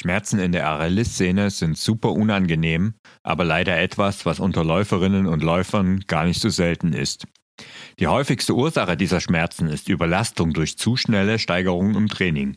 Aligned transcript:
Schmerzen 0.00 0.38
in 0.38 0.52
der 0.52 0.66
Achillessehne 0.66 1.50
sind 1.50 1.76
super 1.76 2.12
unangenehm, 2.12 2.94
aber 3.22 3.44
leider 3.44 3.78
etwas, 3.78 4.24
was 4.24 4.40
unter 4.40 4.64
Läuferinnen 4.64 5.26
und 5.26 5.42
Läufern 5.42 6.00
gar 6.06 6.24
nicht 6.24 6.40
so 6.40 6.48
selten 6.48 6.94
ist. 6.94 7.26
Die 7.98 8.06
häufigste 8.06 8.54
Ursache 8.54 8.96
dieser 8.96 9.20
Schmerzen 9.20 9.68
ist 9.68 9.90
Überlastung 9.90 10.54
durch 10.54 10.78
zu 10.78 10.96
schnelle 10.96 11.38
Steigerungen 11.38 11.96
im 11.96 12.08
Training. 12.08 12.56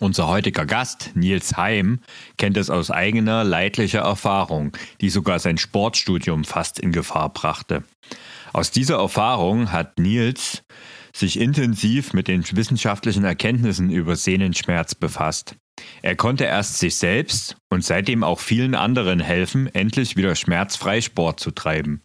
Unser 0.00 0.26
heutiger 0.26 0.66
Gast, 0.66 1.12
Nils 1.14 1.56
Heim, 1.56 2.00
kennt 2.38 2.56
es 2.56 2.70
aus 2.70 2.90
eigener 2.90 3.44
leidlicher 3.44 4.00
Erfahrung, 4.00 4.76
die 5.00 5.10
sogar 5.10 5.38
sein 5.38 5.58
Sportstudium 5.58 6.42
fast 6.42 6.80
in 6.80 6.90
Gefahr 6.90 7.32
brachte. 7.32 7.84
Aus 8.52 8.72
dieser 8.72 8.96
Erfahrung 8.96 9.70
hat 9.70 10.00
Nils 10.00 10.64
sich 11.14 11.38
intensiv 11.38 12.14
mit 12.14 12.26
den 12.26 12.44
wissenschaftlichen 12.50 13.22
Erkenntnissen 13.22 13.90
über 13.90 14.16
Sehnenschmerz 14.16 14.96
befasst. 14.96 15.54
Er 16.02 16.16
konnte 16.16 16.44
erst 16.44 16.78
sich 16.78 16.96
selbst 16.96 17.56
und 17.70 17.84
seitdem 17.84 18.24
auch 18.24 18.40
vielen 18.40 18.74
anderen 18.74 19.20
helfen, 19.20 19.72
endlich 19.74 20.16
wieder 20.16 20.34
schmerzfrei 20.34 21.00
Sport 21.00 21.40
zu 21.40 21.50
treiben. 21.50 22.02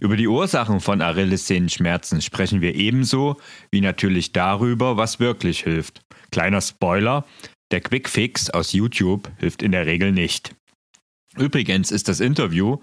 Über 0.00 0.16
die 0.16 0.28
Ursachen 0.28 0.80
von 0.80 1.00
Achillessehnenschmerzen 1.00 2.22
sprechen 2.22 2.60
wir 2.60 2.74
ebenso 2.74 3.36
wie 3.70 3.80
natürlich 3.80 4.32
darüber, 4.32 4.96
was 4.96 5.20
wirklich 5.20 5.60
hilft. 5.62 6.02
Kleiner 6.30 6.60
Spoiler, 6.60 7.24
der 7.70 7.80
Quick 7.80 8.08
Fix 8.08 8.50
aus 8.50 8.72
YouTube 8.72 9.30
hilft 9.38 9.62
in 9.62 9.72
der 9.72 9.86
Regel 9.86 10.12
nicht. 10.12 10.54
Übrigens 11.36 11.90
ist 11.90 12.08
das 12.08 12.20
Interview 12.20 12.78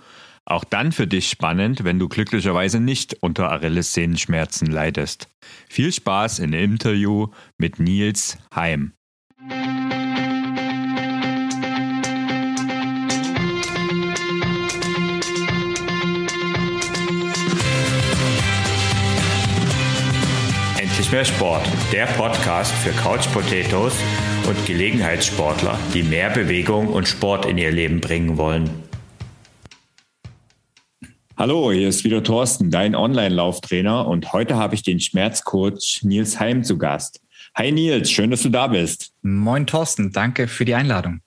auch 0.46 0.64
dann 0.64 0.92
für 0.92 1.06
dich 1.06 1.30
spannend, 1.30 1.84
wenn 1.84 2.00
du 2.00 2.09
glücklicherweise 2.09 2.80
nicht 2.80 3.18
unter 3.22 3.52
Achillessehnenschmerzen 3.52 4.68
leidest. 4.68 5.28
Viel 5.70 5.92
Spaß 5.92 6.40
im 6.40 6.54
Interview 6.54 7.28
mit 7.59 7.80
Nils 7.80 8.38
Heim. 8.54 8.94
Mehr 21.12 21.26
Sport, 21.26 21.68
der 21.92 22.06
Podcast 22.06 22.72
für 22.72 22.92
Couch 22.92 23.28
Potatoes 23.34 23.96
und 24.48 24.64
Gelegenheitssportler, 24.68 25.76
die 25.92 26.04
mehr 26.04 26.30
Bewegung 26.30 26.88
und 26.88 27.08
Sport 27.08 27.48
in 27.48 27.58
ihr 27.58 27.72
Leben 27.72 28.00
bringen 28.00 28.38
wollen. 28.38 28.70
Hallo, 31.36 31.72
hier 31.72 31.90
ist 31.90 32.04
wieder 32.04 32.22
Thorsten, 32.22 32.70
dein 32.70 32.94
Online-Lauftrainer 32.94 34.08
und 34.08 34.34
heute 34.34 34.58
habe 34.58 34.76
ich 34.76 34.84
den 34.84 35.00
Schmerzcoach 35.00 36.02
Nils 36.04 36.40
Heim 36.40 36.64
zu 36.64 36.78
Gast. 36.78 37.20
Hi 37.56 37.72
Nils, 37.72 38.12
schön, 38.12 38.30
dass 38.30 38.44
du 38.44 38.50
da 38.50 38.68
bist. 38.68 39.12
Moin 39.24 39.66
Thorsten, 39.66 40.12
danke 40.12 40.48
für 40.48 40.64
die 40.64 40.76
Einladung. 40.76 41.22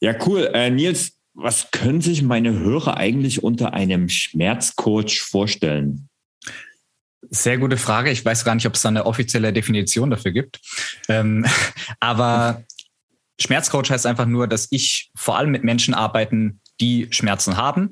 Ja, 0.00 0.16
cool. 0.26 0.50
Äh, 0.52 0.70
Nils, 0.70 1.12
was 1.34 1.70
können 1.70 2.00
sich 2.00 2.22
meine 2.22 2.52
Hörer 2.52 2.96
eigentlich 2.96 3.44
unter 3.44 3.74
einem 3.74 4.08
Schmerzcoach 4.08 5.20
vorstellen? 5.20 6.08
Sehr 7.30 7.58
gute 7.58 7.76
Frage. 7.76 8.10
Ich 8.10 8.24
weiß 8.24 8.44
gar 8.44 8.54
nicht, 8.54 8.66
ob 8.66 8.74
es 8.74 8.82
da 8.82 8.88
eine 8.88 9.06
offizielle 9.06 9.52
Definition 9.52 10.10
dafür 10.10 10.32
gibt. 10.32 10.60
Ähm, 11.08 11.46
aber 12.00 12.64
Schmerzcoach 13.40 13.90
heißt 13.90 14.06
einfach 14.06 14.26
nur, 14.26 14.46
dass 14.46 14.68
ich 14.70 15.10
vor 15.16 15.38
allem 15.38 15.50
mit 15.50 15.64
Menschen 15.64 15.94
arbeiten 15.94 16.60
die 16.80 17.06
Schmerzen 17.10 17.56
haben. 17.56 17.90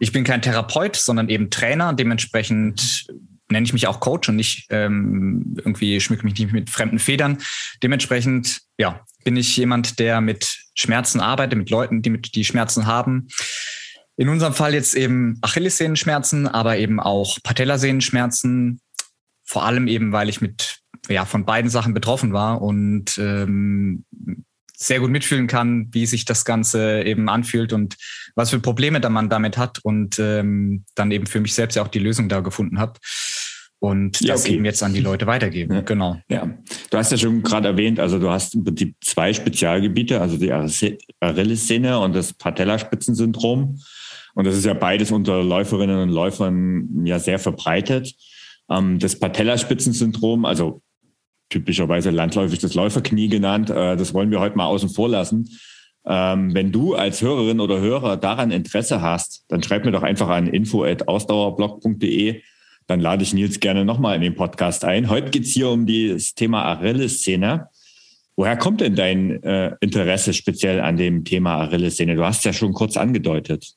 Ich 0.00 0.12
bin 0.12 0.24
kein 0.24 0.42
Therapeut, 0.42 0.96
sondern 0.96 1.28
eben 1.28 1.50
Trainer. 1.50 1.92
Dementsprechend 1.92 3.06
nenne 3.48 3.64
ich 3.64 3.72
mich 3.72 3.86
auch 3.86 4.00
Coach 4.00 4.28
und 4.28 4.36
nicht 4.36 4.66
ähm, 4.70 5.54
irgendwie 5.56 6.00
schmücke 6.00 6.24
mich 6.24 6.38
nicht 6.38 6.52
mit 6.52 6.70
fremden 6.70 6.98
Federn. 6.98 7.38
Dementsprechend, 7.82 8.62
ja, 8.78 9.04
bin 9.24 9.36
ich 9.36 9.56
jemand, 9.56 9.98
der 9.98 10.20
mit 10.20 10.58
Schmerzen 10.74 11.20
arbeitet, 11.20 11.58
mit 11.58 11.70
Leuten, 11.70 12.02
die 12.02 12.10
mit 12.10 12.34
die 12.34 12.44
Schmerzen 12.44 12.86
haben. 12.86 13.28
In 14.16 14.28
unserem 14.28 14.54
Fall 14.54 14.74
jetzt 14.74 14.94
eben 14.94 15.38
Achillessehnenschmerzen, 15.42 16.48
aber 16.48 16.78
eben 16.78 17.00
auch 17.00 17.38
Patellasehnenschmerzen. 17.42 18.80
Vor 19.44 19.64
allem 19.64 19.86
eben, 19.86 20.12
weil 20.12 20.28
ich 20.28 20.40
mit 20.40 20.80
ja 21.08 21.24
von 21.24 21.44
beiden 21.44 21.70
Sachen 21.70 21.94
betroffen 21.94 22.32
war 22.32 22.62
und 22.62 23.18
ähm, 23.18 24.04
sehr 24.76 25.00
gut 25.00 25.10
mitfühlen 25.10 25.46
kann, 25.46 25.88
wie 25.92 26.06
sich 26.06 26.24
das 26.24 26.44
Ganze 26.44 27.02
eben 27.04 27.28
anfühlt 27.28 27.72
und 27.72 27.96
was 28.34 28.50
für 28.50 28.60
Probleme 28.60 29.00
da 29.00 29.08
man 29.08 29.30
damit 29.30 29.56
hat 29.56 29.78
und 29.82 30.18
ähm, 30.18 30.84
dann 30.94 31.10
eben 31.10 31.26
für 31.26 31.40
mich 31.40 31.54
selbst 31.54 31.76
ja 31.76 31.82
auch 31.82 31.88
die 31.88 31.98
Lösung 31.98 32.28
da 32.28 32.40
gefunden 32.40 32.78
habe 32.78 33.00
und 33.78 34.20
ja, 34.20 34.34
das 34.34 34.44
okay. 34.44 34.54
eben 34.54 34.64
jetzt 34.64 34.82
an 34.82 34.94
die 34.94 35.00
Leute 35.00 35.26
weitergeben. 35.26 35.74
Ja. 35.74 35.80
Genau. 35.80 36.20
Ja, 36.28 36.50
du 36.90 36.98
hast 36.98 37.12
ja 37.12 37.18
schon 37.18 37.42
gerade 37.42 37.68
erwähnt, 37.68 38.00
also 38.00 38.18
du 38.18 38.30
hast 38.30 38.54
im 38.54 38.64
Prinzip 38.64 38.96
zwei 39.02 39.32
Spezialgebiete, 39.32 40.20
also 40.20 40.36
die 40.36 40.52
Achillessehne 40.52 41.98
und 41.98 42.14
das 42.14 42.32
Patellaspitzensyndrom. 42.32 43.78
Und 44.36 44.46
das 44.46 44.54
ist 44.54 44.66
ja 44.66 44.74
beides 44.74 45.10
unter 45.12 45.42
Läuferinnen 45.42 45.98
und 45.98 46.10
Läufern 46.10 47.06
ja 47.06 47.18
sehr 47.18 47.38
verbreitet. 47.38 48.14
Ähm, 48.70 48.98
das 48.98 49.18
Patellaspitzensyndrom, 49.18 50.44
also 50.44 50.82
typischerweise 51.48 52.10
landläufig 52.10 52.58
das 52.58 52.74
Läuferknie 52.74 53.28
genannt. 53.28 53.70
Äh, 53.70 53.96
das 53.96 54.12
wollen 54.12 54.30
wir 54.30 54.40
heute 54.40 54.56
mal 54.56 54.66
außen 54.66 54.90
vor 54.90 55.08
lassen. 55.08 55.48
Ähm, 56.06 56.52
wenn 56.54 56.70
du 56.70 56.94
als 56.94 57.22
Hörerin 57.22 57.60
oder 57.60 57.80
Hörer 57.80 58.18
daran 58.18 58.50
Interesse 58.50 59.00
hast, 59.00 59.46
dann 59.48 59.62
schreib 59.62 59.86
mir 59.86 59.90
doch 59.90 60.02
einfach 60.02 60.28
an 60.28 60.48
info.ausdauerblog.de. 60.48 62.42
Dann 62.86 63.00
lade 63.00 63.22
ich 63.22 63.32
Nils 63.32 63.58
gerne 63.58 63.86
nochmal 63.86 64.16
in 64.16 64.22
den 64.22 64.34
Podcast 64.34 64.84
ein. 64.84 65.08
Heute 65.08 65.30
geht's 65.30 65.50
hier 65.50 65.70
um 65.70 65.86
das 65.86 66.34
Thema 66.34 66.66
Achilles-Szene. 66.72 67.68
Woher 68.36 68.58
kommt 68.58 68.82
denn 68.82 68.94
dein 68.94 69.42
äh, 69.42 69.74
Interesse 69.80 70.34
speziell 70.34 70.80
an 70.80 70.98
dem 70.98 71.24
Thema 71.24 71.62
Achilles-Szene? 71.62 72.16
Du 72.16 72.24
hast 72.24 72.44
ja 72.44 72.52
schon 72.52 72.74
kurz 72.74 72.98
angedeutet. 72.98 73.76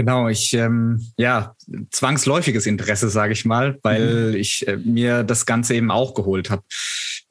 Genau, 0.00 0.28
ich 0.28 0.54
ähm, 0.54 0.98
ja 1.18 1.54
zwangsläufiges 1.90 2.64
Interesse, 2.64 3.10
sage 3.10 3.34
ich 3.34 3.44
mal, 3.44 3.78
weil 3.82 4.30
mhm. 4.30 4.34
ich 4.34 4.66
äh, 4.66 4.78
mir 4.78 5.24
das 5.24 5.44
Ganze 5.44 5.74
eben 5.74 5.90
auch 5.90 6.14
geholt 6.14 6.48
habe. 6.48 6.62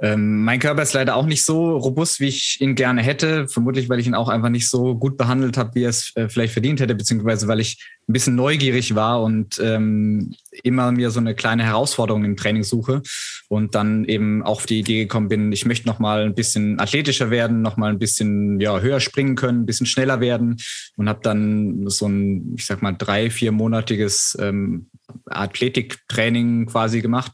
Ähm, 0.02 0.44
mein 0.44 0.60
Körper 0.60 0.84
ist 0.84 0.94
leider 0.94 1.16
auch 1.16 1.26
nicht 1.26 1.44
so 1.44 1.76
robust, 1.76 2.20
wie 2.20 2.28
ich 2.28 2.62
ihn 2.62 2.76
gerne 2.76 3.02
hätte. 3.02 3.48
Vermutlich, 3.48 3.90
weil 3.90 4.00
ich 4.00 4.08
ihn 4.08 4.16
auch 4.16 4.30
einfach 4.30 4.50
nicht 4.50 4.70
so 4.70 4.96
gut 4.96 5.18
behandelt 5.18 5.58
habe, 5.58 5.76
wie 5.76 5.84
er 5.84 5.90
es 5.90 6.16
äh, 6.16 6.30
vielleicht 6.30 6.54
verdient 6.54 6.80
hätte, 6.80 6.96
beziehungsweise 6.96 7.48
weil 7.48 7.60
ich 7.60 7.84
ein 8.08 8.14
bisschen 8.14 8.36
neugierig 8.36 8.96
war 8.96 9.22
und 9.22 9.60
ähm, 9.64 10.34
immer 10.64 10.92
mir 10.92 11.12
so 11.12 11.20
eine 11.20 11.36
kleine 11.36 11.64
Herausforderung 11.64 12.24
im 12.24 12.38
Training 12.38 12.64
suche 12.64 13.02
und 13.50 13.76
dann 13.76 14.06
eben 14.06 14.42
auch 14.42 14.60
auf 14.60 14.66
die 14.66 14.80
Idee 14.80 15.00
gekommen 15.00 15.30
bin, 15.30 15.54
ich 15.54 15.66
möchte 15.66 15.88
noch 15.88 16.00
mal 16.00 16.26
ein 16.26 16.36
bisschen 16.36 16.80
athletischer 16.80 17.32
werden, 17.32 17.62
noch 17.62 17.78
mal 17.78 17.90
ein 17.90 18.00
bisschen 18.00 18.60
ja, 18.60 18.80
höher 18.80 19.00
springen 19.00 19.36
können, 19.36 19.62
ein 19.62 19.66
bisschen 19.66 19.86
schneller 19.86 20.20
werden 20.20 20.58
und 20.98 21.08
habe 21.08 21.22
dann 21.24 21.88
so 21.88 22.08
ein, 22.08 22.56
ich 22.58 22.66
sag 22.66 22.82
mal, 22.82 22.92
drei, 22.92 23.30
viermonatiges 23.30 24.38
ähm, 24.42 24.90
Athletiktraining 25.28 26.66
quasi 26.66 27.02
gemacht 27.02 27.32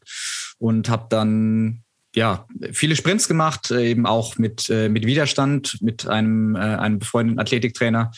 und 0.59 0.87
habe 0.87 1.07
dann 1.09 1.83
ja, 2.15 2.47
viele 2.71 2.95
Sprints 2.95 3.27
gemacht, 3.27 3.71
äh, 3.71 3.89
eben 3.89 4.05
auch 4.05 4.37
mit, 4.37 4.69
äh, 4.69 4.89
mit 4.89 5.05
Widerstand, 5.05 5.77
mit 5.81 6.07
einem, 6.07 6.55
äh, 6.55 6.59
einem 6.59 6.99
befreundeten 6.99 7.39
Athletiktrainer. 7.39 8.11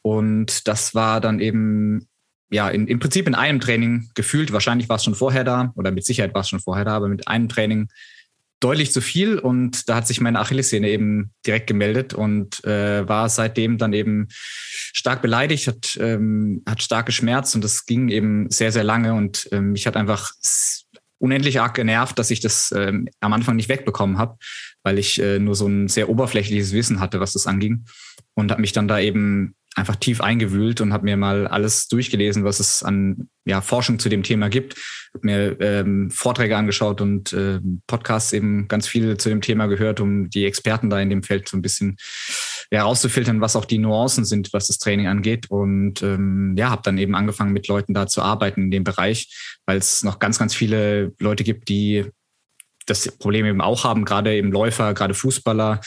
Und 0.00 0.66
das 0.66 0.94
war 0.94 1.20
dann 1.20 1.38
eben, 1.38 2.08
ja, 2.50 2.68
in, 2.68 2.88
im 2.88 2.98
Prinzip 2.98 3.28
in 3.28 3.34
einem 3.34 3.60
Training 3.60 4.08
gefühlt, 4.14 4.52
wahrscheinlich 4.52 4.88
war 4.88 4.96
es 4.96 5.04
schon 5.04 5.14
vorher 5.14 5.44
da, 5.44 5.72
oder 5.76 5.90
mit 5.90 6.04
Sicherheit 6.04 6.34
war 6.34 6.40
es 6.40 6.48
schon 6.48 6.60
vorher 6.60 6.86
da, 6.86 6.96
aber 6.96 7.08
mit 7.08 7.28
einem 7.28 7.48
Training 7.48 7.88
deutlich 8.58 8.90
zu 8.90 9.02
viel. 9.02 9.38
Und 9.38 9.88
da 9.88 9.96
hat 9.96 10.06
sich 10.06 10.20
meine 10.20 10.40
Achillessehne 10.40 10.88
eben 10.88 11.32
direkt 11.46 11.66
gemeldet 11.66 12.14
und 12.14 12.64
äh, 12.64 13.06
war 13.06 13.28
seitdem 13.28 13.76
dann 13.76 13.92
eben 13.92 14.28
stark 14.30 15.20
beleidigt, 15.20 15.66
hat, 15.66 15.98
ähm, 16.00 16.62
hat 16.66 16.82
stark 16.82 17.06
geschmerzt 17.06 17.54
und 17.54 17.62
das 17.62 17.84
ging 17.84 18.08
eben 18.08 18.50
sehr, 18.50 18.72
sehr 18.72 18.84
lange. 18.84 19.12
Und 19.12 19.48
ähm, 19.52 19.72
mich 19.72 19.86
hat 19.86 19.96
einfach 19.96 20.32
unendlich 21.22 21.60
arg 21.60 21.74
genervt, 21.74 22.18
dass 22.18 22.30
ich 22.32 22.40
das 22.40 22.74
ähm, 22.76 23.08
am 23.20 23.32
Anfang 23.32 23.54
nicht 23.54 23.68
wegbekommen 23.68 24.18
habe, 24.18 24.36
weil 24.82 24.98
ich 24.98 25.22
äh, 25.22 25.38
nur 25.38 25.54
so 25.54 25.68
ein 25.68 25.86
sehr 25.86 26.08
oberflächliches 26.08 26.72
Wissen 26.72 26.98
hatte, 26.98 27.20
was 27.20 27.32
das 27.32 27.46
anging. 27.46 27.84
Und 28.34 28.50
habe 28.50 28.60
mich 28.60 28.72
dann 28.72 28.88
da 28.88 28.98
eben 28.98 29.54
einfach 29.74 29.96
tief 29.96 30.20
eingewühlt 30.20 30.80
und 30.80 30.92
habe 30.92 31.04
mir 31.04 31.16
mal 31.16 31.46
alles 31.46 31.88
durchgelesen, 31.88 32.44
was 32.44 32.60
es 32.60 32.82
an 32.82 33.28
ja, 33.44 33.60
Forschung 33.60 33.98
zu 33.98 34.08
dem 34.08 34.22
Thema 34.22 34.48
gibt. 34.48 34.76
Habe 35.14 35.26
mir 35.26 35.60
ähm, 35.60 36.10
Vorträge 36.10 36.56
angeschaut 36.56 37.00
und 37.00 37.32
äh, 37.32 37.58
Podcasts 37.86 38.32
eben 38.32 38.68
ganz 38.68 38.86
viel 38.86 39.16
zu 39.16 39.30
dem 39.30 39.40
Thema 39.40 39.66
gehört, 39.66 40.00
um 40.00 40.28
die 40.28 40.44
Experten 40.44 40.90
da 40.90 41.00
in 41.00 41.10
dem 41.10 41.22
Feld 41.22 41.48
so 41.48 41.56
ein 41.56 41.62
bisschen 41.62 41.96
herauszufiltern, 42.70 43.40
was 43.40 43.56
auch 43.56 43.64
die 43.64 43.78
Nuancen 43.78 44.24
sind, 44.24 44.52
was 44.52 44.66
das 44.66 44.78
Training 44.78 45.06
angeht. 45.06 45.50
Und 45.50 46.02
ähm, 46.02 46.54
ja, 46.56 46.70
habe 46.70 46.82
dann 46.84 46.98
eben 46.98 47.14
angefangen, 47.14 47.52
mit 47.52 47.66
Leuten 47.68 47.94
da 47.94 48.06
zu 48.06 48.22
arbeiten 48.22 48.64
in 48.64 48.70
dem 48.70 48.84
Bereich, 48.84 49.58
weil 49.66 49.78
es 49.78 50.02
noch 50.02 50.18
ganz, 50.18 50.38
ganz 50.38 50.54
viele 50.54 51.12
Leute 51.18 51.44
gibt, 51.44 51.68
die 51.68 52.06
das 52.86 53.10
Problem 53.12 53.46
eben 53.46 53.60
auch 53.60 53.84
haben, 53.84 54.04
gerade 54.04 54.34
eben 54.34 54.50
Läufer, 54.50 54.92
gerade 54.92 55.14
Fußballer, 55.14 55.80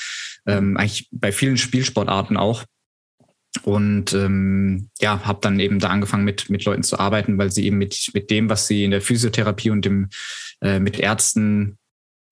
ähm, 0.47 0.77
eigentlich 0.77 1.09
bei 1.11 1.31
vielen 1.31 1.57
Spielsportarten 1.57 2.37
auch. 2.37 2.63
Und 3.63 4.13
ähm, 4.13 4.89
ja, 4.99 5.25
habe 5.25 5.39
dann 5.41 5.59
eben 5.59 5.79
da 5.79 5.89
angefangen, 5.89 6.25
mit, 6.25 6.49
mit 6.49 6.65
Leuten 6.65 6.83
zu 6.83 6.99
arbeiten, 6.99 7.37
weil 7.37 7.51
sie 7.51 7.65
eben 7.65 7.77
mit, 7.77 8.11
mit 8.13 8.29
dem, 8.29 8.49
was 8.49 8.67
sie 8.67 8.83
in 8.83 8.91
der 8.91 9.01
Physiotherapie 9.01 9.69
und 9.69 9.85
dem, 9.85 10.09
äh, 10.61 10.79
mit 10.79 10.99
Ärzten 10.99 11.77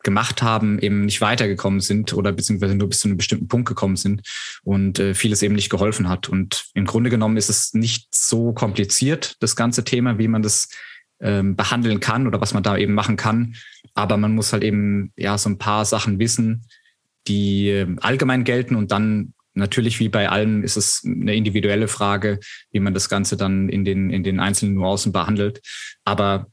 gemacht 0.04 0.42
haben, 0.42 0.80
eben 0.80 1.06
nicht 1.06 1.22
weitergekommen 1.22 1.80
sind 1.80 2.14
oder 2.14 2.32
beziehungsweise 2.34 2.76
nur 2.76 2.90
bis 2.90 3.00
zu 3.00 3.08
einem 3.08 3.18
bestimmten 3.18 3.48
Punkt 3.48 3.68
gekommen 3.68 3.96
sind 3.96 4.22
und 4.64 5.00
äh, 5.00 5.14
vieles 5.14 5.42
eben 5.42 5.56
nicht 5.56 5.70
geholfen 5.70 6.10
hat. 6.10 6.30
Und 6.30 6.66
im 6.74 6.86
Grunde 6.86 7.10
genommen 7.10 7.38
ist 7.38 7.50
es 7.50 7.74
nicht 7.74 8.14
so 8.14 8.54
kompliziert, 8.54 9.38
das 9.40 9.56
ganze 9.56 9.84
Thema, 9.84 10.18
wie 10.20 10.28
man 10.28 10.44
das 10.44 10.68
ähm, 11.22 11.56
behandeln 11.56 12.02
kann 12.02 12.28
oder 12.28 12.42
was 12.42 12.54
man 12.54 12.64
da 12.64 12.78
eben 12.78 12.94
machen 12.94 13.16
kann. 13.16 13.56
Aber 13.96 14.18
man 14.18 14.36
muss 14.36 14.52
halt 14.52 14.64
eben 14.64 15.14
ja 15.16 15.38
so 15.38 15.50
ein 15.50 15.58
paar 15.58 15.86
Sachen 15.86 16.20
wissen, 16.20 16.68
die 17.28 17.70
äh, 17.70 17.88
allgemein 18.02 18.44
gelten 18.44 18.76
und 18.76 18.92
dann 18.92 19.34
natürlich 19.54 20.00
wie 20.00 20.10
bei 20.10 20.30
allem 20.30 20.64
ist 20.64 20.78
es 20.78 21.02
eine 21.06 21.36
individuelle 21.36 21.88
Frage, 21.88 22.40
wie 22.72 22.80
man 22.80 22.94
das 22.94 23.10
Ganze 23.10 23.38
dann 23.38 23.70
in 23.70 23.86
den, 23.86 24.10
in 24.10 24.24
den 24.24 24.40
einzelnen 24.40 24.76
Nuancen 24.76 25.12
behandelt. 25.12 25.62
Aber 26.04 26.48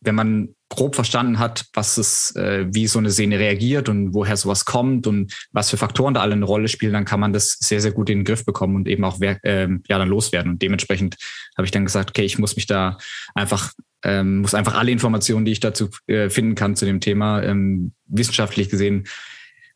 wenn 0.00 0.14
man 0.14 0.54
grob 0.68 0.94
verstanden 0.94 1.38
hat, 1.38 1.66
was 1.72 1.96
es, 1.96 2.36
äh, 2.36 2.66
wie 2.70 2.86
so 2.86 2.98
eine 2.98 3.10
Szene 3.10 3.38
reagiert 3.38 3.88
und 3.88 4.12
woher 4.12 4.36
sowas 4.36 4.64
kommt 4.64 5.06
und 5.06 5.32
was 5.50 5.70
für 5.70 5.76
Faktoren 5.76 6.14
da 6.14 6.20
alle 6.20 6.34
eine 6.34 6.44
Rolle 6.44 6.68
spielen, 6.68 6.92
dann 6.92 7.04
kann 7.04 7.20
man 7.20 7.32
das 7.32 7.56
sehr, 7.58 7.80
sehr 7.80 7.92
gut 7.92 8.10
in 8.10 8.18
den 8.18 8.24
Griff 8.24 8.44
bekommen 8.44 8.76
und 8.76 8.86
eben 8.86 9.04
auch 9.04 9.20
äh, 9.20 9.34
ja 9.42 9.98
dann 9.98 10.08
loswerden. 10.08 10.52
Und 10.52 10.62
dementsprechend 10.62 11.16
habe 11.56 11.64
ich 11.64 11.70
dann 11.70 11.84
gesagt, 11.84 12.10
okay, 12.10 12.24
ich 12.24 12.38
muss 12.38 12.56
mich 12.56 12.66
da 12.66 12.98
einfach, 13.34 13.72
ähm, 14.04 14.40
muss 14.40 14.54
einfach 14.54 14.74
alle 14.74 14.92
Informationen, 14.92 15.44
die 15.44 15.52
ich 15.52 15.60
dazu 15.60 15.88
äh, 16.06 16.28
finden 16.28 16.54
kann 16.54 16.76
zu 16.76 16.84
dem 16.84 17.00
Thema, 17.00 17.42
ähm, 17.42 17.92
wissenschaftlich 18.06 18.68
gesehen, 18.68 19.04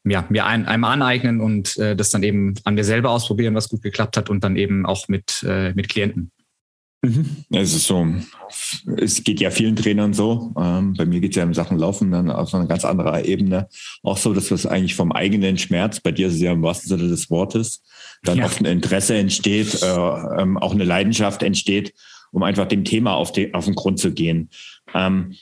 ja, 0.04 0.26
mir 0.28 0.46
ein, 0.46 0.66
einmal 0.66 0.93
aneignen 0.93 1.40
und 1.40 1.76
äh, 1.78 1.94
das 1.94 2.10
dann 2.10 2.22
eben 2.22 2.54
an 2.64 2.75
mir 2.75 2.84
selber 2.84 3.10
ausprobieren, 3.10 3.54
was 3.54 3.69
gut 3.69 3.82
geklappt 3.82 4.16
hat 4.16 4.31
und 4.31 4.43
dann 4.43 4.56
eben 4.56 4.87
auch 4.87 5.08
mit, 5.08 5.44
äh, 5.46 5.72
mit 5.75 5.88
Klienten. 5.88 6.32
Mhm. 7.04 7.44
Es 7.50 7.75
ist 7.75 7.88
so, 7.88 8.06
es 8.96 9.25
geht 9.25 9.40
ja 9.40 9.50
vielen 9.50 9.75
Trainern 9.75 10.14
so. 10.14 10.54
Ähm, 10.56 10.94
bei 10.94 11.04
mir 11.04 11.20
geht 11.20 11.32
es 11.32 11.37
ja 11.37 11.43
in 11.43 11.52
Sachen 11.52 11.76
Laufen 11.76 12.12
dann 12.12 12.31
auf 12.31 12.54
einer 12.54 12.66
ganz 12.66 12.84
anderen 12.84 13.25
Ebene. 13.25 13.69
Auch 14.04 14.16
so, 14.16 14.32
dass 14.32 14.49
das 14.49 14.66
eigentlich 14.66 14.94
vom 14.94 15.10
eigenen 15.10 15.58
Schmerz, 15.58 15.99
bei 15.99 16.12
dir 16.12 16.28
ist 16.28 16.34
es 16.34 16.40
ja 16.40 16.52
im 16.52 16.62
wahrsten 16.62 16.88
Sinne 16.88 17.08
des 17.08 17.28
Wortes, 17.28 17.82
dann 18.22 18.38
ja. 18.38 18.44
oft 18.44 18.60
ein 18.60 18.66
Interesse 18.66 19.16
entsteht, 19.16 19.82
äh, 19.82 19.87
ähm, 19.87 20.56
auch 20.58 20.72
eine 20.72 20.84
Leidenschaft 20.84 21.43
entsteht, 21.43 21.93
um 22.31 22.44
einfach 22.44 22.69
dem 22.69 22.84
Thema 22.84 23.14
auf, 23.14 23.32
die, 23.32 23.52
auf 23.52 23.64
den 23.64 23.75
Grund 23.75 23.98
zu 23.98 24.12
gehen. 24.12 24.50
Ähm, 24.94 25.34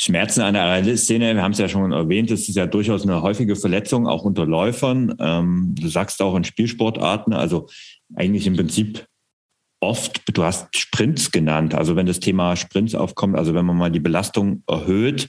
Schmerzen 0.00 0.42
an 0.42 0.54
der 0.54 0.96
Szene, 0.96 1.34
wir 1.34 1.42
haben 1.42 1.52
es 1.52 1.58
ja 1.58 1.68
schon 1.68 1.90
erwähnt, 1.90 2.30
das 2.30 2.48
ist 2.48 2.54
ja 2.54 2.66
durchaus 2.66 3.02
eine 3.02 3.20
häufige 3.20 3.56
Verletzung, 3.56 4.06
auch 4.06 4.22
unter 4.22 4.46
Läufern. 4.46 5.14
Ähm, 5.18 5.74
du 5.76 5.88
sagst 5.88 6.22
auch 6.22 6.36
in 6.36 6.44
Spielsportarten, 6.44 7.32
also 7.32 7.68
eigentlich 8.14 8.46
im 8.46 8.54
Prinzip 8.54 9.06
oft, 9.80 10.22
du 10.32 10.44
hast 10.44 10.76
Sprints 10.76 11.32
genannt, 11.32 11.74
also 11.74 11.96
wenn 11.96 12.06
das 12.06 12.20
Thema 12.20 12.54
Sprints 12.54 12.94
aufkommt, 12.94 13.36
also 13.36 13.54
wenn 13.54 13.66
man 13.66 13.76
mal 13.76 13.90
die 13.90 14.00
Belastung 14.00 14.62
erhöht, 14.68 15.28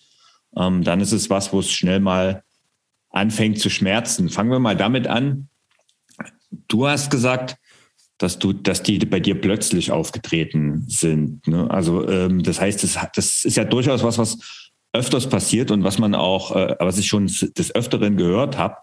ähm, 0.55 0.83
dann 0.83 1.01
ist 1.01 1.13
es 1.13 1.29
was, 1.29 1.51
wo 1.51 1.59
es 1.59 1.71
schnell 1.71 1.99
mal 1.99 2.43
anfängt 3.09 3.59
zu 3.59 3.69
schmerzen. 3.69 4.29
Fangen 4.29 4.51
wir 4.51 4.59
mal 4.59 4.77
damit 4.77 5.07
an. 5.07 5.49
Du 6.67 6.87
hast 6.87 7.09
gesagt, 7.09 7.57
dass 8.19 8.37
du, 8.37 8.53
dass 8.53 8.83
die 8.83 8.99
bei 8.99 9.19
dir 9.19 9.39
plötzlich 9.39 9.91
aufgetreten 9.91 10.83
sind. 10.87 11.47
Ne? 11.47 11.69
Also 11.71 12.07
ähm, 12.07 12.43
das 12.43 12.61
heißt, 12.61 12.83
das, 12.83 12.97
das 13.15 13.45
ist 13.45 13.57
ja 13.57 13.63
durchaus 13.63 14.03
was, 14.03 14.17
was 14.17 14.37
öfters 14.93 15.27
passiert 15.27 15.71
und 15.71 15.83
was 15.83 15.97
man 15.97 16.13
auch, 16.13 16.55
äh, 16.55 16.75
was 16.79 16.97
ich 16.97 17.07
schon 17.07 17.27
des 17.27 17.73
Öfteren 17.73 18.17
gehört 18.17 18.57
habe, 18.57 18.75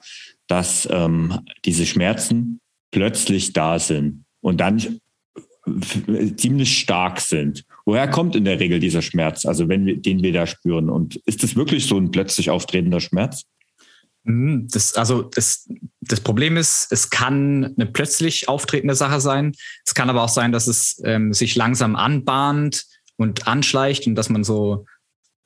dass 0.49 0.89
ähm, 0.91 1.39
diese 1.65 1.87
Schmerzen 1.87 2.61
plötzlich 2.91 3.53
da 3.53 3.79
sind 3.79 4.25
und 4.41 4.61
dann 4.61 5.01
ziemlich 6.37 6.79
stark 6.79 7.21
sind. 7.21 7.65
Woher 7.85 8.09
kommt 8.09 8.37
in 8.37 8.45
der 8.45 8.61
Regel 8.61 8.81
dieser 8.81 9.03
Schmerz, 9.03 9.45
also 9.45 9.69
wenn 9.69 9.85
wir, 9.85 9.97
den 9.97 10.23
wir 10.23 10.33
da 10.33 10.47
spüren? 10.47 10.89
Und 10.89 11.17
ist 11.27 11.43
das 11.43 11.57
wirklich 11.57 11.87
so 11.87 11.99
ein 11.99 12.11
plötzlich 12.11 12.51
auftretender 12.51 13.01
Schmerz? 13.01 13.45
Mhm, 14.27 14.67
das, 14.71 14.95
also 14.95 15.23
das, 15.23 15.69
das 16.01 16.21
Problem 16.21 16.57
ist, 16.57 16.89
es 16.91 17.11
kann 17.11 17.75
eine 17.77 17.87
plötzlich 17.87 18.49
auftretende 18.49 18.95
Sache 18.95 19.21
sein. 19.21 19.53
Es 19.85 19.95
kann 19.95 20.11
aber 20.11 20.23
auch 20.23 20.29
sein, 20.29 20.53
dass 20.53 20.67
es 20.67 21.01
ähm, 21.05 21.33
sich 21.33 21.55
langsam 21.55 21.97
anbahnt 21.97 22.85
und 23.17 23.47
anschleicht 23.47 24.07
und 24.07 24.17
dass 24.17 24.29
man 24.29 24.45
so 24.45 24.85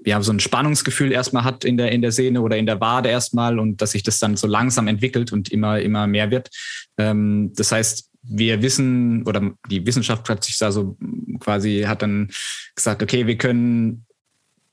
ja, 0.02 0.22
so 0.22 0.32
ein 0.32 0.40
Spannungsgefühl 0.40 1.12
erstmal 1.12 1.44
hat 1.44 1.62
in 1.62 1.76
der, 1.76 1.92
in 1.92 2.00
der 2.00 2.10
Sehne 2.10 2.40
oder 2.40 2.56
in 2.56 2.64
der 2.64 2.80
Wade 2.80 3.10
erstmal 3.10 3.58
und 3.58 3.82
dass 3.82 3.90
sich 3.90 4.02
das 4.02 4.18
dann 4.18 4.34
so 4.34 4.46
langsam 4.46 4.88
entwickelt 4.88 5.30
und 5.30 5.50
immer, 5.50 5.78
immer 5.78 6.06
mehr 6.06 6.30
wird. 6.30 6.48
Ähm, 6.96 7.52
das 7.54 7.70
heißt, 7.70 8.08
wir 8.22 8.62
wissen 8.62 9.26
oder 9.26 9.52
die 9.70 9.84
Wissenschaft 9.84 10.28
hat 10.30 10.44
sich 10.44 10.56
da 10.56 10.72
so 10.72 10.96
quasi 11.38 11.84
hat 11.86 12.00
dann 12.00 12.30
gesagt, 12.74 13.02
okay, 13.02 13.26
wir 13.26 13.36
können 13.36 14.06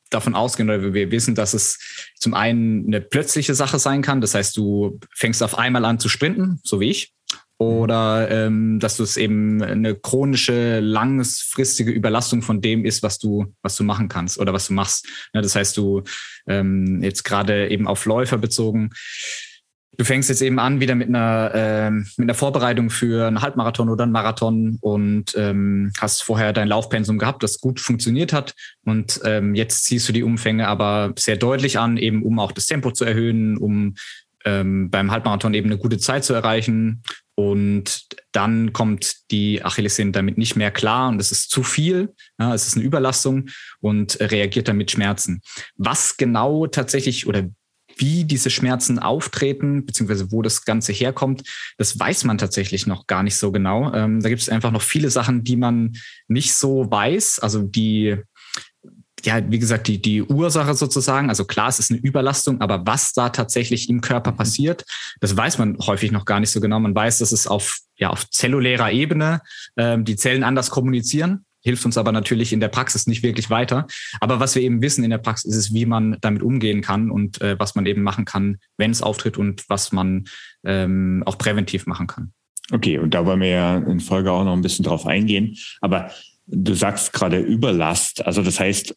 davon 0.09 0.35
ausgehen 0.35 0.69
oder 0.69 0.93
wir 0.93 1.11
wissen, 1.11 1.35
dass 1.35 1.53
es 1.53 1.79
zum 2.15 2.33
einen 2.33 2.87
eine 2.87 3.01
plötzliche 3.01 3.55
Sache 3.55 3.79
sein 3.79 4.01
kann. 4.01 4.21
Das 4.21 4.35
heißt, 4.35 4.55
du 4.57 4.99
fängst 5.15 5.43
auf 5.43 5.57
einmal 5.57 5.85
an 5.85 5.99
zu 5.99 6.09
sprinten, 6.09 6.59
so 6.63 6.79
wie 6.79 6.89
ich. 6.89 7.13
Oder 7.59 8.29
ähm, 8.29 8.79
dass 8.79 8.97
du 8.97 9.03
es 9.03 9.17
eben 9.17 9.63
eine 9.63 9.95
chronische, 9.95 10.79
langfristige 10.79 11.89
Überlastung 11.91 12.43
von 12.43 12.61
dem 12.61 12.85
ist, 12.85 13.01
was 13.01 13.17
du, 13.17 13.51
was 13.63 13.75
du 13.75 13.83
machen 13.83 14.09
kannst 14.09 14.37
oder 14.37 14.53
was 14.53 14.67
du 14.67 14.73
machst. 14.73 15.07
Ja, 15.33 15.41
das 15.41 15.55
heißt, 15.55 15.75
du 15.75 16.03
ähm, 16.47 17.01
jetzt 17.01 17.23
gerade 17.23 17.69
eben 17.69 17.87
auf 17.87 18.05
Läufer 18.05 18.37
bezogen, 18.37 18.91
Du 19.97 20.05
fängst 20.05 20.29
jetzt 20.29 20.43
eben 20.43 20.59
an 20.59 20.79
wieder 20.79 20.93
mit 20.93 21.07
einer, 21.07 21.51
äh, 21.55 21.89
mit 21.89 22.19
einer 22.19 22.35
Vorbereitung 22.35 22.91
für 22.91 23.25
einen 23.25 23.41
Halbmarathon 23.41 23.89
oder 23.89 24.03
einen 24.03 24.11
Marathon 24.11 24.77
und 24.79 25.35
ähm, 25.35 25.91
hast 25.99 26.21
vorher 26.21 26.53
dein 26.53 26.67
Laufpensum 26.67 27.17
gehabt, 27.17 27.41
das 27.41 27.59
gut 27.59 27.79
funktioniert 27.79 28.31
hat. 28.31 28.53
Und 28.85 29.19
ähm, 29.23 29.55
jetzt 29.55 29.85
ziehst 29.85 30.07
du 30.07 30.13
die 30.13 30.21
Umfänge 30.21 30.67
aber 30.67 31.13
sehr 31.17 31.35
deutlich 31.35 31.79
an, 31.79 31.97
eben 31.97 32.21
um 32.21 32.37
auch 32.37 32.51
das 32.51 32.67
Tempo 32.67 32.91
zu 32.91 33.05
erhöhen, 33.05 33.57
um 33.57 33.95
ähm, 34.45 34.91
beim 34.91 35.09
Halbmarathon 35.09 35.55
eben 35.55 35.69
eine 35.69 35.79
gute 35.79 35.97
Zeit 35.97 36.23
zu 36.23 36.35
erreichen. 36.35 37.01
Und 37.33 38.05
dann 38.31 38.73
kommt 38.73 39.31
die 39.31 39.63
Achillessehne 39.63 40.11
damit 40.11 40.37
nicht 40.37 40.55
mehr 40.55 40.71
klar 40.71 41.09
und 41.09 41.19
es 41.19 41.31
ist 41.31 41.49
zu 41.49 41.63
viel. 41.63 42.13
Ja, 42.39 42.53
es 42.53 42.67
ist 42.67 42.75
eine 42.75 42.85
Überlastung 42.85 43.49
und 43.79 44.19
reagiert 44.19 44.67
dann 44.67 44.77
mit 44.77 44.91
Schmerzen. 44.91 45.41
Was 45.75 46.17
genau 46.17 46.67
tatsächlich 46.67 47.25
oder 47.25 47.47
wie 47.99 48.23
diese 48.25 48.49
Schmerzen 48.49 48.99
auftreten, 48.99 49.85
beziehungsweise 49.85 50.31
wo 50.31 50.41
das 50.41 50.65
Ganze 50.65 50.93
herkommt, 50.93 51.43
das 51.77 51.99
weiß 51.99 52.23
man 52.25 52.37
tatsächlich 52.37 52.87
noch 52.87 53.07
gar 53.07 53.23
nicht 53.23 53.35
so 53.35 53.51
genau. 53.51 53.93
Ähm, 53.93 54.21
da 54.21 54.29
gibt 54.29 54.41
es 54.41 54.49
einfach 54.49 54.71
noch 54.71 54.81
viele 54.81 55.09
Sachen, 55.09 55.43
die 55.43 55.55
man 55.55 55.97
nicht 56.27 56.53
so 56.53 56.89
weiß. 56.89 57.39
Also 57.39 57.63
die, 57.63 58.17
ja, 59.23 59.41
wie 59.49 59.59
gesagt, 59.59 59.87
die, 59.87 60.01
die 60.01 60.21
Ursache 60.21 60.73
sozusagen, 60.73 61.29
also 61.29 61.45
klar, 61.45 61.69
es 61.69 61.79
ist 61.79 61.91
eine 61.91 61.99
Überlastung, 61.99 62.61
aber 62.61 62.85
was 62.85 63.13
da 63.13 63.29
tatsächlich 63.29 63.89
im 63.89 64.01
Körper 64.01 64.31
mhm. 64.31 64.37
passiert, 64.37 64.85
das 65.19 65.35
weiß 65.35 65.57
man 65.57 65.77
häufig 65.79 66.11
noch 66.11 66.25
gar 66.25 66.39
nicht 66.39 66.51
so 66.51 66.61
genau. 66.61 66.79
Man 66.79 66.95
weiß, 66.95 67.19
dass 67.19 67.31
es 67.31 67.47
auf, 67.47 67.79
ja, 67.97 68.09
auf 68.09 68.29
zellulärer 68.29 68.91
Ebene 68.91 69.41
ähm, 69.75 70.05
die 70.05 70.15
Zellen 70.15 70.43
anders 70.43 70.69
kommunizieren 70.69 71.45
hilft 71.67 71.85
uns 71.85 71.97
aber 71.97 72.13
natürlich 72.13 72.53
in 72.53 72.61
der 72.61 72.69
Praxis 72.69 73.07
nicht 73.07 73.23
wirklich 73.23 73.49
weiter. 73.49 73.87
Aber 74.21 74.39
was 74.39 74.55
wir 74.55 74.61
eben 74.61 74.81
wissen 74.81 75.03
in 75.03 75.09
der 75.09 75.17
Praxis 75.17 75.53
ist, 75.53 75.73
wie 75.73 75.85
man 75.85 76.17
damit 76.21 76.41
umgehen 76.41 76.81
kann 76.81 77.11
und 77.11 77.41
äh, 77.41 77.59
was 77.59 77.75
man 77.75 77.85
eben 77.85 78.03
machen 78.03 78.23
kann, 78.23 78.57
wenn 78.77 78.91
es 78.91 79.01
auftritt 79.01 79.37
und 79.37 79.65
was 79.67 79.91
man 79.91 80.23
ähm, 80.63 81.23
auch 81.25 81.37
präventiv 81.37 81.85
machen 81.85 82.07
kann. 82.07 82.31
Okay, 82.71 82.99
und 82.99 83.13
da 83.13 83.25
wollen 83.25 83.41
wir 83.41 83.49
ja 83.49 83.77
in 83.77 83.99
Folge 83.99 84.31
auch 84.31 84.45
noch 84.45 84.53
ein 84.53 84.61
bisschen 84.61 84.85
drauf 84.85 85.05
eingehen. 85.05 85.57
Aber 85.81 86.09
du 86.45 86.73
sagst 86.73 87.11
gerade 87.11 87.39
Überlast. 87.39 88.25
Also 88.25 88.41
das 88.41 88.61
heißt, 88.61 88.95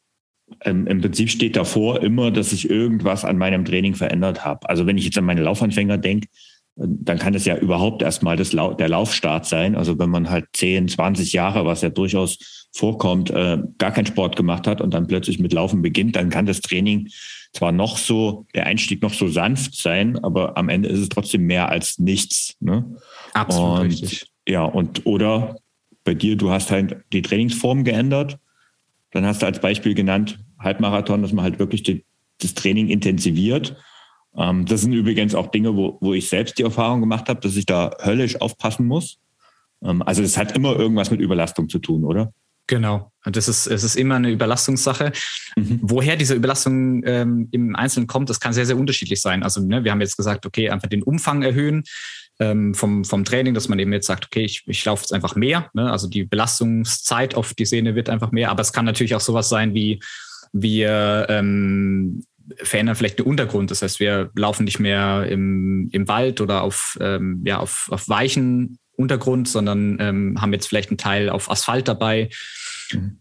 ähm, 0.65 0.87
im 0.87 1.00
Prinzip 1.00 1.29
steht 1.29 1.57
davor 1.57 2.03
immer, 2.03 2.31
dass 2.31 2.53
ich 2.53 2.71
irgendwas 2.71 3.25
an 3.25 3.37
meinem 3.37 3.65
Training 3.65 3.95
verändert 3.97 4.45
habe. 4.45 4.69
Also 4.69 4.87
wenn 4.87 4.97
ich 4.97 5.07
jetzt 5.07 5.19
an 5.19 5.25
meine 5.25 5.43
Laufanfänger 5.43 5.99
denke, 5.99 6.29
dann 6.82 7.18
kann 7.18 7.34
es 7.34 7.44
ja 7.44 7.56
überhaupt 7.56 8.00
erstmal 8.00 8.37
das, 8.37 8.50
der 8.50 8.88
Laufstart 8.88 9.44
sein. 9.44 9.76
Also 9.76 9.99
wenn 9.99 10.08
man 10.08 10.30
halt 10.30 10.46
10, 10.54 10.88
20 10.88 11.32
Jahre, 11.32 11.66
was 11.66 11.82
ja 11.82 11.90
durchaus 11.90 12.68
vorkommt, 12.72 13.30
äh, 13.30 13.58
gar 13.78 13.90
keinen 13.90 14.06
Sport 14.06 14.37
gemacht 14.37 14.66
hat 14.66 14.80
und 14.80 14.94
dann 14.94 15.06
plötzlich 15.06 15.38
mit 15.38 15.52
Laufen 15.52 15.82
beginnt, 15.82 16.16
dann 16.16 16.30
kann 16.30 16.46
das 16.46 16.60
Training 16.60 17.08
zwar 17.52 17.72
noch 17.72 17.99
so, 17.99 18.46
der 18.54 18.66
Einstieg 18.66 19.02
noch 19.02 19.12
so 19.12 19.28
sanft 19.28 19.75
sein, 19.75 20.18
aber 20.25 20.56
am 20.56 20.68
Ende 20.68 20.88
ist 20.88 21.00
es 21.00 21.08
trotzdem 21.10 21.42
mehr 21.42 21.68
als 21.68 21.99
nichts. 21.99 22.56
Ne? 22.60 22.96
Absolut 23.34 23.80
und, 23.80 23.87
richtig. 23.87 24.26
Ja, 24.49 24.64
und 24.64 25.04
oder 25.04 25.56
bei 26.04 26.14
dir, 26.14 26.37
du 26.37 26.50
hast 26.50 26.70
halt 26.70 27.04
die 27.12 27.22
Trainingsform 27.22 27.84
geändert. 27.84 28.38
Dann 29.10 29.26
hast 29.26 29.42
du 29.42 29.46
als 29.46 29.60
Beispiel 29.60 29.94
genannt, 29.94 30.38
Halbmarathon, 30.58 31.20
dass 31.20 31.32
man 31.32 31.44
halt 31.44 31.58
wirklich 31.58 31.82
die, 31.82 32.04
das 32.40 32.54
Training 32.54 32.88
intensiviert 32.88 33.76
ähm, 34.37 34.64
das 34.66 34.82
sind 34.82 34.92
übrigens 34.92 35.34
auch 35.34 35.49
Dinge, 35.49 35.76
wo, 35.76 35.99
wo 36.00 36.14
ich 36.14 36.28
selbst 36.28 36.58
die 36.58 36.62
Erfahrung 36.62 37.00
gemacht 37.00 37.28
habe, 37.28 37.40
dass 37.40 37.56
ich 37.56 37.66
da 37.66 37.90
höllisch 38.02 38.40
aufpassen 38.40 38.87
muss. 38.87 39.18
Ähm, 39.82 40.02
also 40.02 40.22
es 40.22 40.37
hat 40.37 40.56
immer 40.56 40.76
irgendwas 40.76 41.10
mit 41.10 41.20
Überlastung 41.20 41.68
zu 41.68 41.78
tun, 41.78 42.04
oder? 42.04 42.32
Genau. 42.66 43.10
Das 43.25 43.49
ist, 43.49 43.66
es 43.66 43.82
ist 43.82 43.96
immer 43.96 44.14
eine 44.14 44.30
Überlastungssache. 44.30 45.10
Mhm. 45.56 45.80
Woher 45.82 46.14
diese 46.14 46.34
Überlastung 46.34 47.02
ähm, 47.04 47.49
im 47.50 47.75
Einzelnen 47.75 48.06
kommt, 48.06 48.30
das 48.30 48.38
kann 48.38 48.52
sehr, 48.52 48.64
sehr 48.64 48.76
unterschiedlich 48.76 49.20
sein. 49.20 49.42
Also 49.42 49.60
ne, 49.60 49.82
wir 49.82 49.90
haben 49.90 50.00
jetzt 50.00 50.16
gesagt, 50.16 50.46
okay, 50.46 50.70
einfach 50.70 50.88
den 50.88 51.02
Umfang 51.02 51.42
erhöhen 51.42 51.82
ähm, 52.38 52.72
vom, 52.75 53.04
vom 53.04 53.25
Training, 53.25 53.54
dass 53.54 53.68
man 53.68 53.80
eben 53.80 53.92
jetzt 53.92 54.06
sagt, 54.06 54.26
okay, 54.26 54.44
ich, 54.44 54.62
ich 54.66 54.84
laufe 54.84 55.02
jetzt 55.02 55.12
einfach 55.12 55.34
mehr. 55.34 55.68
Ne? 55.75 55.90
Also 55.90 56.08
die 56.08 56.22
Belastungszeit 56.22 57.34
auf 57.34 57.54
die 57.54 57.66
Sehne 57.66 57.96
wird 57.96 58.08
einfach 58.08 58.30
mehr. 58.30 58.52
Aber 58.52 58.60
es 58.60 58.72
kann 58.72 58.84
natürlich 58.84 59.16
auch 59.16 59.20
sowas 59.20 59.49
sein 59.49 59.75
wie 59.75 60.00
wir 60.52 61.26
ähm, 61.28 62.25
verändern 62.57 62.97
vielleicht 62.97 63.19
den 63.19 63.26
Untergrund. 63.26 63.71
Das 63.71 63.83
heißt, 63.83 64.00
wir 64.00 64.30
laufen 64.35 64.64
nicht 64.64 64.80
mehr 64.80 65.26
im, 65.28 65.88
im 65.92 66.09
Wald 66.09 66.40
oder 66.40 66.62
auf, 66.62 66.99
ähm, 67.00 67.42
ja, 67.45 67.59
auf, 67.59 67.88
auf 67.90 68.09
weichen 68.09 68.78
Untergrund, 68.97 69.49
sondern 69.49 69.97
ähm, 70.00 70.40
haben 70.40 70.52
jetzt 70.52 70.69
vielleicht 70.69 70.90
einen 70.90 70.99
Teil 70.99 71.30
auf 71.30 71.50
Asphalt 71.50 71.88
dabei. 71.88 72.30
Mhm. 72.92 73.19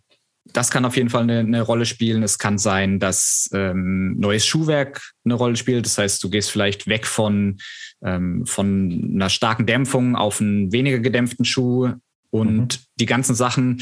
Das 0.52 0.72
kann 0.72 0.86
auf 0.86 0.98
jeden 0.98 1.10
Fall 1.10 1.24
eine, 1.24 1.40
eine 1.40 1.62
Rolle 1.62 1.86
spielen. 1.86 2.24
Es 2.24 2.40
kann 2.40 2.58
sein, 2.58 3.00
dass 3.00 3.50
ähm, 3.54 4.16
neues 4.20 4.46
Schuhwerk 4.46 5.12
eine 5.24 5.36
Rolle 5.36 5.56
spielt. 5.56 5.86
Das 5.86 5.98
heißt, 5.98 6.24
du 6.24 6.30
gehst 6.30 6.50
vielleicht 6.50 6.88
weg 6.88 7.06
von, 7.06 7.58
ähm, 8.04 8.46
von 8.46 9.12
einer 9.14 9.30
starken 9.30 9.68
Dämpfung 9.68 10.16
auf 10.16 10.42
einen 10.42 10.72
weniger 10.72 11.00
gedämpften 11.00 11.46
Schuh 11.46 11.94
und 12.32 12.80
mhm. 12.80 12.84
die 13.00 13.06
ganzen 13.06 13.36
Sachen 13.36 13.82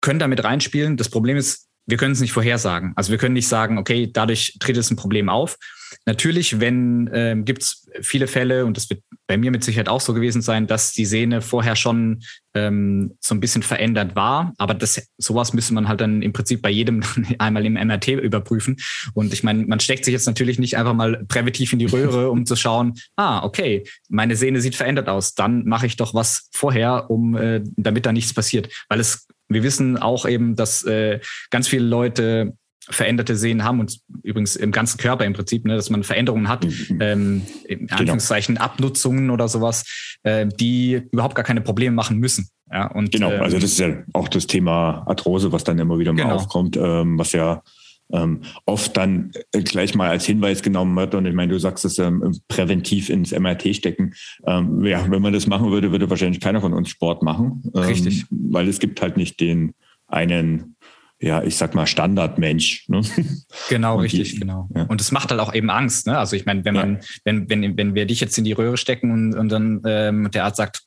können 0.00 0.20
damit 0.20 0.44
reinspielen. 0.44 0.96
Das 0.96 1.08
Problem 1.08 1.36
ist, 1.36 1.67
wir 1.88 1.96
können 1.96 2.12
es 2.12 2.20
nicht 2.20 2.32
vorhersagen. 2.32 2.92
Also 2.96 3.10
wir 3.10 3.18
können 3.18 3.32
nicht 3.32 3.48
sagen, 3.48 3.78
okay, 3.78 4.10
dadurch 4.12 4.56
tritt 4.60 4.76
es 4.76 4.90
ein 4.90 4.96
Problem 4.96 5.28
auf. 5.28 5.56
Natürlich, 6.04 6.60
wenn 6.60 7.10
ähm, 7.12 7.44
gibt 7.44 7.62
es 7.62 7.86
viele 8.02 8.26
Fälle, 8.26 8.66
und 8.66 8.76
das 8.76 8.90
wird 8.90 9.02
bei 9.26 9.36
mir 9.36 9.50
mit 9.50 9.64
Sicherheit 9.64 9.88
auch 9.88 10.00
so 10.00 10.14
gewesen 10.14 10.42
sein, 10.42 10.66
dass 10.66 10.92
die 10.92 11.04
Sehne 11.04 11.40
vorher 11.40 11.76
schon 11.76 12.20
ähm, 12.54 13.16
so 13.20 13.34
ein 13.34 13.40
bisschen 13.40 13.62
verändert 13.62 14.16
war. 14.16 14.52
Aber 14.58 14.74
das, 14.74 15.08
sowas 15.18 15.52
müsste 15.52 15.74
man 15.74 15.88
halt 15.88 16.00
dann 16.00 16.22
im 16.22 16.32
Prinzip 16.32 16.62
bei 16.62 16.70
jedem 16.70 17.02
einmal 17.38 17.64
im 17.64 17.74
MRT 17.74 18.08
überprüfen. 18.08 18.76
Und 19.14 19.32
ich 19.32 19.42
meine, 19.42 19.64
man 19.66 19.80
steckt 19.80 20.04
sich 20.04 20.12
jetzt 20.12 20.26
natürlich 20.26 20.58
nicht 20.58 20.76
einfach 20.76 20.94
mal 20.94 21.24
präventiv 21.28 21.72
in 21.72 21.78
die 21.78 21.86
Röhre, 21.86 22.30
um 22.30 22.46
zu 22.46 22.56
schauen, 22.56 22.94
ah, 23.16 23.44
okay, 23.44 23.84
meine 24.08 24.36
Sehne 24.36 24.60
sieht 24.60 24.76
verändert 24.76 25.08
aus. 25.08 25.34
Dann 25.34 25.64
mache 25.64 25.86
ich 25.86 25.96
doch 25.96 26.14
was 26.14 26.48
vorher, 26.52 27.10
um 27.10 27.36
äh, 27.36 27.62
damit 27.76 28.06
da 28.06 28.12
nichts 28.12 28.34
passiert. 28.34 28.68
Weil 28.88 29.00
es 29.00 29.27
wir 29.48 29.62
wissen 29.62 29.96
auch 29.96 30.26
eben, 30.26 30.56
dass 30.56 30.84
äh, 30.84 31.20
ganz 31.50 31.68
viele 31.68 31.84
Leute 31.84 32.54
veränderte 32.90 33.36
Sehnen 33.36 33.64
haben 33.64 33.80
und 33.80 34.00
übrigens 34.22 34.56
im 34.56 34.72
ganzen 34.72 34.98
Körper 34.98 35.24
im 35.24 35.34
Prinzip, 35.34 35.64
ne, 35.66 35.76
dass 35.76 35.90
man 35.90 36.04
Veränderungen 36.04 36.48
hat, 36.48 36.64
mhm. 36.64 36.98
ähm, 37.00 37.42
in 37.66 37.80
genau. 37.80 37.96
Anführungszeichen 37.98 38.54
genau. 38.54 38.64
Abnutzungen 38.64 39.30
oder 39.30 39.48
sowas, 39.48 40.16
äh, 40.22 40.46
die 40.46 41.02
überhaupt 41.12 41.34
gar 41.34 41.44
keine 41.44 41.60
Probleme 41.60 41.94
machen 41.94 42.18
müssen. 42.18 42.48
Ja, 42.72 42.86
und, 42.86 43.12
genau, 43.12 43.30
ähm, 43.30 43.42
also 43.42 43.58
das 43.58 43.72
ist 43.72 43.78
ja 43.78 43.94
auch 44.12 44.28
das 44.28 44.46
Thema 44.46 45.04
Arthrose, 45.06 45.52
was 45.52 45.64
dann 45.64 45.78
immer 45.78 45.98
wieder 45.98 46.12
mal 46.12 46.22
genau. 46.22 46.34
aufkommt, 46.34 46.76
ähm, 46.76 47.18
was 47.18 47.32
ja 47.32 47.62
ähm, 48.12 48.42
oft 48.64 48.96
dann 48.96 49.32
äh, 49.52 49.62
gleich 49.62 49.94
mal 49.94 50.08
als 50.08 50.24
Hinweis 50.24 50.62
genommen 50.62 50.96
wird. 50.96 51.14
Und 51.14 51.26
ich 51.26 51.34
meine, 51.34 51.52
du 51.52 51.58
sagst 51.58 51.84
es 51.84 51.98
ähm, 51.98 52.38
präventiv 52.48 53.10
ins 53.10 53.32
MRT 53.32 53.74
stecken. 53.76 54.14
Ähm, 54.46 54.84
ja, 54.84 55.10
wenn 55.10 55.22
man 55.22 55.32
das 55.32 55.46
machen 55.46 55.70
würde, 55.70 55.92
würde 55.92 56.08
wahrscheinlich 56.10 56.40
keiner 56.40 56.60
von 56.60 56.72
uns 56.72 56.88
Sport 56.88 57.22
machen. 57.22 57.62
Ähm, 57.74 57.82
Richtig. 57.82 58.26
Weil 58.30 58.68
es 58.68 58.78
gibt 58.78 59.00
halt 59.02 59.16
nicht 59.16 59.40
den 59.40 59.74
einen 60.06 60.76
ja, 61.20 61.42
ich 61.42 61.56
sag 61.56 61.74
mal 61.74 61.86
Standardmensch. 61.86 62.88
Ne? 62.88 63.02
Genau, 63.68 63.96
und 63.96 64.02
richtig, 64.02 64.34
die, 64.34 64.40
genau. 64.40 64.68
Ja. 64.74 64.84
Und 64.84 65.00
es 65.00 65.10
macht 65.10 65.30
halt 65.30 65.40
auch 65.40 65.52
eben 65.52 65.68
Angst. 65.68 66.06
Ne? 66.06 66.16
Also 66.16 66.36
ich 66.36 66.46
meine, 66.46 66.64
wenn 66.64 66.74
man, 66.74 66.94
ja. 66.94 67.00
wenn, 67.24 67.50
wenn, 67.50 67.76
wenn 67.76 67.94
wir 67.94 68.06
dich 68.06 68.20
jetzt 68.20 68.38
in 68.38 68.44
die 68.44 68.52
Röhre 68.52 68.76
stecken 68.76 69.10
und, 69.10 69.34
und 69.34 69.48
dann 69.48 69.82
ähm, 69.84 70.30
der 70.30 70.44
Arzt 70.44 70.58
sagt, 70.58 70.82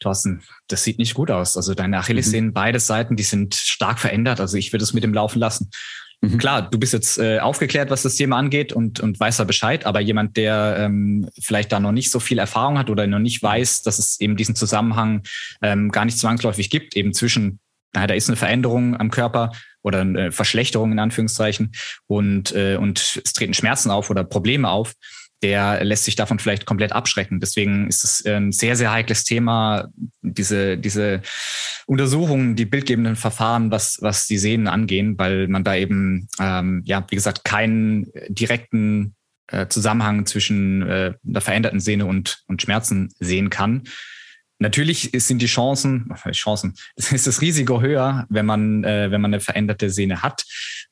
Thorsten, 0.00 0.42
das 0.68 0.84
sieht 0.84 0.98
nicht 0.98 1.14
gut 1.14 1.30
aus. 1.30 1.56
Also 1.56 1.74
deine 1.74 1.98
Achillessehnen, 1.98 2.50
mhm. 2.50 2.54
beide 2.54 2.78
Seiten, 2.78 3.16
die 3.16 3.24
sind 3.24 3.54
stark 3.54 3.98
verändert. 3.98 4.40
Also 4.40 4.56
ich 4.56 4.72
würde 4.72 4.84
es 4.84 4.94
mit 4.94 5.02
dem 5.02 5.14
Laufen 5.14 5.40
lassen. 5.40 5.70
Mhm. 6.20 6.38
Klar, 6.38 6.68
du 6.68 6.78
bist 6.78 6.92
jetzt 6.92 7.18
äh, 7.18 7.38
aufgeklärt, 7.38 7.90
was 7.90 8.02
das 8.02 8.16
Thema 8.16 8.38
angeht 8.38 8.72
und, 8.72 8.98
und 8.98 9.20
weißt 9.20 9.38
da 9.38 9.44
Bescheid, 9.44 9.86
aber 9.86 10.00
jemand, 10.00 10.36
der 10.36 10.76
ähm, 10.78 11.28
vielleicht 11.40 11.70
da 11.70 11.78
noch 11.78 11.92
nicht 11.92 12.10
so 12.10 12.18
viel 12.18 12.38
Erfahrung 12.38 12.76
hat 12.76 12.90
oder 12.90 13.06
noch 13.06 13.20
nicht 13.20 13.40
weiß, 13.40 13.82
dass 13.82 13.98
es 13.98 14.20
eben 14.20 14.36
diesen 14.36 14.56
Zusammenhang 14.56 15.22
ähm, 15.62 15.90
gar 15.92 16.04
nicht 16.04 16.18
zwangsläufig 16.18 16.70
gibt, 16.70 16.96
eben 16.96 17.12
zwischen, 17.12 17.60
naja, 17.94 18.08
da 18.08 18.14
ist 18.14 18.28
eine 18.28 18.36
Veränderung 18.36 18.98
am 18.98 19.12
Körper 19.12 19.52
oder 19.82 20.00
eine 20.00 20.32
Verschlechterung 20.32 20.90
in 20.90 20.98
Anführungszeichen 20.98 21.72
und, 22.06 22.52
äh, 22.52 22.76
und 22.76 23.20
es 23.24 23.32
treten 23.32 23.54
Schmerzen 23.54 23.90
auf 23.92 24.10
oder 24.10 24.24
Probleme 24.24 24.68
auf, 24.68 24.94
der 25.42 25.84
lässt 25.84 26.04
sich 26.04 26.16
davon 26.16 26.38
vielleicht 26.38 26.66
komplett 26.66 26.92
abschrecken. 26.92 27.40
Deswegen 27.40 27.86
ist 27.88 28.04
es 28.04 28.26
ein 28.26 28.52
sehr, 28.52 28.76
sehr 28.76 28.90
heikles 28.90 29.24
Thema, 29.24 29.88
diese, 30.22 30.76
diese 30.76 31.22
Untersuchungen, 31.86 32.56
die 32.56 32.64
bildgebenden 32.64 33.16
Verfahren, 33.16 33.70
was, 33.70 33.98
was 34.00 34.26
die 34.26 34.38
Sehnen 34.38 34.66
angehen, 34.66 35.18
weil 35.18 35.48
man 35.48 35.64
da 35.64 35.76
eben, 35.76 36.28
ähm, 36.40 36.82
ja, 36.84 37.04
wie 37.08 37.16
gesagt, 37.16 37.44
keinen 37.44 38.10
direkten 38.28 39.14
äh, 39.48 39.68
Zusammenhang 39.68 40.26
zwischen 40.26 40.82
äh, 40.82 41.14
einer 41.26 41.40
veränderten 41.40 41.80
Sehne 41.80 42.06
und, 42.06 42.42
und 42.48 42.60
Schmerzen 42.60 43.14
sehen 43.18 43.48
kann. 43.48 43.84
Natürlich 44.58 45.10
sind 45.14 45.40
die 45.40 45.46
Chancen, 45.46 46.12
Chancen, 46.32 46.74
ist 46.96 47.26
das 47.26 47.40
Risiko 47.40 47.80
höher, 47.80 48.26
wenn 48.28 48.46
man, 48.46 48.84
äh, 48.84 49.10
wenn 49.10 49.20
man 49.20 49.32
eine 49.32 49.40
veränderte 49.40 49.88
Sehne 49.90 50.22
hat. 50.22 50.44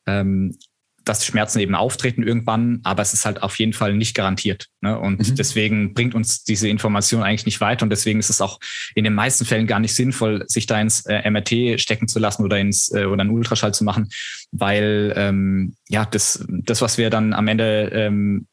Ähm, 0.05 0.57
dass 1.07 1.25
Schmerzen 1.25 1.59
eben 1.59 1.75
auftreten 1.75 2.23
irgendwann, 2.23 2.79
aber 2.83 3.01
es 3.01 3.13
ist 3.13 3.25
halt 3.25 3.43
auf 3.43 3.57
jeden 3.57 3.73
Fall 3.73 3.93
nicht 3.93 4.15
garantiert. 4.15 4.67
Ne? 4.81 4.97
Und 4.97 5.19
mhm. 5.19 5.35
deswegen 5.35 5.93
bringt 5.93 6.15
uns 6.15 6.43
diese 6.43 6.67
Information 6.67 7.23
eigentlich 7.23 7.45
nicht 7.45 7.61
weiter 7.61 7.83
und 7.83 7.89
deswegen 7.89 8.19
ist 8.19 8.29
es 8.29 8.41
auch 8.41 8.59
in 8.95 9.03
den 9.03 9.13
meisten 9.13 9.45
Fällen 9.45 9.67
gar 9.67 9.79
nicht 9.79 9.95
sinnvoll, 9.95 10.43
sich 10.47 10.65
da 10.65 10.79
ins 10.79 11.05
äh, 11.05 11.29
MRT 11.29 11.79
stecken 11.79 12.07
zu 12.07 12.19
lassen 12.19 12.43
oder 12.43 12.59
ins 12.59 12.91
äh, 12.93 13.05
oder 13.05 13.21
einen 13.21 13.31
Ultraschall 13.31 13.73
zu 13.73 13.83
machen, 13.83 14.09
weil 14.51 15.13
ähm, 15.15 15.75
ja 15.89 16.05
das 16.05 16.45
das 16.47 16.81
was 16.81 16.97
wir 16.97 17.09
dann 17.09 17.33
am 17.33 17.47
Ende 17.47 17.89
ähm, 17.93 18.47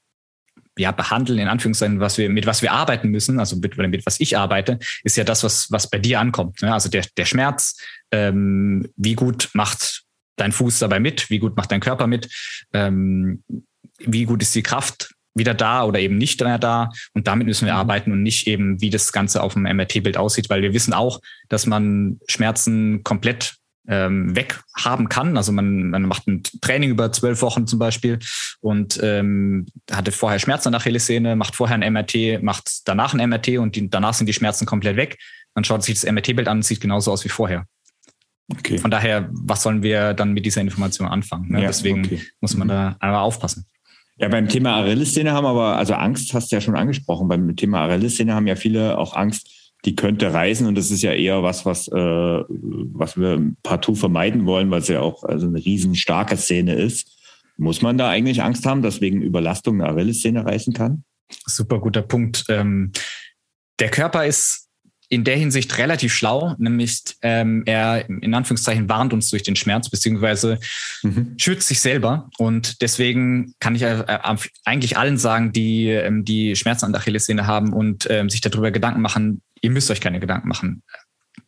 ja, 0.76 0.90
behandeln, 0.90 1.38
in 1.38 1.48
Anführungszeichen, 1.48 2.00
was 2.00 2.18
wir, 2.18 2.28
mit 2.28 2.46
was 2.46 2.62
wir 2.62 2.72
arbeiten 2.72 3.08
müssen, 3.08 3.38
also 3.38 3.56
mit, 3.56 3.76
mit 3.76 4.06
was 4.06 4.20
ich 4.20 4.36
arbeite, 4.36 4.78
ist 5.04 5.16
ja 5.16 5.24
das, 5.24 5.44
was, 5.44 5.70
was 5.70 5.88
bei 5.88 5.98
dir 5.98 6.20
ankommt. 6.20 6.62
Ne? 6.62 6.72
Also 6.72 6.88
der, 6.88 7.04
der 7.16 7.26
Schmerz, 7.26 7.78
ähm, 8.10 8.88
wie 8.96 9.14
gut 9.14 9.50
macht 9.52 10.03
dein 10.36 10.52
Fuß 10.52 10.78
dabei 10.78 11.00
mit? 11.00 11.30
Wie 11.30 11.38
gut 11.38 11.56
macht 11.56 11.72
dein 11.72 11.80
Körper 11.80 12.06
mit? 12.06 12.28
Ähm, 12.72 13.42
wie 13.98 14.24
gut 14.24 14.42
ist 14.42 14.54
die 14.54 14.62
Kraft 14.62 15.14
wieder 15.34 15.54
da 15.54 15.84
oder 15.84 16.00
eben 16.00 16.16
nicht 16.16 16.40
mehr 16.40 16.58
da? 16.58 16.90
Und 17.12 17.26
damit 17.26 17.46
müssen 17.46 17.66
wir 17.66 17.74
mhm. 17.74 17.80
arbeiten 17.80 18.12
und 18.12 18.22
nicht 18.22 18.46
eben, 18.46 18.80
wie 18.80 18.90
das 18.90 19.12
Ganze 19.12 19.42
auf 19.42 19.54
dem 19.54 19.62
MRT-Bild 19.62 20.16
aussieht, 20.16 20.50
weil 20.50 20.62
wir 20.62 20.74
wissen 20.74 20.92
auch, 20.92 21.20
dass 21.48 21.66
man 21.66 22.20
Schmerzen 22.28 23.02
komplett 23.04 23.56
ähm, 23.86 24.34
weg 24.34 24.62
haben 24.74 25.08
kann. 25.08 25.36
Also 25.36 25.52
man, 25.52 25.90
man 25.90 26.02
macht 26.02 26.26
ein 26.26 26.42
Training 26.60 26.90
über 26.90 27.12
zwölf 27.12 27.42
Wochen 27.42 27.66
zum 27.66 27.78
Beispiel 27.78 28.18
und 28.60 28.98
ähm, 29.02 29.66
hatte 29.90 30.12
vorher 30.12 30.38
Schmerzen 30.38 30.68
an 30.68 30.72
der 30.72 30.80
Achillessehne, 30.80 31.36
macht 31.36 31.54
vorher 31.54 31.76
ein 31.76 31.92
MRT, 31.92 32.42
macht 32.42 32.88
danach 32.88 33.14
ein 33.14 33.28
MRT 33.28 33.58
und 33.58 33.76
die, 33.76 33.90
danach 33.90 34.14
sind 34.14 34.26
die 34.26 34.32
Schmerzen 34.32 34.66
komplett 34.66 34.96
weg. 34.96 35.18
Man 35.54 35.64
schaut 35.64 35.84
sich 35.84 36.00
das 36.00 36.10
MRT-Bild 36.10 36.48
an 36.48 36.58
und 36.58 36.62
sieht 36.62 36.80
genauso 36.80 37.12
aus 37.12 37.24
wie 37.24 37.28
vorher. 37.28 37.66
Okay. 38.50 38.78
Von 38.78 38.90
daher, 38.90 39.30
was 39.32 39.62
sollen 39.62 39.82
wir 39.82 40.12
dann 40.12 40.32
mit 40.32 40.44
dieser 40.44 40.60
Information 40.60 41.08
anfangen? 41.08 41.50
Ne? 41.50 41.62
Ja, 41.62 41.68
Deswegen 41.68 42.04
okay. 42.04 42.20
muss 42.40 42.56
man 42.56 42.68
mhm. 42.68 42.72
da 42.72 42.96
einmal 43.00 43.20
aufpassen. 43.20 43.66
Ja, 44.16 44.28
beim 44.28 44.48
Thema 44.48 44.74
Arelleszene 44.74 45.32
haben 45.32 45.46
aber, 45.46 45.76
also 45.76 45.94
Angst 45.94 46.34
hast 46.34 46.52
du 46.52 46.56
ja 46.56 46.60
schon 46.60 46.76
angesprochen, 46.76 47.26
beim 47.26 47.56
Thema 47.56 47.80
Arelleszene 47.80 48.34
haben 48.34 48.46
ja 48.46 48.54
viele 48.54 48.96
auch 48.96 49.16
Angst, 49.16 49.50
die 49.84 49.96
könnte 49.96 50.32
reisen 50.32 50.66
und 50.66 50.76
das 50.76 50.90
ist 50.90 51.02
ja 51.02 51.12
eher 51.12 51.42
was, 51.42 51.66
was, 51.66 51.88
äh, 51.88 51.92
was 51.92 53.18
wir 53.18 53.52
partout 53.62 53.96
vermeiden 53.96 54.46
wollen, 54.46 54.70
weil 54.70 54.80
es 54.80 54.88
ja 54.88 55.00
auch 55.00 55.24
also 55.24 55.46
eine 55.48 55.58
riesen 55.58 55.94
starke 55.94 56.36
Szene 56.36 56.74
ist. 56.74 57.10
Muss 57.56 57.82
man 57.82 57.98
da 57.98 58.08
eigentlich 58.08 58.42
Angst 58.42 58.66
haben, 58.66 58.82
dass 58.82 59.00
wegen 59.00 59.20
Überlastung 59.20 59.80
eine 59.80 59.90
Arelleszene 59.90 60.44
reißen 60.44 60.72
kann? 60.72 61.04
Super 61.46 61.80
guter 61.80 62.02
Punkt. 62.02 62.44
Ähm, 62.48 62.92
der 63.78 63.90
Körper 63.90 64.24
ist 64.26 64.63
in 65.14 65.22
der 65.22 65.36
Hinsicht 65.36 65.78
relativ 65.78 66.12
schlau, 66.12 66.56
nämlich 66.58 67.02
ähm, 67.22 67.62
er 67.66 68.08
in 68.08 68.34
Anführungszeichen 68.34 68.88
warnt 68.88 69.12
uns 69.12 69.30
durch 69.30 69.44
den 69.44 69.54
Schmerz 69.54 69.88
beziehungsweise 69.88 70.58
mhm. 71.02 71.34
schützt 71.38 71.68
sich 71.68 71.80
selber 71.80 72.28
und 72.36 72.82
deswegen 72.82 73.54
kann 73.60 73.76
ich 73.76 73.82
äh, 73.82 74.04
eigentlich 74.64 74.98
allen 74.98 75.16
sagen, 75.16 75.52
die 75.52 75.88
ähm, 75.88 76.24
die 76.24 76.56
Schmerzen 76.56 76.86
an 76.86 76.92
der 76.92 77.00
Achillessehne 77.00 77.46
haben 77.46 77.72
und 77.72 78.08
ähm, 78.10 78.28
sich 78.28 78.40
darüber 78.40 78.72
Gedanken 78.72 79.00
machen, 79.00 79.40
ihr 79.60 79.70
müsst 79.70 79.90
euch 79.90 80.00
keine 80.00 80.18
Gedanken 80.18 80.48
machen 80.48 80.82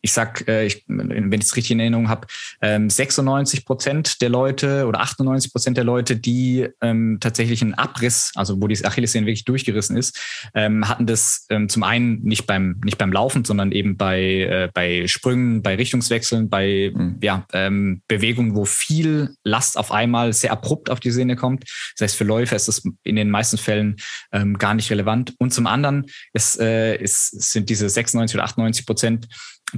ich 0.01 0.11
sag, 0.13 0.47
äh, 0.47 0.65
ich, 0.65 0.83
wenn 0.87 1.31
ich 1.31 1.45
es 1.45 1.55
richtig 1.55 1.71
in 1.71 1.79
Erinnerung 1.79 2.09
habe, 2.09 2.27
ähm, 2.61 2.89
96 2.89 3.65
Prozent 3.65 4.21
der 4.21 4.29
Leute 4.29 4.85
oder 4.85 5.01
98 5.01 5.51
Prozent 5.51 5.77
der 5.77 5.83
Leute, 5.83 6.15
die 6.15 6.67
ähm, 6.81 7.17
tatsächlich 7.19 7.61
einen 7.61 7.73
Abriss, 7.73 8.31
also 8.35 8.61
wo 8.61 8.67
die 8.67 8.83
Achillessehne 8.83 9.25
wirklich 9.25 9.45
durchgerissen 9.45 9.97
ist, 9.97 10.19
ähm, 10.53 10.87
hatten 10.87 11.05
das 11.05 11.45
ähm, 11.49 11.69
zum 11.69 11.83
einen 11.83 12.21
nicht 12.23 12.45
beim 12.45 12.79
nicht 12.83 12.97
beim 12.97 13.11
Laufen, 13.11 13.43
sondern 13.43 13.71
eben 13.71 13.97
bei 13.97 14.21
äh, 14.21 14.69
bei 14.73 15.07
Sprüngen, 15.07 15.61
bei 15.61 15.75
Richtungswechseln, 15.75 16.49
bei 16.49 16.91
mhm. 16.93 17.17
ja, 17.21 17.45
ähm, 17.53 18.01
Bewegungen, 18.07 18.55
wo 18.55 18.65
viel 18.65 19.35
Last 19.43 19.77
auf 19.77 19.91
einmal 19.91 20.33
sehr 20.33 20.51
abrupt 20.51 20.89
auf 20.89 20.99
die 20.99 21.11
Sehne 21.11 21.35
kommt. 21.35 21.63
Das 21.97 22.05
heißt, 22.05 22.15
für 22.15 22.23
Läufer 22.23 22.55
ist 22.55 22.67
das 22.67 22.83
in 23.03 23.15
den 23.15 23.29
meisten 23.29 23.57
Fällen 23.57 23.97
ähm, 24.31 24.57
gar 24.57 24.73
nicht 24.73 24.89
relevant. 24.91 25.33
Und 25.39 25.53
zum 25.53 25.67
anderen 25.67 26.05
ist, 26.33 26.59
äh, 26.59 26.95
ist, 26.97 27.51
sind 27.51 27.69
diese 27.69 27.89
96 27.89 28.35
oder 28.35 28.45
98 28.45 28.85
Prozent 28.85 29.27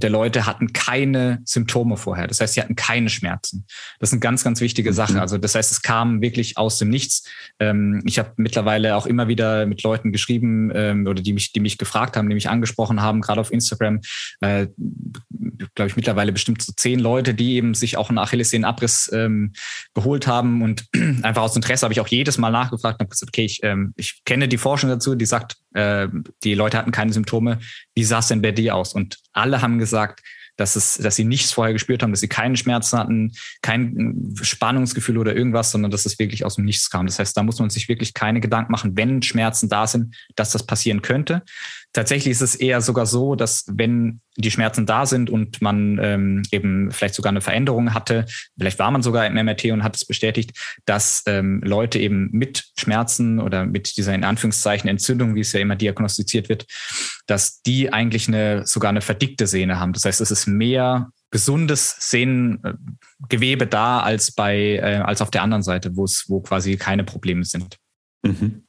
der 0.04 0.10
Leute 0.10 0.46
hatten 0.46 0.74
keine 0.74 1.42
Symptome 1.46 1.98
vorher. 1.98 2.28
Das 2.28 2.42
heißt, 2.42 2.54
sie 2.54 2.62
hatten 2.62 2.76
keine 2.76 3.10
Schmerzen. 3.10 3.66
Das 4.00 4.10
ist 4.10 4.14
eine 4.14 4.20
ganz, 4.20 4.44
ganz 4.44 4.62
wichtige 4.62 4.94
Sache. 4.94 5.14
Mhm. 5.14 5.20
Also 5.20 5.38
das 5.38 5.56
heißt, 5.56 5.72
es 5.72 5.82
kam 5.82 6.22
wirklich 6.22 6.58
aus 6.58 6.78
dem 6.78 6.90
Nichts. 6.90 7.24
Ähm, 7.60 8.02
ich 8.06 8.20
habe 8.20 8.34
mittlerweile 8.38 8.96
auch 8.96 9.06
immer 9.06 9.28
wieder 9.28 9.66
mit 9.66 9.84
Leuten 9.84 10.12
geschrieben 10.12 10.72
ähm, 10.74 11.08
oder 11.08 11.22
die 11.22 11.34
mich, 11.34 11.52
die 11.52 11.60
mich 11.60 11.78
gefragt 11.78 12.18
haben, 12.18 12.30
die 12.30 12.36
mich 12.36 12.50
angesprochen 12.50 13.02
haben, 13.02 13.22
gerade 13.22 13.42
auf 13.42 13.52
Instagram. 13.52 14.02
Äh, 14.42 14.68
Glaube 15.76 15.90
ich 15.90 15.96
mittlerweile 15.96 16.32
bestimmt 16.32 16.62
so 16.62 16.72
zehn 16.76 17.00
Leute, 17.00 17.34
die 17.34 17.56
eben 17.56 17.74
sich 17.74 17.98
auch 17.98 18.10
einen 18.10 18.18
Achillessehnenabriss 18.18 19.10
ähm, 19.14 19.54
geholt 19.94 20.28
haben 20.28 20.62
und 20.62 20.86
einfach 21.24 21.44
aus 21.44 21.56
Interesse 21.56 21.84
habe 21.84 21.94
ich 21.94 22.00
auch 22.00 22.08
jedes 22.08 22.38
Mal 22.38 22.52
nachgefragt 22.52 23.00
und 23.00 23.06
habe 23.06 23.10
gesagt, 23.10 23.30
okay, 23.30 23.46
ich, 23.46 23.60
ähm, 23.64 23.94
ich 23.98 24.24
kenne 24.26 24.48
die 24.48 24.58
Forschung 24.58 24.90
dazu, 24.90 25.16
die 25.16 25.26
sagt, 25.26 25.58
äh, 25.74 26.08
die 26.44 26.56
Leute 26.56 26.78
hatten 26.78 26.92
keine 26.92 27.14
Symptome. 27.14 27.60
Wie 27.96 28.04
sah 28.04 28.20
es 28.20 28.28
denn 28.28 28.42
bei 28.42 28.52
dir 28.52 28.76
aus? 28.76 28.94
Und 28.94 29.20
alle 29.34 29.62
haben 29.62 29.80
gesagt, 29.80 30.22
dass, 30.60 30.76
es, 30.76 30.96
dass 30.96 31.16
sie 31.16 31.24
nichts 31.24 31.52
vorher 31.52 31.74
gespürt 31.74 32.04
haben, 32.04 32.12
dass 32.12 32.20
sie 32.20 32.28
keine 32.28 32.58
Schmerzen 32.58 33.00
hatten, 33.00 33.32
kein 33.62 34.34
Spannungsgefühl 34.42 35.18
oder 35.18 35.36
irgendwas, 35.36 35.72
sondern 35.72 35.92
dass 35.92 36.06
es 36.06 36.20
wirklich 36.20 36.46
aus 36.46 36.56
dem 36.56 36.66
Nichts 36.66 36.90
kam. 36.90 37.06
Das 37.06 37.18
heißt, 37.20 37.36
da 37.36 37.44
muss 37.44 37.60
man 37.60 37.70
sich 37.70 37.88
wirklich 37.88 38.14
keine 38.14 38.42
Gedanken 38.42 38.72
machen, 38.72 38.98
wenn 38.98 39.22
Schmerzen 39.22 39.70
da 39.70 39.88
sind, 39.88 40.16
dass 40.36 40.52
das 40.52 40.66
passieren 40.66 41.02
könnte. 41.02 41.44
Tatsächlich 41.94 42.32
ist 42.32 42.42
es 42.42 42.56
eher 42.56 42.82
sogar 42.82 43.06
so, 43.06 43.36
dass 43.36 43.66
wenn 43.68 44.22
die 44.38 44.52
Schmerzen 44.52 44.86
da 44.86 45.06
sind 45.06 45.30
und 45.30 45.62
man 45.62 46.00
ähm, 46.02 46.44
eben 46.52 46.92
vielleicht 46.92 47.16
sogar 47.16 47.32
eine 47.32 47.42
Veränderung 47.42 47.94
hatte, 47.94 48.26
vielleicht 48.58 48.80
war 48.80 48.92
man 48.92 49.02
sogar 49.02 49.26
im 49.26 49.34
MRT 49.34 49.66
und 49.66 49.84
hat 49.84 49.96
es 49.96 50.06
bestätigt, 50.06 50.52
dass 50.86 51.24
ähm, 51.26 51.62
Leute 51.64 52.00
eben 52.00 52.30
mit 52.32 52.66
Schmerzen 52.78 53.40
oder 53.40 53.66
mit 53.66 53.98
dieser 53.98 54.14
in 54.14 54.24
Anführungszeichen 54.24 54.90
Entzündung, 54.90 55.36
wie 55.36 55.42
es 55.42 55.52
ja 55.54 55.60
immer 55.60 55.76
diagnostiziert 55.76 56.48
wird, 56.48 56.68
dass 57.30 57.62
die 57.62 57.94
eigentlich 57.94 58.28
eine 58.28 58.66
sogar 58.66 58.90
eine 58.90 59.02
verdickte 59.02 59.48
Sehne 59.48 59.80
haben. 59.80 59.94
Das 59.94 60.06
heißt, 60.06 60.22
es 60.22 60.32
ist 60.32 60.48
mehr 60.48 61.12
gesundes 61.32 61.96
Sehnengewebe 62.00 63.68
da 63.68 64.00
als 64.00 64.32
bei 64.32 64.78
äh, 64.78 65.02
als 65.04 65.22
auf 65.22 65.30
der 65.30 65.44
anderen 65.44 65.64
Seite, 65.64 65.96
wo 65.96 66.06
es 66.06 66.26
wo 66.28 66.42
quasi 66.42 66.78
keine 66.78 67.04
Probleme 67.04 67.44
sind. 67.44 67.78
Mhm. 68.24 68.64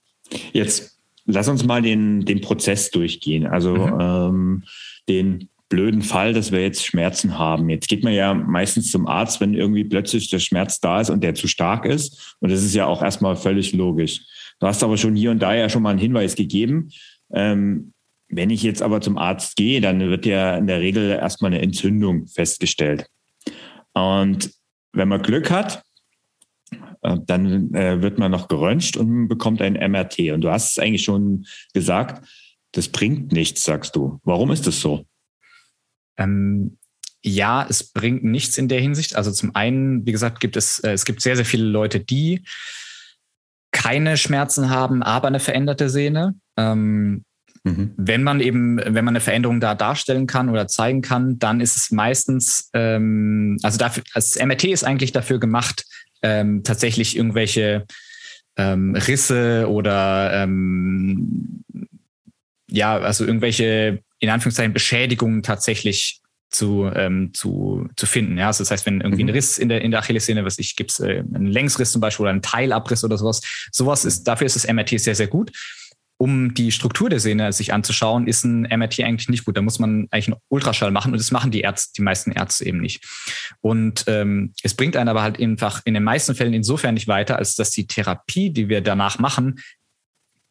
Jetzt 0.53 1.01
lass 1.25 1.49
uns 1.49 1.65
mal 1.65 1.83
den, 1.83 2.25
den 2.25 2.41
Prozess 2.41 2.91
durchgehen. 2.91 3.47
Also 3.47 3.75
mhm. 3.75 4.01
ähm, 4.01 4.65
den 5.09 5.49
blöden 5.69 6.03
Fall, 6.03 6.33
dass 6.33 6.51
wir 6.51 6.63
jetzt 6.63 6.85
Schmerzen 6.85 7.39
haben. 7.39 7.71
Jetzt 7.71 7.89
geht 7.89 8.03
man 8.03 8.13
ja 8.13 8.35
meistens 8.35 8.91
zum 8.91 9.07
Arzt, 9.07 9.41
wenn 9.41 9.55
irgendwie 9.55 9.85
plötzlich 9.85 10.29
der 10.29 10.41
Schmerz 10.41 10.81
da 10.81 11.01
ist 11.01 11.11
und 11.11 11.23
der 11.23 11.35
zu 11.35 11.47
stark 11.47 11.85
ist. 11.85 12.37
Und 12.41 12.51
das 12.51 12.63
ist 12.63 12.75
ja 12.75 12.87
auch 12.87 13.03
erstmal 13.03 13.37
völlig 13.37 13.73
logisch. 13.73 14.21
Du 14.59 14.67
hast 14.67 14.83
aber 14.83 14.97
schon 14.97 15.15
hier 15.15 15.31
und 15.31 15.39
da 15.39 15.55
ja 15.55 15.69
schon 15.69 15.83
mal 15.83 15.91
einen 15.91 16.01
Hinweis 16.01 16.35
gegeben. 16.35 16.91
Ähm, 17.33 17.93
wenn 18.31 18.51
ich 18.51 18.63
jetzt 18.63 18.83
aber 18.83 19.01
zum 19.01 19.19
Arzt 19.19 19.57
gehe, 19.57 19.81
dann 19.81 20.01
wird 20.01 20.25
ja 20.25 20.57
in 20.57 20.67
der 20.67 20.81
Regel 20.81 21.11
erstmal 21.11 21.53
eine 21.53 21.63
Entzündung 21.63 22.27
festgestellt. 22.29 23.07
Und 23.93 24.53
wenn 24.93 25.09
man 25.09 25.23
Glück 25.23 25.51
hat, 25.51 25.83
äh, 27.03 27.17
dann 27.27 27.75
äh, 27.75 28.03
wird 28.03 28.19
man 28.19 28.31
noch 28.31 28.49
geröntgt 28.49 28.97
und 28.97 29.29
bekommt 29.29 29.61
ein 29.63 29.75
MRT. 29.75 30.31
Und 30.33 30.43
du 30.43 30.51
hast 30.51 30.73
es 30.73 30.79
eigentlich 30.79 31.05
schon 31.05 31.47
gesagt, 31.75 32.27
das 32.73 32.89
bringt 32.89 33.33
nichts, 33.33 33.65
sagst 33.65 33.97
du. 33.97 34.21
Warum 34.23 34.51
ist 34.53 34.67
das 34.67 34.81
so? 34.81 35.05
Ähm, 36.17 36.79
ja, 37.23 37.67
es 37.69 37.93
bringt 37.93 38.25
nichts 38.25 38.59
in 38.59 38.69
der 38.69 38.81
Hinsicht. 38.81 39.17
Also 39.17 39.33
zum 39.33 39.55
einen, 39.55 40.07
wie 40.07 40.13
gesagt, 40.13 40.41
gibt 40.41 40.57
es, 40.57 40.79
äh, 40.81 40.93
es 40.93 41.05
gibt 41.05 41.21
sehr, 41.21 41.37
sehr 41.37 41.45
viele 41.45 41.65
Leute, 41.65 42.01
die 42.01 42.45
keine 43.73 44.17
Schmerzen 44.17 44.71
haben, 44.71 45.03
aber 45.03 45.29
eine 45.29 45.41
veränderte 45.41 45.91
Sehne. 45.91 46.35
Ähm, 46.57 47.25
mhm. 47.65 47.93
Wenn 47.97 48.23
man 48.23 48.41
eben, 48.41 48.79
wenn 48.79 49.05
man 49.05 49.09
eine 49.09 49.21
Veränderung 49.21 49.61
da 49.61 49.75
darstellen 49.75 50.27
kann 50.27 50.49
oder 50.49 50.69
zeigen 50.69 51.03
kann, 51.03 51.39
dann 51.39 51.61
ist 51.61 51.77
es 51.77 51.91
meistens, 51.91 52.71
ähm, 52.75 53.59
also 53.63 53.79
dafür, 53.79 54.03
das 54.15 54.37
MRT 54.37 54.65
ist 54.65 54.85
eigentlich 54.85 55.13
dafür 55.13 55.39
gemacht, 55.39 55.85
ähm, 56.23 56.63
tatsächlich 56.65 57.17
irgendwelche 57.17 57.87
ähm, 58.57 58.95
Risse 58.95 59.69
oder 59.69 60.43
ähm, 60.43 61.65
ja, 62.69 62.99
also 62.99 63.25
irgendwelche 63.25 64.01
in 64.19 64.31
Anführungszeichen 64.31 64.73
Beschädigungen 64.73 65.43
tatsächlich 65.43 66.21
zu, 66.51 66.91
ähm, 66.95 67.33
zu, 67.33 67.89
zu 67.97 68.07
finden. 68.07 68.37
Ja, 68.37 68.49
also 68.49 68.63
das 68.63 68.71
heißt, 68.71 68.87
wenn 68.87 69.01
irgendwie 69.01 69.23
ein 69.23 69.29
mhm. 69.29 69.35
Riss 69.35 69.59
in 69.59 69.69
der, 69.69 69.83
in 69.83 69.93
der 69.93 70.01
Achillessehne, 70.01 70.45
was 70.45 70.59
ich, 70.59 70.77
gibt 70.77 70.91
es 70.91 71.01
äh, 71.01 71.23
einen 71.35 71.47
Längsriss 71.47 71.93
zum 71.93 72.01
Beispiel 72.01 72.25
oder 72.25 72.33
einen 72.33 72.43
Teilabriss 72.43 73.05
oder 73.05 73.17
sowas. 73.17 73.41
Sowas 73.71 74.05
ist, 74.05 74.25
dafür 74.25 74.47
ist 74.47 74.57
das 74.57 74.67
MRT 74.67 75.01
sehr, 75.01 75.15
sehr 75.15 75.29
gut 75.29 75.53
um 76.21 76.53
die 76.53 76.71
Struktur 76.71 77.09
der 77.09 77.19
Sehne 77.19 77.51
sich 77.51 77.73
anzuschauen, 77.73 78.27
ist 78.27 78.45
ein 78.45 78.69
MRT 78.69 79.01
eigentlich 79.01 79.31
nicht 79.31 79.47
gut. 79.47 79.57
Da 79.57 79.63
muss 79.63 79.79
man 79.79 80.07
eigentlich 80.11 80.29
einen 80.29 80.41
Ultraschall 80.49 80.91
machen 80.91 81.13
und 81.13 81.19
das 81.19 81.31
machen 81.31 81.51
die 81.51 81.63
Ärzte, 81.63 81.95
die 81.97 82.03
meisten 82.03 82.31
Ärzte 82.31 82.67
eben 82.67 82.79
nicht. 82.79 83.03
Und 83.63 84.05
ähm, 84.07 84.53
es 84.63 84.75
bringt 84.75 84.99
einen 84.99 85.09
aber 85.09 85.23
halt 85.23 85.41
einfach 85.41 85.81
in 85.87 85.95
den 85.95 86.05
meisten 86.05 86.35
Fällen 86.35 86.53
insofern 86.53 86.93
nicht 86.93 87.09
weiter, 87.09 87.39
als 87.39 87.55
dass 87.55 87.71
die 87.71 87.87
Therapie, 87.87 88.51
die 88.51 88.69
wir 88.69 88.83
danach 88.83 89.19
machen, 89.19 89.61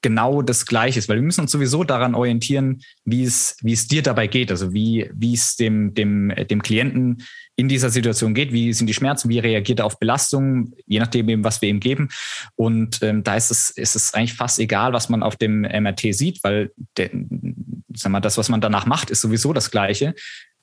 genau 0.02 0.42
das 0.42 0.66
Gleiche 0.66 1.00
ist, 1.00 1.10
weil 1.10 1.18
wir 1.18 1.24
müssen 1.24 1.42
uns 1.42 1.52
sowieso 1.52 1.84
daran 1.84 2.16
orientieren, 2.16 2.82
wie 3.06 3.24
es, 3.24 3.58
wie 3.62 3.74
es 3.74 3.88
dir 3.88 4.02
dabei 4.02 4.28
geht, 4.28 4.52
also 4.52 4.74
wie, 4.74 5.10
wie 5.14 5.34
es 5.34 5.56
dem, 5.56 5.94
dem, 5.94 6.34
dem 6.50 6.62
Klienten 6.62 7.24
in 7.56 7.68
dieser 7.68 7.90
Situation 7.90 8.34
geht, 8.34 8.54
wie 8.54 8.72
sind 8.72 8.88
die 8.88 8.94
Schmerzen, 8.94 9.28
wie 9.28 9.40
reagiert 9.40 9.80
er 9.80 9.86
auf 9.86 10.00
Belastungen, 10.00 10.74
je 10.88 11.00
nachdem 11.00 11.28
eben, 11.28 11.44
was 11.44 11.62
wir 11.62 11.68
ihm 11.68 11.82
geben. 11.82 12.08
Und 12.56 13.04
ähm, 13.04 13.24
da 13.24 13.36
ist 13.36 13.52
es, 13.52 13.70
ist 13.72 13.96
es 13.96 14.14
eigentlich 14.14 14.34
fast 14.34 14.60
egal, 14.60 14.94
was 14.94 15.10
man 15.10 15.24
auf 15.24 15.36
dem 15.36 15.62
MRT 15.62 16.16
sieht, 16.16 16.44
weil 16.44 16.72
der, 16.96 17.10
sag 17.94 18.12
mal, 18.12 18.22
das, 18.22 18.38
was 18.38 18.48
man 18.48 18.62
danach 18.62 18.86
macht, 18.86 19.10
ist 19.10 19.22
sowieso 19.22 19.52
das 19.52 19.72
Gleiche. 19.72 20.16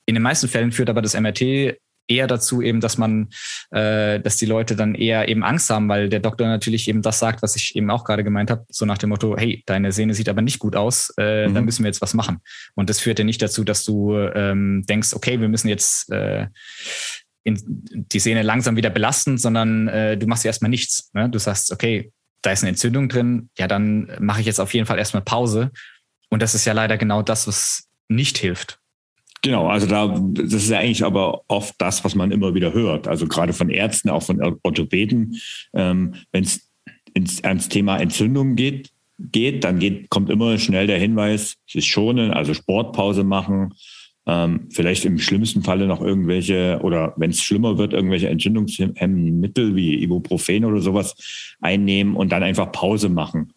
In 0.06 0.14
den 0.14 0.22
meisten 0.22 0.48
Fällen 0.48 0.72
führt 0.72 0.88
aber 0.88 1.02
das 1.02 1.18
MRT 1.18 1.76
eher 2.08 2.26
dazu 2.26 2.62
eben, 2.62 2.80
dass 2.80 2.98
man, 2.98 3.28
äh, 3.70 4.20
dass 4.20 4.36
die 4.36 4.46
Leute 4.46 4.76
dann 4.76 4.94
eher 4.94 5.28
eben 5.28 5.42
Angst 5.42 5.70
haben, 5.70 5.88
weil 5.88 6.08
der 6.08 6.20
Doktor 6.20 6.46
natürlich 6.46 6.88
eben 6.88 7.02
das 7.02 7.18
sagt, 7.18 7.42
was 7.42 7.56
ich 7.56 7.76
eben 7.76 7.90
auch 7.90 8.04
gerade 8.04 8.24
gemeint 8.24 8.50
habe, 8.50 8.64
so 8.68 8.84
nach 8.86 8.98
dem 8.98 9.10
Motto, 9.10 9.36
hey, 9.36 9.62
deine 9.66 9.92
Sehne 9.92 10.14
sieht 10.14 10.28
aber 10.28 10.42
nicht 10.42 10.58
gut 10.58 10.76
aus, 10.76 11.12
äh, 11.18 11.48
mhm. 11.48 11.54
dann 11.54 11.64
müssen 11.64 11.84
wir 11.84 11.88
jetzt 11.88 12.02
was 12.02 12.14
machen. 12.14 12.38
Und 12.74 12.90
das 12.90 13.00
führt 13.00 13.18
ja 13.18 13.24
nicht 13.24 13.42
dazu, 13.42 13.64
dass 13.64 13.84
du 13.84 14.16
ähm, 14.16 14.84
denkst, 14.88 15.14
okay, 15.14 15.40
wir 15.40 15.48
müssen 15.48 15.68
jetzt 15.68 16.10
äh, 16.10 16.46
in, 17.44 17.58
die 17.64 18.20
Sehne 18.20 18.42
langsam 18.42 18.76
wieder 18.76 18.90
belasten, 18.90 19.38
sondern 19.38 19.88
äh, 19.88 20.16
du 20.16 20.26
machst 20.26 20.44
erstmal 20.44 20.70
nichts. 20.70 21.10
Ne? 21.12 21.28
Du 21.28 21.38
sagst, 21.38 21.72
okay, 21.72 22.12
da 22.42 22.52
ist 22.52 22.62
eine 22.62 22.70
Entzündung 22.70 23.08
drin, 23.08 23.50
ja, 23.58 23.66
dann 23.66 24.10
mache 24.20 24.40
ich 24.40 24.46
jetzt 24.46 24.60
auf 24.60 24.74
jeden 24.74 24.86
Fall 24.86 24.98
erstmal 24.98 25.22
Pause. 25.22 25.70
Und 26.28 26.42
das 26.42 26.54
ist 26.54 26.64
ja 26.64 26.72
leider 26.72 26.96
genau 26.96 27.22
das, 27.22 27.46
was 27.46 27.88
nicht 28.08 28.38
hilft. 28.38 28.78
Genau, 29.42 29.68
also 29.68 29.86
da, 29.86 30.18
das 30.32 30.54
ist 30.54 30.70
ja 30.70 30.78
eigentlich 30.78 31.04
aber 31.04 31.42
oft 31.48 31.74
das, 31.78 32.04
was 32.04 32.14
man 32.14 32.32
immer 32.32 32.54
wieder 32.54 32.72
hört. 32.72 33.06
Also 33.06 33.26
gerade 33.26 33.52
von 33.52 33.70
Ärzten, 33.70 34.10
auch 34.10 34.22
von 34.22 34.58
Orthopäden, 34.62 35.36
ähm, 35.74 36.14
wenn 36.32 36.44
es 36.44 36.70
ans 37.44 37.68
Thema 37.68 37.98
Entzündung 37.98 38.56
geht, 38.56 38.90
geht, 39.18 39.64
dann 39.64 39.78
geht, 39.78 40.10
kommt 40.10 40.30
immer 40.30 40.58
schnell 40.58 40.86
der 40.86 40.98
Hinweis, 40.98 41.56
es 41.68 41.74
ist 41.74 41.86
schonen, 41.86 42.32
also 42.32 42.54
Sportpause 42.54 43.24
machen, 43.24 43.74
ähm, 44.26 44.68
vielleicht 44.70 45.04
im 45.04 45.18
schlimmsten 45.18 45.62
Falle 45.62 45.86
noch 45.86 46.00
irgendwelche 46.00 46.80
oder 46.82 47.14
wenn 47.16 47.30
es 47.30 47.42
schlimmer 47.42 47.78
wird, 47.78 47.92
irgendwelche 47.92 48.28
entzündungshemmenden 48.28 49.40
Mittel 49.40 49.76
wie 49.76 50.02
Ibuprofen 50.02 50.64
oder 50.64 50.80
sowas 50.80 51.56
einnehmen 51.60 52.16
und 52.16 52.32
dann 52.32 52.42
einfach 52.42 52.72
Pause 52.72 53.08
machen. 53.08 53.52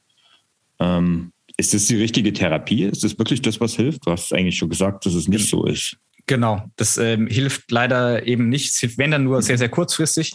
Ähm, 0.79 1.31
ist 1.59 1.73
das 1.73 1.85
die 1.87 1.97
richtige 1.97 2.31
Therapie? 2.31 2.85
Ist 2.85 3.03
das 3.03 3.17
wirklich 3.19 3.41
das, 3.41 3.59
was 3.59 3.75
hilft? 3.75 4.07
Du 4.07 4.11
hast 4.11 4.33
eigentlich 4.33 4.57
schon 4.57 4.69
gesagt, 4.69 5.05
dass 5.05 5.13
es 5.13 5.27
nicht 5.27 5.49
so 5.49 5.65
ist. 5.65 5.97
Genau, 6.25 6.63
das 6.77 6.97
ähm, 6.97 7.27
hilft 7.27 7.69
leider 7.69 8.25
eben 8.25 8.47
nicht. 8.47 8.69
Es 8.69 8.79
hilft, 8.79 8.97
wenn 8.97 9.11
dann 9.11 9.25
nur 9.25 9.41
sehr, 9.41 9.57
sehr 9.57 9.67
kurzfristig. 9.67 10.33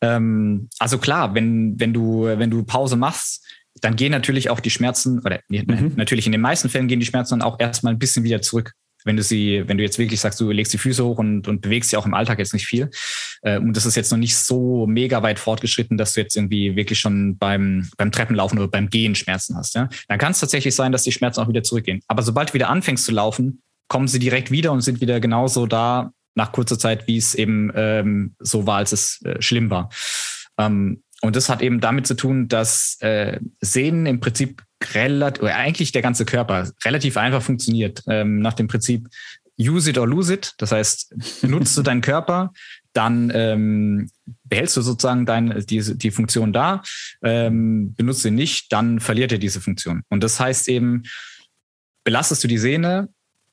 Ähm, 0.00 0.68
also 0.80 0.98
klar, 0.98 1.34
wenn, 1.34 1.78
wenn, 1.78 1.92
du, 1.92 2.24
wenn 2.24 2.50
du 2.50 2.64
Pause 2.64 2.96
machst, 2.96 3.46
dann 3.80 3.94
gehen 3.94 4.10
natürlich 4.10 4.50
auch 4.50 4.60
die 4.60 4.70
Schmerzen, 4.70 5.20
oder 5.20 5.40
mhm. 5.48 5.92
natürlich 5.96 6.26
in 6.26 6.32
den 6.32 6.40
meisten 6.40 6.68
Fällen 6.68 6.88
gehen 6.88 7.00
die 7.00 7.06
Schmerzen 7.06 7.38
dann 7.38 7.48
auch 7.48 7.60
erstmal 7.60 7.92
ein 7.92 7.98
bisschen 7.98 8.24
wieder 8.24 8.42
zurück 8.42 8.72
wenn 9.04 9.16
du 9.16 9.22
sie, 9.22 9.62
wenn 9.66 9.76
du 9.76 9.84
jetzt 9.84 9.98
wirklich 9.98 10.20
sagst, 10.20 10.40
du 10.40 10.50
legst 10.50 10.72
die 10.72 10.78
Füße 10.78 11.04
hoch 11.04 11.18
und, 11.18 11.46
und 11.46 11.60
bewegst 11.60 11.90
sie 11.90 11.96
auch 11.96 12.06
im 12.06 12.14
Alltag 12.14 12.38
jetzt 12.38 12.54
nicht 12.54 12.66
viel. 12.66 12.90
Äh, 13.42 13.58
und 13.58 13.76
das 13.76 13.86
ist 13.86 13.94
jetzt 13.94 14.10
noch 14.10 14.18
nicht 14.18 14.36
so 14.36 14.86
mega 14.86 15.22
weit 15.22 15.38
fortgeschritten, 15.38 15.96
dass 15.96 16.14
du 16.14 16.20
jetzt 16.20 16.36
irgendwie 16.36 16.74
wirklich 16.74 16.98
schon 16.98 17.36
beim, 17.36 17.88
beim 17.96 18.10
Treppenlaufen 18.10 18.58
oder 18.58 18.68
beim 18.68 18.90
Gehen 18.90 19.14
Schmerzen 19.14 19.56
hast. 19.56 19.74
Ja? 19.74 19.88
Dann 20.08 20.18
kann 20.18 20.32
es 20.32 20.40
tatsächlich 20.40 20.74
sein, 20.74 20.90
dass 20.90 21.02
die 21.02 21.12
Schmerzen 21.12 21.40
auch 21.40 21.48
wieder 21.48 21.62
zurückgehen. 21.62 22.00
Aber 22.08 22.22
sobald 22.22 22.50
du 22.50 22.54
wieder 22.54 22.70
anfängst 22.70 23.04
zu 23.04 23.12
laufen, 23.12 23.62
kommen 23.88 24.08
sie 24.08 24.18
direkt 24.18 24.50
wieder 24.50 24.72
und 24.72 24.80
sind 24.80 25.00
wieder 25.00 25.20
genauso 25.20 25.66
da 25.66 26.12
nach 26.34 26.50
kurzer 26.50 26.78
Zeit, 26.78 27.06
wie 27.06 27.16
es 27.16 27.34
eben 27.34 27.70
ähm, 27.76 28.34
so 28.40 28.66
war, 28.66 28.78
als 28.78 28.92
es 28.92 29.22
äh, 29.22 29.40
schlimm 29.40 29.70
war. 29.70 29.90
Ähm, 30.58 31.03
und 31.24 31.36
das 31.36 31.48
hat 31.48 31.62
eben 31.62 31.80
damit 31.80 32.06
zu 32.06 32.14
tun, 32.14 32.48
dass 32.48 32.98
äh, 33.00 33.40
Sehnen 33.62 34.04
im 34.04 34.20
Prinzip 34.20 34.62
relativ, 34.92 35.42
oder 35.42 35.56
eigentlich 35.56 35.90
der 35.90 36.02
ganze 36.02 36.26
Körper 36.26 36.70
relativ 36.84 37.16
einfach 37.16 37.42
funktioniert. 37.42 38.02
Ähm, 38.06 38.40
nach 38.40 38.52
dem 38.52 38.68
Prinzip 38.68 39.08
use 39.58 39.88
it 39.88 39.96
or 39.96 40.06
lose 40.06 40.34
it. 40.34 40.52
Das 40.58 40.72
heißt, 40.72 41.14
benutzt 41.40 41.78
du 41.78 41.82
deinen 41.82 42.02
Körper, 42.02 42.52
dann 42.92 43.32
ähm, 43.34 44.10
behältst 44.44 44.76
du 44.76 44.82
sozusagen 44.82 45.24
deine, 45.24 45.64
diese, 45.64 45.96
die 45.96 46.10
Funktion 46.10 46.52
da, 46.52 46.82
ähm, 47.22 47.94
benutzt 47.94 48.20
sie 48.20 48.30
nicht, 48.30 48.70
dann 48.70 49.00
verliert 49.00 49.32
er 49.32 49.38
diese 49.38 49.62
Funktion. 49.62 50.02
Und 50.10 50.22
das 50.22 50.38
heißt 50.38 50.68
eben, 50.68 51.04
belastest 52.04 52.44
du 52.44 52.48
die 52.48 52.58
Sehne, 52.58 53.08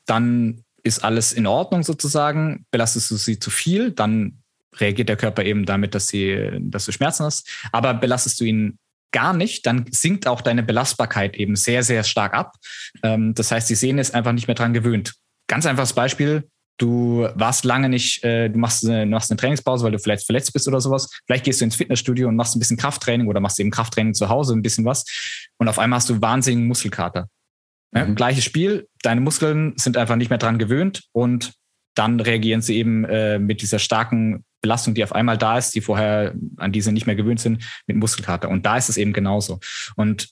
dann 0.05 0.65
ist 0.83 1.05
alles 1.05 1.31
in 1.31 1.47
Ordnung 1.47 1.83
sozusagen. 1.83 2.65
Belastest 2.69 3.11
du 3.11 3.15
sie 3.15 3.39
zu 3.39 3.49
viel, 3.49 3.91
dann 3.91 4.40
reagiert 4.77 5.09
der 5.09 5.17
Körper 5.17 5.43
eben 5.43 5.65
damit, 5.65 5.95
dass, 5.95 6.07
sie, 6.07 6.49
dass 6.59 6.85
du 6.85 6.91
Schmerzen 6.91 7.25
hast. 7.25 7.47
Aber 7.71 7.93
belastest 7.93 8.39
du 8.39 8.45
ihn 8.45 8.77
gar 9.11 9.33
nicht, 9.33 9.65
dann 9.65 9.85
sinkt 9.91 10.27
auch 10.27 10.41
deine 10.41 10.63
Belastbarkeit 10.63 11.35
eben 11.35 11.55
sehr, 11.55 11.83
sehr 11.83 12.03
stark 12.03 12.33
ab. 12.33 12.55
Ähm, 13.03 13.33
das 13.33 13.51
heißt, 13.51 13.69
die 13.69 13.75
Sehne 13.75 14.01
ist 14.01 14.13
einfach 14.13 14.31
nicht 14.31 14.47
mehr 14.47 14.55
dran 14.55 14.73
gewöhnt. 14.73 15.15
Ganz 15.47 15.65
einfaches 15.65 15.93
Beispiel. 15.93 16.47
Du 16.77 17.27
warst 17.35 17.65
lange 17.65 17.89
nicht, 17.89 18.23
äh, 18.23 18.49
du 18.49 18.57
machst 18.57 18.85
eine, 18.85 19.05
machst 19.05 19.29
eine 19.29 19.37
Trainingspause, 19.37 19.83
weil 19.83 19.91
du 19.91 19.99
vielleicht 19.99 20.25
verletzt 20.25 20.53
bist 20.53 20.67
oder 20.67 20.81
sowas. 20.81 21.09
Vielleicht 21.27 21.43
gehst 21.43 21.61
du 21.61 21.65
ins 21.65 21.75
Fitnessstudio 21.75 22.27
und 22.27 22.35
machst 22.35 22.55
ein 22.55 22.59
bisschen 22.59 22.77
Krafttraining 22.77 23.27
oder 23.27 23.39
machst 23.39 23.59
eben 23.59 23.69
Krafttraining 23.69 24.13
zu 24.13 24.29
Hause, 24.29 24.55
ein 24.55 24.61
bisschen 24.61 24.85
was. 24.85 25.05
Und 25.57 25.67
auf 25.67 25.77
einmal 25.77 25.97
hast 25.97 26.09
du 26.09 26.21
wahnsinnigen 26.21 26.67
Muskelkater. 26.67 27.27
Ja, 27.93 28.05
mhm. 28.05 28.15
Gleiches 28.15 28.45
Spiel, 28.45 28.87
deine 29.03 29.21
Muskeln 29.21 29.73
sind 29.75 29.97
einfach 29.97 30.15
nicht 30.15 30.29
mehr 30.29 30.39
dran 30.39 30.57
gewöhnt 30.57 31.03
und 31.11 31.53
dann 31.95 32.19
reagieren 32.19 32.61
sie 32.61 32.77
eben 32.77 33.05
äh, 33.05 33.39
mit 33.39 33.61
dieser 33.61 33.79
starken 33.79 34.45
Belastung, 34.61 34.93
die 34.93 35.03
auf 35.03 35.13
einmal 35.13 35.37
da 35.37 35.57
ist, 35.57 35.73
die 35.75 35.81
vorher 35.81 36.33
an 36.57 36.71
diese 36.71 36.91
nicht 36.91 37.07
mehr 37.07 37.15
gewöhnt 37.15 37.39
sind, 37.39 37.63
mit 37.87 37.97
Muskelkater. 37.97 38.49
Und 38.49 38.65
da 38.65 38.77
ist 38.77 38.89
es 38.89 38.97
eben 38.97 39.13
genauso. 39.13 39.59
Und 39.95 40.29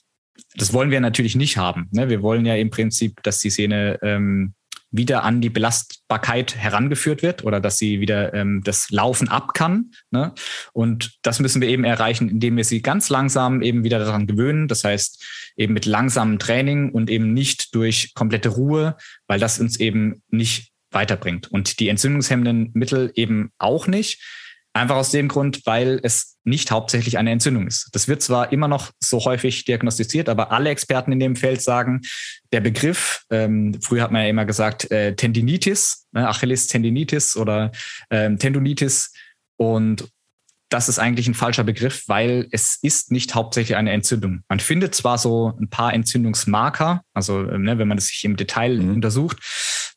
das 0.54 0.72
wollen 0.72 0.90
wir 0.90 1.00
natürlich 1.00 1.36
nicht 1.36 1.56
haben. 1.56 1.88
Ne? 1.90 2.08
Wir 2.08 2.22
wollen 2.22 2.46
ja 2.46 2.54
im 2.54 2.70
Prinzip, 2.70 3.22
dass 3.22 3.40
die 3.40 3.50
Sehne 3.50 3.98
ähm, 4.02 4.54
wieder 4.92 5.22
an 5.22 5.40
die 5.40 5.50
Belastbarkeit 5.50 6.56
herangeführt 6.56 7.22
wird 7.22 7.44
oder 7.44 7.60
dass 7.60 7.78
sie 7.78 8.00
wieder 8.00 8.34
ähm, 8.34 8.62
das 8.64 8.90
Laufen 8.90 9.28
ab 9.28 9.54
kann. 9.54 9.92
Ne? 10.10 10.32
Und 10.72 11.18
das 11.22 11.38
müssen 11.38 11.60
wir 11.60 11.68
eben 11.68 11.84
erreichen, 11.84 12.28
indem 12.28 12.56
wir 12.56 12.64
sie 12.64 12.82
ganz 12.82 13.08
langsam 13.08 13.62
eben 13.62 13.84
wieder 13.84 14.00
daran 14.00 14.26
gewöhnen. 14.26 14.66
Das 14.66 14.82
heißt, 14.82 15.52
eben 15.56 15.74
mit 15.74 15.86
langsamem 15.86 16.38
Training 16.38 16.90
und 16.90 17.08
eben 17.08 17.32
nicht 17.32 17.74
durch 17.74 18.14
komplette 18.14 18.48
Ruhe, 18.48 18.96
weil 19.28 19.38
das 19.38 19.60
uns 19.60 19.78
eben 19.78 20.22
nicht 20.30 20.69
weiterbringt. 20.90 21.50
Und 21.50 21.80
die 21.80 21.88
entzündungshemmenden 21.88 22.70
Mittel 22.74 23.12
eben 23.14 23.50
auch 23.58 23.86
nicht. 23.86 24.22
Einfach 24.72 24.96
aus 24.96 25.10
dem 25.10 25.26
Grund, 25.26 25.62
weil 25.66 25.98
es 26.04 26.38
nicht 26.44 26.70
hauptsächlich 26.70 27.18
eine 27.18 27.32
Entzündung 27.32 27.66
ist. 27.66 27.88
Das 27.92 28.06
wird 28.06 28.22
zwar 28.22 28.52
immer 28.52 28.68
noch 28.68 28.92
so 29.00 29.24
häufig 29.24 29.64
diagnostiziert, 29.64 30.28
aber 30.28 30.52
alle 30.52 30.70
Experten 30.70 31.10
in 31.10 31.18
dem 31.18 31.34
Feld 31.34 31.60
sagen, 31.60 32.02
der 32.52 32.60
Begriff, 32.60 33.24
ähm, 33.30 33.76
früher 33.82 34.04
hat 34.04 34.12
man 34.12 34.22
ja 34.22 34.28
immer 34.28 34.44
gesagt, 34.44 34.88
äh, 34.92 35.16
Tendinitis, 35.16 36.06
ne, 36.12 36.28
Achilles 36.28 36.68
Tendinitis 36.68 37.36
oder 37.36 37.72
ähm, 38.10 38.38
Tendonitis. 38.38 39.12
Und 39.56 40.08
das 40.70 40.88
ist 40.88 41.00
eigentlich 41.00 41.26
ein 41.26 41.34
falscher 41.34 41.64
Begriff, 41.64 42.04
weil 42.06 42.46
es 42.52 42.78
ist 42.80 43.10
nicht 43.10 43.34
hauptsächlich 43.34 43.76
eine 43.76 43.90
Entzündung. 43.90 44.44
Man 44.48 44.60
findet 44.60 44.94
zwar 44.94 45.18
so 45.18 45.52
ein 45.60 45.68
paar 45.68 45.92
Entzündungsmarker, 45.92 47.02
also 47.12 47.42
ne, 47.42 47.76
wenn 47.78 47.88
man 47.88 47.96
das 47.96 48.06
sich 48.06 48.24
im 48.24 48.36
Detail 48.36 48.78
mhm. 48.78 48.94
untersucht, 48.94 49.38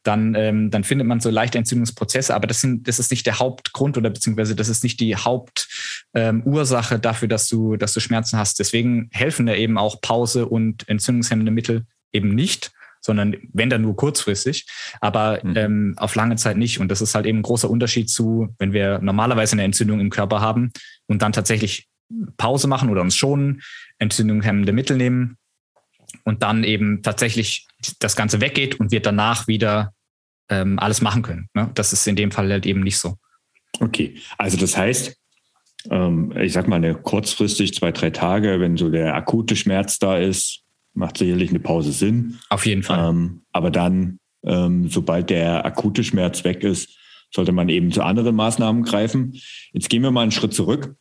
dann, 0.03 0.35
ähm, 0.35 0.69
dann 0.69 0.83
findet 0.83 1.07
man 1.07 1.19
so 1.19 1.29
leichte 1.29 1.57
Entzündungsprozesse, 1.57 2.35
aber 2.35 2.47
das, 2.47 2.61
sind, 2.61 2.87
das 2.87 2.99
ist 2.99 3.09
nicht 3.09 3.25
der 3.25 3.39
Hauptgrund 3.39 3.97
oder 3.97 4.09
beziehungsweise 4.09 4.55
das 4.55 4.69
ist 4.69 4.83
nicht 4.83 4.99
die 4.99 5.15
Hauptursache 5.15 6.95
ähm, 6.95 7.01
dafür, 7.01 7.27
dass 7.27 7.47
du, 7.47 7.77
dass 7.77 7.93
du 7.93 7.99
Schmerzen 7.99 8.37
hast. 8.37 8.59
Deswegen 8.59 9.09
helfen 9.11 9.45
da 9.45 9.55
eben 9.55 9.77
auch 9.77 10.01
Pause 10.01 10.45
und 10.45 10.87
entzündungshemmende 10.89 11.51
Mittel 11.51 11.85
eben 12.11 12.35
nicht, 12.35 12.71
sondern 12.99 13.35
wenn 13.53 13.69
dann 13.69 13.81
nur 13.81 13.95
kurzfristig, 13.95 14.65
aber 15.01 15.39
mhm. 15.43 15.57
ähm, 15.57 15.93
auf 15.97 16.15
lange 16.15 16.35
Zeit 16.35 16.57
nicht. 16.57 16.79
Und 16.79 16.89
das 16.89 17.01
ist 17.01 17.15
halt 17.15 17.25
eben 17.25 17.39
ein 17.39 17.43
großer 17.43 17.69
Unterschied 17.69 18.09
zu, 18.09 18.53
wenn 18.59 18.73
wir 18.73 18.99
normalerweise 18.99 19.53
eine 19.53 19.63
Entzündung 19.63 19.99
im 19.99 20.09
Körper 20.09 20.41
haben 20.41 20.71
und 21.07 21.21
dann 21.21 21.33
tatsächlich 21.33 21.87
Pause 22.37 22.67
machen 22.67 22.89
oder 22.89 23.01
uns 23.01 23.15
schonen, 23.15 23.61
entzündungshemmende 23.97 24.71
Mittel 24.71 24.97
nehmen, 24.97 25.37
und 26.23 26.43
dann 26.43 26.63
eben 26.63 27.01
tatsächlich 27.01 27.67
das 27.99 28.15
Ganze 28.15 28.41
weggeht 28.41 28.79
und 28.79 28.91
wir 28.91 29.01
danach 29.01 29.47
wieder 29.47 29.93
ähm, 30.49 30.79
alles 30.79 31.01
machen 31.01 31.21
können. 31.21 31.49
Ne? 31.53 31.69
Das 31.73 31.93
ist 31.93 32.07
in 32.07 32.15
dem 32.15 32.31
Fall 32.31 32.49
halt 32.51 32.65
eben 32.65 32.81
nicht 32.81 32.97
so. 32.97 33.17
Okay, 33.79 34.15
also 34.37 34.57
das 34.57 34.77
heißt, 34.77 35.17
ähm, 35.89 36.33
ich 36.37 36.53
sag 36.53 36.67
mal, 36.67 36.77
eine 36.77 36.95
kurzfristig 36.95 37.73
zwei, 37.73 37.91
drei 37.91 38.09
Tage, 38.09 38.59
wenn 38.59 38.77
so 38.77 38.89
der 38.89 39.15
akute 39.15 39.55
Schmerz 39.55 39.99
da 39.99 40.17
ist, 40.17 40.61
macht 40.93 41.17
sicherlich 41.17 41.49
eine 41.49 41.59
Pause 41.59 41.91
Sinn. 41.91 42.39
Auf 42.49 42.65
jeden 42.65 42.83
Fall. 42.83 43.09
Ähm, 43.09 43.43
aber 43.51 43.71
dann, 43.71 44.19
ähm, 44.45 44.89
sobald 44.89 45.29
der 45.29 45.65
akute 45.65 46.03
Schmerz 46.03 46.43
weg 46.43 46.63
ist, 46.63 46.97
sollte 47.31 47.51
man 47.51 47.69
eben 47.69 47.91
zu 47.91 48.03
anderen 48.03 48.35
Maßnahmen 48.35 48.83
greifen. 48.83 49.39
Jetzt 49.71 49.89
gehen 49.89 50.03
wir 50.03 50.11
mal 50.11 50.21
einen 50.21 50.31
Schritt 50.31 50.53
zurück, 50.53 50.95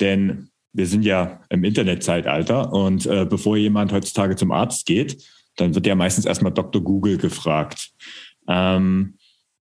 denn 0.00 0.50
wir 0.78 0.86
sind 0.86 1.04
ja 1.04 1.40
im 1.50 1.64
Internetzeitalter 1.64 2.72
und 2.72 3.04
äh, 3.04 3.26
bevor 3.28 3.56
jemand 3.56 3.92
heutzutage 3.92 4.36
zum 4.36 4.52
Arzt 4.52 4.86
geht, 4.86 5.22
dann 5.56 5.74
wird 5.74 5.88
ja 5.88 5.96
meistens 5.96 6.24
erstmal 6.24 6.52
Dr. 6.52 6.80
Google 6.80 7.18
gefragt. 7.18 7.90
Ähm, 8.46 9.18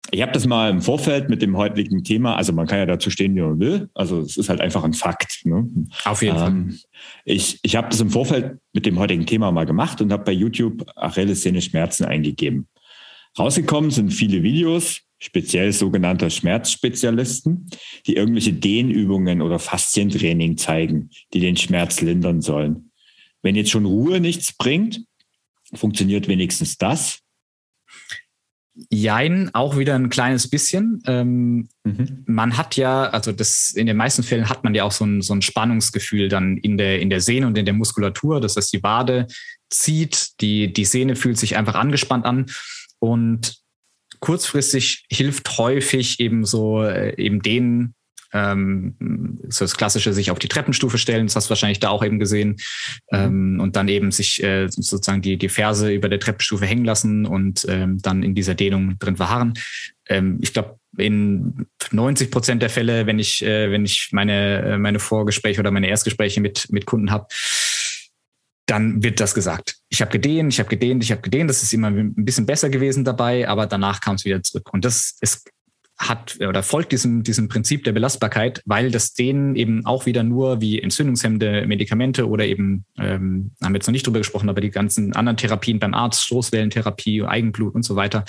ich 0.10 0.22
habe 0.22 0.32
das 0.32 0.48
mal 0.48 0.70
im 0.70 0.82
Vorfeld 0.82 1.30
mit 1.30 1.42
dem 1.42 1.58
heutigen 1.58 2.06
Thema, 2.06 2.38
also 2.38 2.54
man 2.54 2.66
kann 2.66 2.80
ja 2.80 2.86
dazu 2.86 3.10
stehen, 3.10 3.36
wie 3.36 3.42
man 3.42 3.60
will. 3.60 3.90
Also 3.94 4.22
es 4.22 4.38
ist 4.38 4.48
halt 4.48 4.62
einfach 4.62 4.86
ein 4.86 4.94
Fakt. 4.94 5.42
Ne? 5.46 5.70
Auf 6.06 6.22
jeden 6.22 6.38
ähm, 6.38 6.70
Fall. 6.70 6.80
Ich, 7.26 7.60
ich 7.62 7.76
habe 7.76 7.90
das 7.90 8.00
im 8.00 8.10
Vorfeld 8.10 8.60
mit 8.72 8.86
dem 8.86 8.98
heutigen 8.98 9.26
Thema 9.26 9.52
mal 9.52 9.66
gemacht 9.66 10.02
und 10.02 10.14
habe 10.14 10.24
bei 10.24 10.32
YouTube 10.32 10.86
Achillessehne 10.96 11.62
Schmerzen 11.62 12.06
eingegeben. 12.06 12.68
Rausgekommen 13.38 13.92
sind 13.92 14.12
viele 14.12 14.44
Videos, 14.44 15.02
speziell 15.22 15.72
sogenannter 15.72 16.30
Schmerzspezialisten, 16.30 17.70
die 18.08 18.16
irgendwelche 18.16 18.54
Dehnübungen 18.54 19.42
oder 19.42 19.60
Faszientraining 19.60 20.58
zeigen, 20.58 21.12
die 21.34 21.40
den 21.40 21.56
Schmerz 21.56 22.02
lindern 22.02 22.42
sollen. 22.42 22.92
Wenn 23.44 23.56
jetzt 23.56 23.70
schon 23.70 23.86
Ruhe 23.86 24.20
nichts 24.20 24.52
bringt, 24.52 25.02
funktioniert 25.74 26.28
wenigstens 26.28 26.78
das. 26.78 27.20
Jein, 28.90 29.54
auch 29.54 29.78
wieder 29.78 29.96
ein 29.96 30.10
kleines 30.10 30.50
bisschen. 30.50 31.04
Ähm, 31.06 31.70
mhm. 31.84 32.24
Man 32.26 32.58
hat 32.58 32.76
ja, 32.76 33.04
also 33.04 33.32
das 33.32 33.72
in 33.72 33.86
den 33.86 33.98
meisten 33.98 34.24
Fällen 34.24 34.50
hat 34.50 34.64
man 34.64 34.74
ja 34.74 34.86
auch 34.86 34.92
so 34.92 35.06
ein, 35.06 35.22
so 35.22 35.34
ein 35.34 35.42
Spannungsgefühl 35.44 36.30
dann 36.30 36.58
in 36.58 36.78
der, 36.78 37.00
in 37.00 37.10
der 37.12 37.22
Sehne 37.22 37.46
und 37.46 37.58
in 37.58 37.66
der 37.66 37.76
Muskulatur. 37.76 38.42
Das 38.42 38.56
heißt, 38.56 38.74
die 38.74 38.82
Wade 38.82 39.28
zieht, 39.70 40.42
die, 40.42 40.74
die 40.74 40.86
Sehne 40.86 41.16
fühlt 41.16 41.38
sich 41.38 41.58
einfach 41.58 41.76
angespannt 41.76 42.26
an. 42.26 42.48
Und 43.00 43.61
kurzfristig 44.22 45.04
hilft 45.12 45.58
häufig 45.58 46.20
eben 46.20 46.46
so 46.46 46.84
äh, 46.84 47.16
eben 47.18 47.42
den 47.42 47.94
ähm, 48.34 48.96
so 49.50 49.66
das 49.66 49.76
klassische 49.76 50.14
sich 50.14 50.32
auf 50.32 50.40
die 50.40 50.48
Treppenstufe 50.48 50.98
stellen, 50.98 51.28
das 51.28 51.36
hast 51.36 51.48
du 51.48 51.50
wahrscheinlich 51.50 51.80
da 51.80 51.90
auch 51.90 52.04
eben 52.04 52.20
gesehen, 52.20 52.58
mhm. 53.12 53.18
ähm, 53.18 53.60
und 53.60 53.76
dann 53.76 53.88
eben 53.88 54.12
sich 54.12 54.42
äh, 54.44 54.68
sozusagen 54.70 55.22
die, 55.22 55.38
die 55.38 55.50
Ferse 55.50 55.92
über 55.92 56.10
der 56.10 56.20
Treppenstufe 56.20 56.66
hängen 56.66 56.86
lassen 56.86 57.26
und 57.26 57.66
ähm, 57.68 58.00
dann 58.02 58.24
in 58.24 58.36
dieser 58.36 58.56
Dehnung 58.56 58.98
drin 59.00 59.18
verharren. 59.18 59.54
Ähm, 60.08 60.40
ich 60.42 60.54
glaube, 60.54 60.78
in 60.98 61.68
90 61.92 62.32
Prozent 62.32 62.62
der 62.62 62.70
Fälle, 62.70 63.06
wenn 63.06 63.20
ich, 63.20 63.44
äh, 63.44 63.72
wenn 63.72 63.86
ich 63.86 64.10
meine, 64.12 64.62
äh, 64.62 64.78
meine 64.78 65.00
Vorgespräche 65.00 65.60
oder 65.60 65.72
meine 65.72 65.88
Erstgespräche 65.88 66.42
mit, 66.42 66.68
mit 66.70 66.86
Kunden 66.86 67.12
habe, 67.12 67.28
dann 68.72 69.04
wird 69.04 69.20
das 69.20 69.36
gesagt. 69.36 69.76
Ich 69.90 70.02
habe 70.02 70.12
gedehnt, 70.12 70.54
ich 70.54 70.60
habe 70.60 70.70
gedehnt, 70.70 71.04
ich 71.04 71.12
habe 71.12 71.22
gedehnt. 71.22 71.50
Das 71.50 71.62
ist 71.62 71.74
immer 71.74 71.88
ein 71.88 72.16
bisschen 72.16 72.46
besser 72.46 72.70
gewesen 72.70 73.04
dabei, 73.04 73.48
aber 73.48 73.68
danach 73.68 74.00
kam 74.00 74.16
es 74.16 74.24
wieder 74.24 74.42
zurück. 74.42 74.70
Und 74.72 74.86
das 74.86 75.18
ist 75.20 75.50
hat 75.98 76.40
oder 76.40 76.64
folgt 76.64 76.94
diesem, 76.94 77.22
diesem 77.22 77.48
Prinzip 77.48 77.84
der 77.84 77.92
Belastbarkeit, 77.92 78.64
weil 78.66 78.90
das 78.90 79.14
denen 79.14 79.56
eben 79.56 79.86
auch 79.86 80.08
wieder 80.08 80.24
nur 80.24 80.60
wie 80.60 80.82
entzündungshemmende 80.82 81.68
Medikamente 81.68 82.28
oder 82.28 82.46
eben, 82.46 82.86
ähm, 82.98 83.52
haben 83.62 83.74
wir 83.74 83.78
jetzt 83.78 83.88
noch 83.88 83.92
nicht 83.92 84.08
drüber 84.08 84.18
gesprochen, 84.18 84.50
aber 84.50 84.62
die 84.62 84.72
ganzen 84.72 85.14
anderen 85.14 85.38
Therapien 85.38 85.78
beim 85.78 85.94
Arzt, 85.94 86.24
Stoßwellentherapie, 86.24 87.24
Eigenblut 87.24 87.76
und 87.76 87.84
so 87.84 87.96
weiter, 87.96 88.26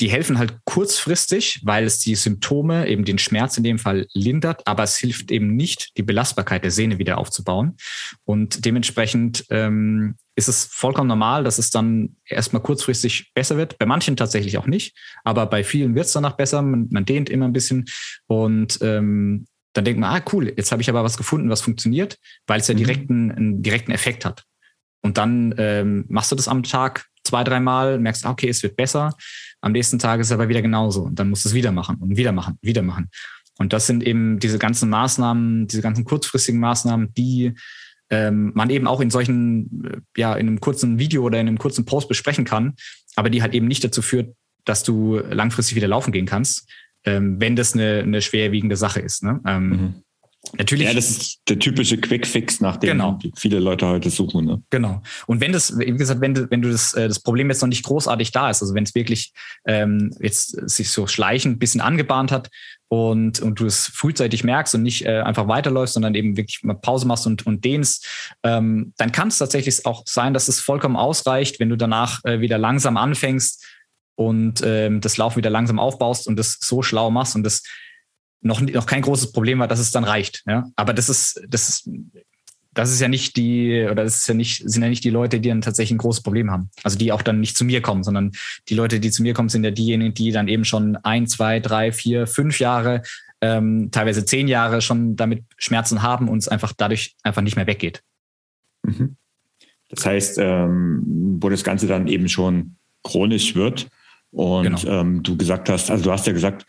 die 0.00 0.10
helfen 0.10 0.38
halt 0.38 0.58
kurzfristig, 0.64 1.60
weil 1.64 1.84
es 1.84 2.00
die 2.00 2.16
Symptome, 2.16 2.88
eben 2.88 3.04
den 3.04 3.18
Schmerz 3.18 3.56
in 3.56 3.64
dem 3.64 3.78
Fall 3.78 4.06
lindert, 4.12 4.66
aber 4.66 4.82
es 4.82 4.96
hilft 4.96 5.30
eben 5.30 5.54
nicht, 5.54 5.96
die 5.96 6.02
Belastbarkeit 6.02 6.64
der 6.64 6.72
Sehne 6.72 6.98
wieder 6.98 7.18
aufzubauen. 7.18 7.76
Und 8.24 8.64
dementsprechend 8.64 9.44
ähm, 9.50 10.16
ist 10.34 10.48
es 10.48 10.64
vollkommen 10.64 11.08
normal, 11.08 11.44
dass 11.44 11.58
es 11.58 11.70
dann 11.70 12.16
erstmal 12.24 12.62
kurzfristig 12.62 13.32
besser 13.34 13.56
wird. 13.56 13.78
Bei 13.78 13.86
manchen 13.86 14.16
tatsächlich 14.16 14.58
auch 14.58 14.66
nicht, 14.66 14.96
aber 15.22 15.46
bei 15.46 15.62
vielen 15.62 15.94
wird 15.94 16.06
es 16.06 16.12
danach 16.12 16.36
besser. 16.36 16.60
Man, 16.62 16.88
man, 16.90 17.04
dehnt 17.04 17.30
immer 17.30 17.46
ein 17.46 17.52
bisschen 17.52 17.84
und 18.26 18.78
ähm, 18.82 19.46
dann 19.74 19.84
denkt 19.84 20.00
man, 20.00 20.10
ah 20.10 20.24
cool, 20.32 20.52
jetzt 20.56 20.72
habe 20.72 20.82
ich 20.82 20.88
aber 20.88 21.04
was 21.04 21.16
gefunden, 21.16 21.50
was 21.50 21.60
funktioniert, 21.60 22.18
weil 22.46 22.60
es 22.60 22.66
ja 22.68 22.74
mhm. 22.74 22.78
direkten, 22.78 23.30
einen 23.30 23.62
direkten 23.62 23.92
Effekt 23.92 24.24
hat. 24.24 24.44
Und 25.02 25.18
dann 25.18 25.54
ähm, 25.58 26.06
machst 26.08 26.32
du 26.32 26.36
das 26.36 26.48
am 26.48 26.62
Tag 26.62 27.06
zwei, 27.24 27.44
dreimal, 27.44 27.98
merkst, 27.98 28.26
okay, 28.26 28.48
es 28.48 28.62
wird 28.62 28.76
besser. 28.76 29.14
Am 29.60 29.72
nächsten 29.72 29.98
Tag 29.98 30.20
ist 30.20 30.28
es 30.28 30.32
aber 30.32 30.48
wieder 30.48 30.62
genauso. 30.62 31.02
Und 31.02 31.18
dann 31.18 31.30
musst 31.30 31.44
du 31.44 31.48
es 31.48 31.54
wieder 31.54 31.72
machen 31.72 31.96
und 31.96 32.16
wieder 32.16 32.32
machen, 32.32 32.58
wieder 32.62 32.82
machen. 32.82 33.10
Und 33.58 33.72
das 33.72 33.86
sind 33.86 34.04
eben 34.04 34.38
diese 34.38 34.58
ganzen 34.58 34.90
Maßnahmen, 34.90 35.68
diese 35.68 35.82
ganzen 35.82 36.04
kurzfristigen 36.04 36.60
Maßnahmen, 36.60 37.14
die 37.14 37.54
ähm, 38.10 38.52
man 38.54 38.70
eben 38.70 38.86
auch 38.86 39.00
in 39.00 39.10
solchen, 39.10 39.84
äh, 39.84 40.20
ja, 40.20 40.34
in 40.34 40.48
einem 40.48 40.60
kurzen 40.60 40.98
Video 40.98 41.22
oder 41.22 41.40
in 41.40 41.48
einem 41.48 41.58
kurzen 41.58 41.84
Post 41.84 42.08
besprechen 42.08 42.44
kann, 42.44 42.74
aber 43.16 43.30
die 43.30 43.42
halt 43.42 43.54
eben 43.54 43.66
nicht 43.66 43.84
dazu 43.84 44.02
führt, 44.02 44.34
dass 44.64 44.82
du 44.82 45.18
langfristig 45.18 45.76
wieder 45.76 45.88
laufen 45.88 46.12
gehen 46.12 46.26
kannst, 46.26 46.68
ähm, 47.04 47.40
wenn 47.40 47.56
das 47.56 47.74
eine, 47.74 48.00
eine 48.00 48.22
schwerwiegende 48.22 48.76
Sache 48.76 49.00
ist. 49.00 49.22
Ne? 49.22 49.40
Ähm, 49.46 49.68
mhm. 49.68 49.94
Natürlich. 50.58 50.86
Ja, 50.86 50.94
das 50.94 51.10
ist 51.10 51.40
der 51.48 51.58
typische 51.58 51.98
Quick-Fix, 51.98 52.60
nach 52.60 52.76
dem 52.76 52.90
genau. 52.90 53.18
viele 53.36 53.58
Leute 53.58 53.86
heute 53.86 54.10
suchen. 54.10 54.44
Ne? 54.44 54.62
Genau. 54.70 55.02
Und 55.26 55.40
wenn 55.40 55.52
das, 55.52 55.78
wie 55.78 55.90
gesagt, 55.92 56.20
wenn 56.20 56.34
du, 56.34 56.50
wenn 56.50 56.62
du 56.62 56.70
das, 56.70 56.94
äh, 56.94 57.08
das 57.08 57.20
Problem 57.20 57.48
jetzt 57.48 57.60
noch 57.60 57.68
nicht 57.68 57.84
großartig 57.84 58.30
da 58.32 58.50
ist, 58.50 58.62
also 58.62 58.74
wenn 58.74 58.84
es 58.84 58.94
wirklich 58.94 59.32
ähm, 59.66 60.14
jetzt 60.20 60.50
sich 60.68 60.90
so 60.90 61.06
schleichend 61.06 61.56
ein 61.56 61.58
bisschen 61.58 61.80
angebahnt 61.80 62.30
hat 62.30 62.50
und, 62.88 63.40
und 63.40 63.58
du 63.58 63.66
es 63.66 63.86
frühzeitig 63.86 64.44
merkst 64.44 64.74
und 64.74 64.82
nicht 64.82 65.04
äh, 65.04 65.20
einfach 65.20 65.48
weiterläufst, 65.48 65.94
sondern 65.94 66.14
eben 66.14 66.36
wirklich 66.36 66.62
mal 66.62 66.74
Pause 66.74 67.06
machst 67.06 67.26
und, 67.26 67.46
und 67.46 67.64
dehnst, 67.64 68.06
ähm, 68.42 68.92
dann 68.96 69.12
kann 69.12 69.28
es 69.28 69.38
tatsächlich 69.38 69.84
auch 69.86 70.04
sein, 70.06 70.34
dass 70.34 70.48
es 70.48 70.60
vollkommen 70.60 70.96
ausreicht, 70.96 71.58
wenn 71.58 71.70
du 71.70 71.76
danach 71.76 72.24
äh, 72.24 72.40
wieder 72.40 72.58
langsam 72.58 72.96
anfängst 72.96 73.64
und 74.16 74.62
ähm, 74.64 75.00
das 75.00 75.16
Laufen 75.16 75.38
wieder 75.38 75.50
langsam 75.50 75.78
aufbaust 75.78 76.28
und 76.28 76.36
das 76.36 76.58
so 76.60 76.82
schlau 76.82 77.10
machst 77.10 77.34
und 77.34 77.42
das 77.42 77.62
noch, 78.44 78.60
noch 78.60 78.86
kein 78.86 79.02
großes 79.02 79.32
Problem 79.32 79.58
war, 79.58 79.68
dass 79.68 79.80
es 79.80 79.90
dann 79.90 80.04
reicht. 80.04 80.42
Ja? 80.46 80.70
Aber 80.76 80.92
das 80.92 81.08
ist, 81.08 81.42
das 81.48 81.68
ist, 81.68 81.90
das 82.72 82.92
ist 82.92 83.00
ja 83.00 83.08
nicht 83.08 83.36
die, 83.36 83.86
oder 83.90 84.04
das 84.04 84.18
ist 84.18 84.28
ja 84.28 84.34
nicht, 84.34 84.68
sind 84.68 84.82
ja 84.82 84.88
nicht 84.88 85.04
die 85.04 85.10
Leute, 85.10 85.40
die 85.40 85.48
dann 85.48 85.62
tatsächlich 85.62 85.94
ein 85.94 85.98
großes 85.98 86.22
Problem 86.22 86.50
haben. 86.50 86.70
Also 86.82 86.98
die 86.98 87.12
auch 87.12 87.22
dann 87.22 87.40
nicht 87.40 87.56
zu 87.56 87.64
mir 87.64 87.80
kommen, 87.80 88.02
sondern 88.02 88.32
die 88.68 88.74
Leute, 88.74 89.00
die 89.00 89.10
zu 89.10 89.22
mir 89.22 89.32
kommen, 89.32 89.48
sind 89.48 89.64
ja 89.64 89.70
diejenigen, 89.70 90.12
die 90.12 90.30
dann 90.30 90.48
eben 90.48 90.64
schon 90.64 90.96
ein, 90.96 91.26
zwei, 91.26 91.60
drei, 91.60 91.92
vier, 91.92 92.26
fünf 92.26 92.58
Jahre, 92.58 93.02
ähm, 93.40 93.88
teilweise 93.90 94.24
zehn 94.24 94.48
Jahre 94.48 94.82
schon 94.82 95.16
damit 95.16 95.44
Schmerzen 95.56 96.02
haben 96.02 96.28
und 96.28 96.38
es 96.38 96.48
einfach 96.48 96.72
dadurch 96.76 97.16
einfach 97.22 97.42
nicht 97.42 97.56
mehr 97.56 97.66
weggeht. 97.66 98.02
Mhm. 98.82 99.16
Das 99.88 100.04
heißt, 100.04 100.38
ähm, 100.38 101.38
wo 101.40 101.48
das 101.48 101.64
Ganze 101.64 101.86
dann 101.86 102.08
eben 102.08 102.28
schon 102.28 102.76
chronisch 103.02 103.54
wird 103.54 103.88
und 104.32 104.82
genau. 104.82 105.00
ähm, 105.00 105.22
du 105.22 105.36
gesagt 105.36 105.68
hast, 105.68 105.90
also 105.90 106.04
du 106.04 106.10
hast 106.10 106.26
ja 106.26 106.32
gesagt, 106.32 106.66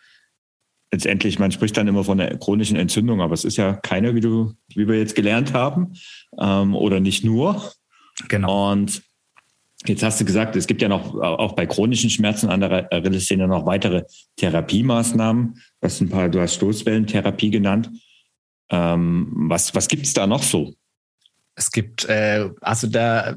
letztendlich, 0.96 1.40
man 1.40 1.52
spricht 1.52 1.76
dann 1.76 1.90
immer 1.90 2.06
von 2.06 2.20
einer 2.20 2.38
chronischen 2.38 2.78
Entzündung, 2.78 3.22
aber 3.22 3.34
es 3.34 3.44
ist 3.44 3.58
ja 3.58 3.74
keine, 3.74 4.16
wie 4.16 4.22
du, 4.22 4.54
wie 4.70 4.88
wir 4.88 4.98
jetzt 4.98 5.16
gelernt 5.16 5.54
haben, 5.54 5.94
ähm, 6.40 6.74
oder 6.74 7.02
nicht 7.02 7.26
nur. 7.26 7.74
Genau. 8.30 8.72
Und 8.72 9.02
jetzt 9.86 10.04
hast 10.04 10.22
du 10.22 10.26
gesagt, 10.26 10.56
es 10.56 10.68
gibt 10.68 10.82
ja 10.82 10.88
noch 10.88 11.14
auch 11.16 11.52
bei 11.54 11.66
chronischen 11.66 12.10
Schmerzen 12.10 12.48
an 12.48 12.62
der 12.62 12.88
Achillessehne 12.94 13.46
noch 13.46 13.66
weitere 13.66 14.04
Therapiemaßnahmen. 14.38 15.62
Was 15.82 16.00
ein 16.00 16.10
paar, 16.10 16.30
du 16.30 16.40
hast 16.40 16.56
Stoßwellentherapie 16.56 17.52
genannt. 17.52 17.90
Ähm, 18.70 19.32
was 19.50 19.76
was 19.76 19.90
gibt 19.90 20.06
es 20.06 20.14
da 20.14 20.26
noch 20.26 20.44
so? 20.44 20.74
Es 21.56 21.72
gibt, 21.72 22.06
äh, 22.06 22.50
also 22.62 22.88
da, 22.88 23.36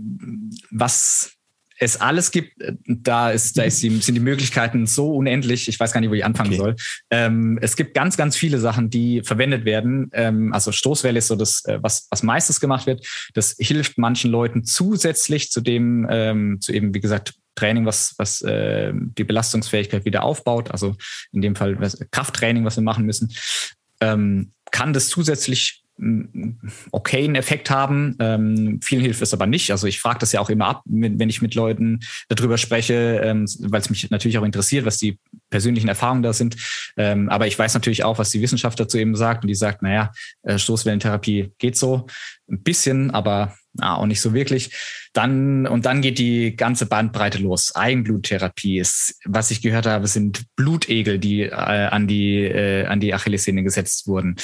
was 0.71 1.38
es 1.79 2.01
alles 2.01 2.31
gibt, 2.31 2.61
äh, 2.61 2.75
da 2.87 3.31
ist, 3.31 3.57
da 3.57 3.63
ist 3.63 3.83
die, 3.83 3.91
sind 4.01 4.15
die 4.15 4.21
Möglichkeiten 4.21 4.87
so 4.87 5.15
unendlich. 5.15 5.69
Ich 5.69 5.79
weiß 5.79 5.93
gar 5.93 6.01
nicht, 6.01 6.11
wo 6.11 6.15
ich 6.15 6.25
anfangen 6.25 6.51
okay. 6.51 6.59
soll. 6.59 6.77
Ähm, 7.11 7.59
es 7.63 7.77
gibt 7.77 7.95
ganz, 7.95 8.17
ganz 8.17 8.37
viele 8.37 8.59
Sachen, 8.59 8.91
die 8.91 9.23
verwendet 9.23 9.65
werden. 9.65 10.11
Ähm, 10.13 10.53
also 10.53 10.73
Stoßwelle 10.73 11.19
ist 11.19 11.29
so 11.29 11.37
das, 11.37 11.65
äh, 11.65 11.79
was, 11.83 12.09
was 12.11 12.23
meistens 12.23 12.61
gemacht 12.61 12.87
wird. 12.87 13.07
Das 13.35 13.57
hilft 13.59 13.99
manchen 13.99 14.31
Leuten 14.31 14.65
zusätzlich 14.65 15.51
zu 15.51 15.61
dem, 15.61 16.07
ähm, 16.11 16.59
zu 16.61 16.73
eben, 16.73 16.95
wie 16.95 17.01
gesagt, 17.01 17.35
Training, 17.55 17.87
was, 17.87 18.15
was 18.19 18.41
äh, 18.43 18.93
die 18.95 19.25
Belastungsfähigkeit 19.25 20.05
wieder 20.05 20.23
aufbaut. 20.23 20.71
Also 20.71 20.97
in 21.33 21.43
dem 21.43 21.57
Fall 21.57 21.81
was, 21.81 21.99
Krafttraining, 22.11 22.65
was 22.65 22.77
wir 22.77 22.85
machen 22.85 23.05
müssen. 23.05 23.33
Ähm, 24.01 24.53
kann 24.71 24.93
das 24.93 25.09
zusätzlich 25.09 25.83
okayen 26.93 27.35
Effekt 27.35 27.71
haben. 27.71 28.17
Ähm, 28.21 28.81
vielen 28.83 29.03
hilft 29.03 29.21
es 29.21 29.35
aber 29.35 29.47
nicht. 29.47 29.71
Also 29.71 29.87
ich 29.87 30.01
frage 30.01 30.21
das 30.21 30.33
ja 30.33 30.41
auch 30.41 30.51
immer 30.51 30.67
ab, 30.67 30.83
wenn 30.87 31.29
ich 31.29 31.43
mit 31.43 31.55
Leuten 31.55 32.01
darüber 32.29 32.57
spreche, 32.57 33.21
ähm, 33.23 33.47
weil 33.61 33.81
es 33.81 33.91
mich 33.91 34.11
natürlich 34.11 34.39
auch 34.39 34.45
interessiert, 34.45 34.85
was 34.85 34.99
die 34.99 35.19
persönlichen 35.51 35.89
Erfahrungen 35.89 36.23
da 36.23 36.33
sind. 36.33 36.57
Ähm, 36.97 37.29
aber 37.29 37.47
ich 37.47 37.59
weiß 37.59 37.75
natürlich 37.75 38.05
auch, 38.05 38.19
was 38.19 38.31
die 38.31 38.41
Wissenschaft 38.41 38.79
dazu 38.79 38.97
eben 38.99 39.17
sagt. 39.17 39.43
Und 39.43 39.49
die 39.49 39.55
sagt, 39.55 39.83
naja, 39.83 40.13
äh, 40.43 40.59
Stoßwellentherapie 40.59 41.53
geht 41.59 41.77
so 41.77 42.07
ein 42.51 42.63
bisschen, 42.63 43.11
aber 43.11 43.55
na, 43.75 43.97
auch 43.97 44.07
nicht 44.07 44.21
so 44.21 44.35
wirklich. 44.35 44.71
Dann, 45.13 45.67
und 45.67 45.87
dann 45.87 46.03
geht 46.03 46.19
die 46.19 46.57
ganze 46.57 46.87
Bandbreite 46.87 47.39
los. 47.39 47.75
Eigenbluttherapie 47.75 48.79
ist, 48.79 49.19
was 49.25 49.51
ich 49.51 49.63
gehört 49.63 49.87
habe, 49.87 50.07
sind 50.07 50.45
Blutegel, 50.57 51.19
die 51.19 51.43
äh, 51.43 51.53
an 51.53 52.09
die, 52.09 52.43
äh, 52.43 52.87
an 52.87 53.01
die 53.01 53.15
Achillessehne 53.15 53.63
gesetzt 53.63 54.07
wurden. 54.07 54.37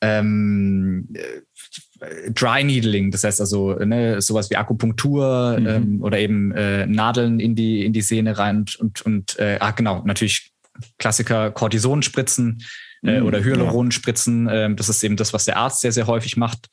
Ähm, 0.00 1.08
äh, 1.12 2.30
Dry 2.30 2.64
Needling, 2.64 3.10
das 3.10 3.24
heißt 3.24 3.40
also 3.40 3.74
ne, 3.74 4.22
sowas 4.22 4.50
wie 4.50 4.56
Akupunktur 4.56 5.58
mhm. 5.60 5.66
ähm, 5.66 6.02
oder 6.02 6.18
eben 6.18 6.50
äh, 6.52 6.86
Nadeln 6.86 7.40
in 7.40 7.54
die 7.54 7.84
in 7.84 7.92
die 7.92 8.00
Sehne 8.00 8.38
rein 8.38 8.64
und 8.78 9.02
und 9.02 9.38
äh, 9.38 9.58
ah 9.60 9.72
genau 9.72 10.02
natürlich 10.04 10.52
Klassiker 10.98 11.50
Cortisonspritzen 11.50 12.64
äh, 13.02 13.20
mhm, 13.20 13.26
oder 13.26 13.44
Hyaluronspritzen. 13.44 14.46
Ja. 14.46 14.64
Ähm, 14.64 14.76
das 14.76 14.88
ist 14.88 15.04
eben 15.04 15.16
das, 15.16 15.34
was 15.34 15.44
der 15.44 15.58
Arzt 15.58 15.82
sehr 15.82 15.92
sehr 15.92 16.06
häufig 16.06 16.38
macht 16.38 16.70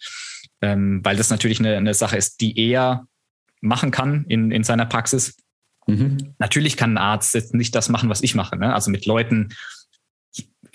ähm, 0.62 1.02
weil 1.04 1.16
das 1.18 1.30
natürlich 1.30 1.60
eine, 1.60 1.78
eine 1.78 1.94
Sache 1.94 2.18
ist, 2.18 2.42
die 2.42 2.58
er 2.58 3.08
machen 3.62 3.92
kann 3.92 4.26
in, 4.28 4.52
in 4.52 4.64
seiner 4.64 4.86
Praxis. 4.86 5.38
Mhm. 5.88 6.36
Natürlich 6.38 6.78
kann 6.78 6.94
ein 6.94 6.98
Arzt 6.98 7.34
jetzt 7.34 7.54
nicht 7.54 7.74
das 7.76 7.90
machen, 7.90 8.10
was 8.10 8.22
ich 8.22 8.36
mache. 8.36 8.58
Ne? 8.58 8.74
Also 8.74 8.92
mit 8.92 9.06
Leuten 9.06 9.50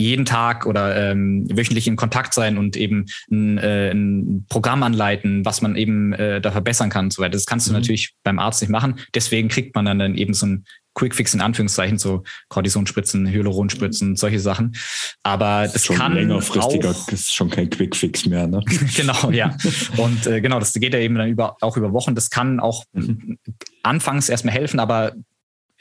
jeden 0.02 0.24
Tag 0.24 0.66
oder 0.66 1.10
ähm, 1.10 1.46
wöchentlich 1.50 1.86
in 1.86 1.96
Kontakt 1.96 2.34
sein 2.34 2.58
und 2.58 2.76
eben 2.76 3.06
ein, 3.30 3.58
äh, 3.58 3.90
ein 3.90 4.46
Programm 4.48 4.82
anleiten, 4.82 5.44
was 5.44 5.62
man 5.62 5.76
eben 5.76 6.12
äh, 6.12 6.40
da 6.40 6.50
verbessern 6.50 6.90
kann 6.90 7.06
und 7.06 7.12
so 7.12 7.22
weiter. 7.22 7.32
Das 7.32 7.46
kannst 7.46 7.66
du 7.66 7.72
mhm. 7.72 7.78
natürlich 7.78 8.14
beim 8.22 8.38
Arzt 8.38 8.60
nicht 8.60 8.70
machen. 8.70 9.00
Deswegen 9.14 9.48
kriegt 9.48 9.74
man 9.74 9.84
dann 9.84 10.14
eben 10.14 10.34
so 10.34 10.46
ein 10.46 10.64
Quickfix 10.94 11.32
in 11.34 11.40
Anführungszeichen, 11.40 11.98
so 11.98 12.22
Cortisonspritzen, 12.48 13.26
Hyaluronspritzen, 13.26 14.16
solche 14.16 14.40
Sachen. 14.40 14.76
Aber 15.22 15.68
das, 15.72 15.86
schon 15.86 15.96
kann 15.96 16.14
längerfristiger, 16.14 16.90
auch, 16.90 17.06
das 17.06 17.20
ist 17.20 17.34
schon 17.34 17.50
kein 17.50 17.70
Quickfix 17.70 18.26
mehr, 18.26 18.46
ne? 18.46 18.62
genau, 18.96 19.30
ja. 19.30 19.56
Und 19.96 20.26
äh, 20.26 20.40
genau, 20.40 20.58
das 20.58 20.72
geht 20.74 20.92
ja 20.92 21.00
eben 21.00 21.14
dann 21.14 21.28
über, 21.28 21.56
auch 21.60 21.76
über 21.76 21.92
Wochen. 21.92 22.14
Das 22.14 22.30
kann 22.30 22.60
auch 22.60 22.84
mhm. 22.92 23.38
anfangs 23.82 24.28
erstmal 24.28 24.54
helfen, 24.54 24.80
aber 24.80 25.14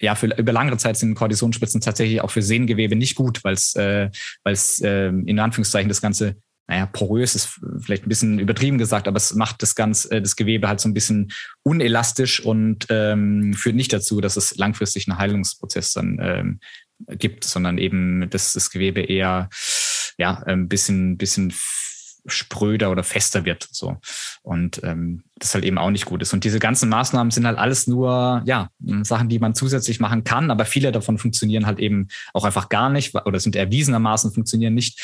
ja, 0.01 0.15
für 0.15 0.27
über 0.37 0.51
langere 0.51 0.77
Zeit 0.77 0.97
sind 0.97 1.15
Cortisonspritzen 1.15 1.81
tatsächlich 1.81 2.21
auch 2.21 2.31
für 2.31 2.41
Sehnengewebe 2.41 2.95
nicht 2.95 3.15
gut, 3.15 3.43
weil 3.43 3.53
es 3.53 3.75
äh, 3.75 4.09
weil 4.43 4.53
es 4.53 4.81
äh, 4.81 5.07
in 5.07 5.39
Anführungszeichen 5.39 5.89
das 5.89 6.01
Ganze 6.01 6.35
naja, 6.67 6.85
porös 6.85 7.35
ist 7.35 7.59
vielleicht 7.81 8.05
ein 8.05 8.09
bisschen 8.09 8.39
übertrieben 8.39 8.77
gesagt, 8.77 9.09
aber 9.09 9.17
es 9.17 9.33
macht 9.33 9.61
das 9.61 9.75
ganze, 9.75 10.09
äh, 10.11 10.21
das 10.21 10.37
Gewebe 10.37 10.69
halt 10.69 10.79
so 10.79 10.87
ein 10.87 10.93
bisschen 10.93 11.33
unelastisch 11.63 12.39
und 12.39 12.85
ähm, 12.89 13.53
führt 13.53 13.75
nicht 13.75 13.91
dazu, 13.91 14.21
dass 14.21 14.37
es 14.37 14.55
langfristig 14.55 15.09
einen 15.09 15.17
Heilungsprozess 15.17 15.91
dann 15.91 16.17
ähm, 16.21 16.59
gibt, 17.17 17.43
sondern 17.43 17.77
eben, 17.77 18.29
dass 18.29 18.53
das 18.53 18.69
Gewebe 18.69 19.01
eher 19.01 19.49
ja 20.17 20.43
ein 20.43 20.69
bisschen, 20.69 21.17
bisschen 21.17 21.51
spröder 22.25 22.91
oder 22.91 23.03
fester 23.03 23.45
wird. 23.45 23.67
So. 23.71 23.97
Und 24.43 24.84
ähm, 24.84 25.23
das 25.38 25.53
halt 25.53 25.65
eben 25.65 25.77
auch 25.77 25.89
nicht 25.89 26.05
gut 26.05 26.21
ist. 26.21 26.34
Und 26.34 26.43
diese 26.43 26.60
ganzen 26.60 26.89
Maßnahmen 26.89 27.31
sind 27.31 27.47
halt 27.47 27.57
alles 27.57 27.88
nur, 27.88 28.43
ja, 28.45 28.69
Sachen, 29.01 29.29
die 29.29 29.39
man 29.39 29.55
zusätzlich 29.55 29.99
machen 29.99 30.23
kann, 30.23 30.51
aber 30.51 30.65
viele 30.65 30.91
davon 30.91 31.17
funktionieren 31.17 31.65
halt 31.65 31.79
eben 31.79 32.07
auch 32.34 32.45
einfach 32.45 32.69
gar 32.69 32.89
nicht 32.89 33.15
oder 33.15 33.39
sind 33.39 33.55
erwiesenermaßen 33.55 34.31
funktionieren 34.31 34.73
nicht 34.73 35.01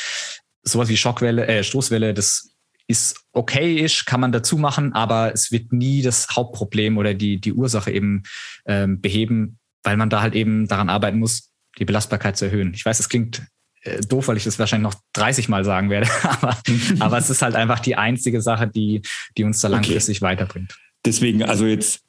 sowas 0.63 0.89
wie 0.89 0.97
Schockwelle, 0.97 1.47
äh, 1.47 1.63
Stoßwelle, 1.63 2.13
das 2.13 2.53
ist 2.87 3.25
okay-ish, 3.33 4.05
kann 4.05 4.21
man 4.21 4.31
dazu 4.31 4.57
machen, 4.57 4.93
aber 4.93 5.33
es 5.33 5.51
wird 5.51 5.73
nie 5.73 6.01
das 6.01 6.29
Hauptproblem 6.29 6.97
oder 6.97 7.13
die, 7.13 7.39
die 7.39 7.53
Ursache 7.53 7.91
eben 7.91 8.23
ähm, 8.65 9.01
beheben, 9.01 9.59
weil 9.83 9.97
man 9.97 10.09
da 10.09 10.21
halt 10.21 10.35
eben 10.35 10.67
daran 10.67 10.89
arbeiten 10.89 11.19
muss, 11.19 11.51
die 11.79 11.85
Belastbarkeit 11.85 12.37
zu 12.37 12.45
erhöhen. 12.45 12.73
Ich 12.73 12.85
weiß, 12.85 12.99
es 12.99 13.09
klingt 13.09 13.43
äh, 13.87 14.01
doof, 14.01 14.27
weil 14.27 14.37
ich 14.37 14.43
das 14.43 14.59
wahrscheinlich 14.59 14.91
noch 14.91 14.99
30 15.13 15.49
Mal 15.49 15.63
sagen 15.63 15.89
werde, 15.89 16.07
aber, 16.23 16.57
aber 16.99 17.17
es 17.17 17.29
ist 17.29 17.41
halt 17.41 17.55
einfach 17.55 17.79
die 17.79 17.95
einzige 17.95 18.41
Sache, 18.41 18.67
die, 18.67 19.01
die 19.37 19.43
uns 19.43 19.59
da 19.61 19.67
langfristig 19.67 20.17
okay. 20.17 20.25
weiterbringt. 20.25 20.77
Deswegen, 21.05 21.43
also 21.43 21.65
jetzt 21.65 22.01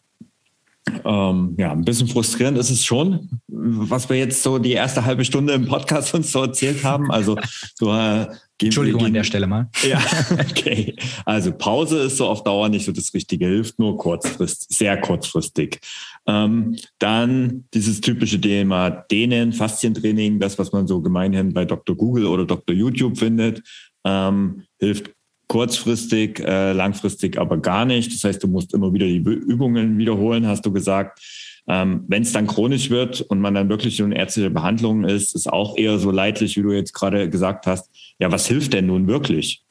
ähm, 1.05 1.55
ja, 1.59 1.73
ein 1.73 1.85
bisschen 1.85 2.09
frustrierend 2.09 2.59
ist 2.59 2.71
es 2.71 2.85
schon, 2.85 3.41
was 3.49 4.09
wir 4.09 4.17
jetzt 4.17 4.43
so 4.43 4.59
die 4.59 4.73
erste 4.73 5.05
halbe 5.05 5.25
Stunde 5.25 5.53
im 5.53 5.67
Podcast 5.67 6.15
uns 6.15 6.33
so 6.33 6.43
erzählt 6.43 6.85
haben. 6.85 7.11
Also 7.11 7.37
so 7.75 7.93
äh, 7.93 8.27
Entschuldigung 8.61 9.05
an 9.05 9.13
der 9.13 9.25
Stelle 9.25 9.47
mal. 9.47 9.69
Ja, 9.87 10.01
okay. 10.33 10.97
Also 11.25 11.53
Pause 11.53 11.99
ist 12.01 12.17
so 12.17 12.27
auf 12.27 12.43
Dauer 12.43 12.69
nicht 12.69 12.85
so 12.85 12.93
das 12.93 13.15
Richtige, 13.15 13.47
hilft 13.47 13.79
nur 13.79 13.97
kurzfristig, 13.97 14.77
sehr 14.77 15.01
kurzfristig. 15.01 15.81
Ähm, 16.29 16.77
dann 16.99 17.65
dieses 17.73 18.03
typische 18.03 18.39
Thema 18.39 18.91
Dehnen, 18.91 19.53
Faszientraining, 19.55 20.39
das, 20.39 20.59
was 20.59 20.73
man 20.73 20.87
so 20.87 21.01
gemeinhin 21.01 21.55
bei 21.55 21.65
Dr. 21.65 21.97
Google 21.97 22.27
oder 22.27 22.45
Dr. 22.45 22.77
YouTube 22.77 23.17
findet, 23.17 23.63
ähm, 24.05 24.65
hilft 24.79 25.11
kurzfristig, 25.49 26.41
äh, 26.41 26.73
langfristig 26.73 27.39
aber 27.39 27.57
gar 27.57 27.87
nicht. 27.87 28.13
Das 28.15 28.23
heißt, 28.23 28.43
du 28.43 28.49
musst 28.49 28.75
immer 28.75 28.93
wieder 28.93 29.07
die 29.07 29.17
Übungen 29.17 29.97
wiederholen, 29.97 30.47
hast 30.47 30.67
du 30.67 30.73
gesagt. 30.73 31.21
Ähm, 31.67 32.05
Wenn 32.09 32.23
es 32.23 32.33
dann 32.33 32.47
chronisch 32.47 32.91
wird 32.91 33.23
und 33.23 33.41
man 33.41 33.55
dann 33.55 33.71
wirklich 33.71 33.99
in 33.99 34.13
ärztlicher 34.13 34.51
Behandlung 34.51 35.05
ist, 35.05 35.35
ist 35.35 35.51
auch 35.51 35.77
eher 35.77 35.99
so 35.99 36.11
leidlich, 36.11 36.57
wie 36.57 36.63
du 36.63 36.73
jetzt 36.73 36.93
gerade 36.93 37.29
gesagt 37.31 37.67
hast. 37.67 37.91
Ja, 38.19 38.31
was 38.31 38.47
hilft 38.47 38.75
denn 38.75 38.87
nun 38.87 39.07
wirklich? 39.07 39.65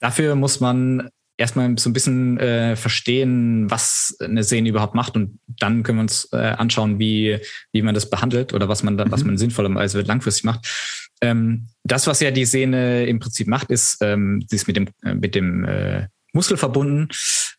Dafür 0.00 0.34
muss 0.34 0.58
man 0.58 1.08
erstmal 1.36 1.76
so 1.78 1.88
ein 1.90 1.92
bisschen 1.92 2.38
äh, 2.38 2.76
verstehen, 2.76 3.70
was 3.70 4.16
eine 4.20 4.44
Sehne 4.44 4.68
überhaupt 4.68 4.94
macht 4.94 5.16
und 5.16 5.38
dann 5.46 5.82
können 5.82 5.98
wir 5.98 6.02
uns 6.02 6.28
äh, 6.32 6.36
anschauen, 6.36 6.98
wie, 6.98 7.38
wie 7.72 7.82
man 7.82 7.94
das 7.94 8.10
behandelt 8.10 8.52
oder 8.52 8.68
was 8.68 8.82
man 8.82 8.96
da, 8.96 9.04
mhm. 9.04 9.10
was 9.10 9.24
man 9.24 9.38
sinnvollerweise 9.38 10.02
langfristig 10.02 10.44
macht. 10.44 10.66
Ähm, 11.20 11.68
das, 11.84 12.06
was 12.06 12.20
ja 12.20 12.30
die 12.30 12.44
Sehne 12.44 13.06
im 13.06 13.20
Prinzip 13.20 13.46
macht, 13.46 13.70
ist, 13.70 13.98
ähm, 14.00 14.44
sie 14.48 14.56
ist 14.56 14.66
mit 14.66 14.76
dem, 14.76 14.88
äh, 15.04 15.14
mit 15.14 15.34
dem 15.34 15.64
äh, 15.64 16.08
Muskel 16.32 16.56
verbunden, 16.56 17.08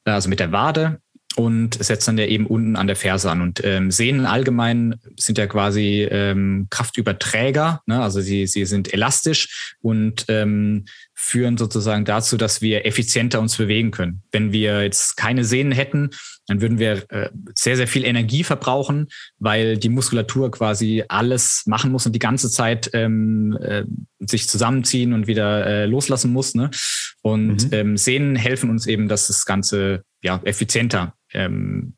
also 0.04 0.30
mit 0.30 0.40
der 0.40 0.52
Wade 0.52 1.00
und 1.36 1.84
setzt 1.84 2.08
dann 2.08 2.18
ja 2.18 2.26
eben 2.26 2.46
unten 2.46 2.76
an 2.76 2.88
der 2.88 2.96
Ferse 2.96 3.32
an. 3.32 3.42
Und 3.42 3.64
ähm, 3.64 3.92
Sehnen 3.92 4.26
allgemein 4.26 4.96
sind 5.18 5.38
ja 5.38 5.48
quasi 5.48 6.08
ähm, 6.10 6.68
Kraftüberträger, 6.70 7.82
ne? 7.86 8.02
also 8.02 8.22
sie, 8.22 8.48
sie 8.48 8.66
sind 8.66 8.94
elastisch 8.94 9.76
und 9.82 10.26
ähm, 10.28 10.86
führen 11.16 11.58
sozusagen 11.58 12.06
dazu, 12.06 12.38
dass 12.38 12.62
wir 12.62 12.86
effizienter 12.86 13.40
uns 13.40 13.58
bewegen 13.58 13.92
können. 13.92 14.24
Wenn 14.32 14.52
wir 14.52 14.82
jetzt 14.84 15.16
keine 15.16 15.46
Sehnen 15.46 15.72
hätten, 15.72 16.10
dann 16.48 16.62
würden 16.62 16.80
wir 16.80 17.10
äh, 17.10 17.30
sehr, 17.54 17.78
sehr 17.78 17.88
viel 17.88 18.04
Energie 18.04 18.44
verbrauchen, 18.44 19.08
weil 19.38 19.78
die 19.78 19.90
Muskulatur 19.90 20.52
quasi 20.52 21.04
alles 21.08 21.64
machen 21.66 21.92
muss 21.92 22.06
und 22.06 22.14
die 22.14 22.20
ganze 22.20 22.50
Zeit 22.50 22.90
ähm, 22.94 23.58
äh, 23.62 23.84
sich 24.20 24.48
zusammenziehen 24.48 25.14
und 25.14 25.28
wieder 25.28 25.66
äh, 25.66 25.86
loslassen 25.86 26.34
muss. 26.34 26.56
Ne? 26.56 26.72
Und 27.22 27.66
mhm. 27.66 27.74
ähm, 27.74 27.98
Sehnen 27.98 28.36
helfen 28.36 28.70
uns 28.70 28.88
eben, 28.88 29.08
dass 29.08 29.28
das 29.28 29.46
Ganze 29.46 30.04
ja, 30.22 30.42
effizienter 30.44 31.16
ähm, 31.32 31.94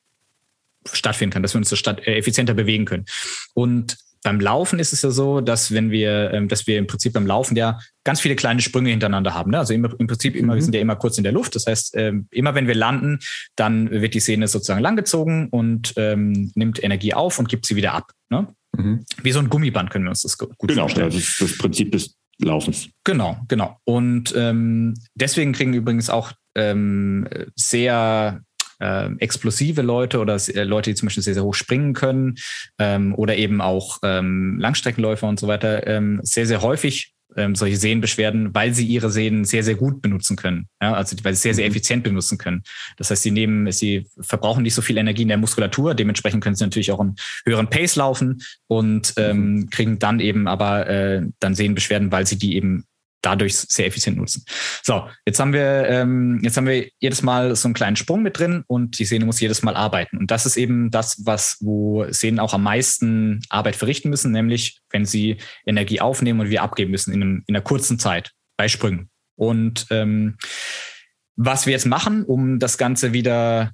stattfinden 0.91 1.33
kann, 1.33 1.41
dass 1.41 1.53
wir 1.53 1.59
uns 1.59 1.69
so 1.69 1.75
statt, 1.75 2.05
äh, 2.05 2.17
effizienter 2.17 2.53
bewegen 2.53 2.85
können. 2.85 3.05
Und 3.53 3.97
beim 4.25 4.39
Laufen 4.39 4.79
ist 4.79 4.91
es 4.91 5.03
ja 5.03 5.11
so, 5.11 5.39
dass 5.39 5.71
wenn 5.71 5.91
wir, 5.91 6.31
ähm, 6.33 6.47
dass 6.47 6.65
wir 6.65 6.79
im 6.79 6.87
Prinzip 6.87 7.13
beim 7.13 7.27
Laufen 7.27 7.55
ja 7.55 7.79
ganz 8.03 8.19
viele 8.19 8.35
kleine 8.35 8.59
Sprünge 8.59 8.89
hintereinander 8.89 9.35
haben. 9.35 9.51
Ne? 9.51 9.59
Also 9.59 9.75
immer, 9.75 9.89
im 9.99 10.07
Prinzip 10.07 10.35
immer, 10.35 10.53
mhm. 10.53 10.55
wir 10.57 10.63
sind 10.63 10.73
ja 10.73 10.81
immer 10.81 10.95
kurz 10.95 11.19
in 11.19 11.23
der 11.23 11.31
Luft. 11.31 11.53
Das 11.53 11.67
heißt, 11.67 11.95
ähm, 11.95 12.27
immer 12.31 12.55
wenn 12.55 12.65
wir 12.67 12.73
landen, 12.73 13.19
dann 13.55 13.91
wird 13.91 14.15
die 14.15 14.19
Sehne 14.19 14.47
sozusagen 14.47 14.81
langgezogen 14.81 15.49
und 15.49 15.93
ähm, 15.97 16.51
nimmt 16.55 16.83
Energie 16.83 17.13
auf 17.13 17.37
und 17.37 17.49
gibt 17.49 17.67
sie 17.67 17.75
wieder 17.75 17.93
ab. 17.93 18.13
Ne? 18.31 18.47
Mhm. 18.75 19.05
Wie 19.21 19.31
so 19.31 19.37
ein 19.37 19.47
Gummiband 19.47 19.91
können 19.91 20.05
wir 20.05 20.09
uns 20.09 20.23
das 20.23 20.39
gut 20.39 20.49
genau, 20.59 20.81
vorstellen. 20.81 21.09
Genau, 21.11 21.19
das 21.19 21.29
ist 21.29 21.41
das 21.41 21.57
Prinzip 21.59 21.91
des 21.91 22.15
Laufens. 22.39 22.89
Genau, 23.03 23.37
genau. 23.47 23.77
Und 23.83 24.33
ähm, 24.35 24.95
deswegen 25.13 25.53
kriegen 25.53 25.75
übrigens 25.75 26.09
auch 26.09 26.31
ähm, 26.55 27.27
sehr 27.55 28.41
äh, 28.79 29.09
explosive 29.19 29.81
Leute 29.81 30.19
oder 30.19 30.35
äh, 30.35 30.63
Leute, 30.63 30.91
die 30.91 30.95
zum 30.95 31.07
Beispiel 31.07 31.23
sehr, 31.23 31.33
sehr 31.33 31.43
hoch 31.43 31.55
springen 31.55 31.93
können 31.93 32.35
ähm, 32.79 33.15
oder 33.15 33.35
eben 33.35 33.61
auch 33.61 33.99
ähm, 34.03 34.57
Langstreckenläufer 34.59 35.27
und 35.27 35.39
so 35.39 35.47
weiter, 35.47 35.87
ähm, 35.87 36.19
sehr, 36.23 36.45
sehr 36.45 36.61
häufig 36.61 37.15
ähm, 37.35 37.55
solche 37.55 37.77
Sehnenbeschwerden, 37.77 38.53
weil 38.53 38.73
sie 38.73 38.85
ihre 38.85 39.11
Sehnen 39.11 39.45
sehr, 39.45 39.63
sehr 39.63 39.75
gut 39.75 40.01
benutzen 40.01 40.35
können. 40.35 40.67
Ja, 40.81 40.93
also 40.93 41.15
weil 41.23 41.33
sie 41.35 41.41
sehr, 41.41 41.53
sehr 41.53 41.65
mhm. 41.65 41.71
effizient 41.71 42.03
benutzen 42.03 42.37
können. 42.37 42.63
Das 42.97 43.11
heißt, 43.11 43.23
sie 43.23 43.31
nehmen, 43.31 43.71
sie 43.71 44.07
verbrauchen 44.21 44.63
nicht 44.63 44.73
so 44.73 44.81
viel 44.81 44.97
Energie 44.97 45.23
in 45.23 45.27
der 45.27 45.37
Muskulatur, 45.37 45.95
dementsprechend 45.95 46.43
können 46.43 46.55
sie 46.55 46.63
natürlich 46.63 46.91
auch 46.91 46.99
einen 46.99 47.15
höheren 47.45 47.69
Pace 47.69 47.95
laufen 47.95 48.41
und 48.67 49.13
ähm, 49.17 49.55
mhm. 49.55 49.69
kriegen 49.69 49.99
dann 49.99 50.19
eben 50.19 50.47
aber 50.47 50.87
äh, 50.87 51.23
dann 51.39 51.55
Sehnenbeschwerden, 51.55 52.11
weil 52.11 52.25
sie 52.25 52.37
die 52.37 52.55
eben 52.55 52.85
dadurch 53.25 53.55
sehr 53.55 53.87
effizient 53.87 54.17
nutzen. 54.17 54.45
So, 54.83 55.07
jetzt 55.25 55.39
haben 55.39 55.53
wir, 55.53 55.87
ähm, 55.87 56.39
jetzt 56.43 56.57
haben 56.57 56.67
wir 56.67 56.89
jedes 56.99 57.21
Mal 57.21 57.55
so 57.55 57.67
einen 57.67 57.73
kleinen 57.73 57.95
Sprung 57.95 58.21
mit 58.21 58.37
drin 58.37 58.63
und 58.67 58.99
die 58.99 59.05
Sehne 59.05 59.25
muss 59.25 59.39
jedes 59.39 59.63
Mal 59.63 59.75
arbeiten. 59.75 60.17
Und 60.17 60.31
das 60.31 60.45
ist 60.45 60.57
eben 60.57 60.91
das, 60.91 61.25
was, 61.25 61.57
wo 61.61 62.05
Sehnen 62.09 62.39
auch 62.39 62.53
am 62.53 62.63
meisten 62.63 63.41
Arbeit 63.49 63.75
verrichten 63.75 64.09
müssen, 64.09 64.31
nämlich 64.31 64.79
wenn 64.89 65.05
sie 65.05 65.37
Energie 65.65 66.01
aufnehmen 66.01 66.39
und 66.39 66.49
wir 66.49 66.61
abgeben 66.61 66.91
müssen 66.91 67.13
in, 67.13 67.21
einem, 67.21 67.43
in 67.47 67.55
einer 67.55 67.63
kurzen 67.63 67.99
Zeit 67.99 68.31
bei 68.57 68.67
Sprüngen. 68.67 69.09
Und 69.35 69.87
ähm, 69.89 70.37
was 71.35 71.65
wir 71.65 71.73
jetzt 71.73 71.85
machen, 71.85 72.23
um 72.23 72.59
das 72.59 72.77
Ganze 72.77 73.11
wieder 73.11 73.71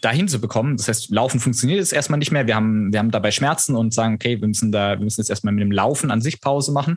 dahin 0.00 0.28
zu 0.28 0.40
bekommen. 0.40 0.76
Das 0.76 0.88
heißt, 0.88 1.10
Laufen 1.10 1.40
funktioniert 1.40 1.78
jetzt 1.78 1.92
erstmal 1.92 2.18
nicht 2.18 2.32
mehr. 2.32 2.46
Wir 2.46 2.56
haben, 2.56 2.92
wir 2.92 2.98
haben 2.98 3.10
dabei 3.10 3.30
Schmerzen 3.30 3.76
und 3.76 3.92
sagen, 3.92 4.14
okay, 4.14 4.40
wir 4.40 4.48
müssen 4.48 4.72
da, 4.72 4.98
wir 4.98 5.04
müssen 5.04 5.20
jetzt 5.20 5.30
erstmal 5.30 5.52
mit 5.52 5.62
dem 5.62 5.72
Laufen 5.72 6.10
an 6.10 6.20
sich 6.20 6.40
Pause 6.40 6.72
machen. 6.72 6.96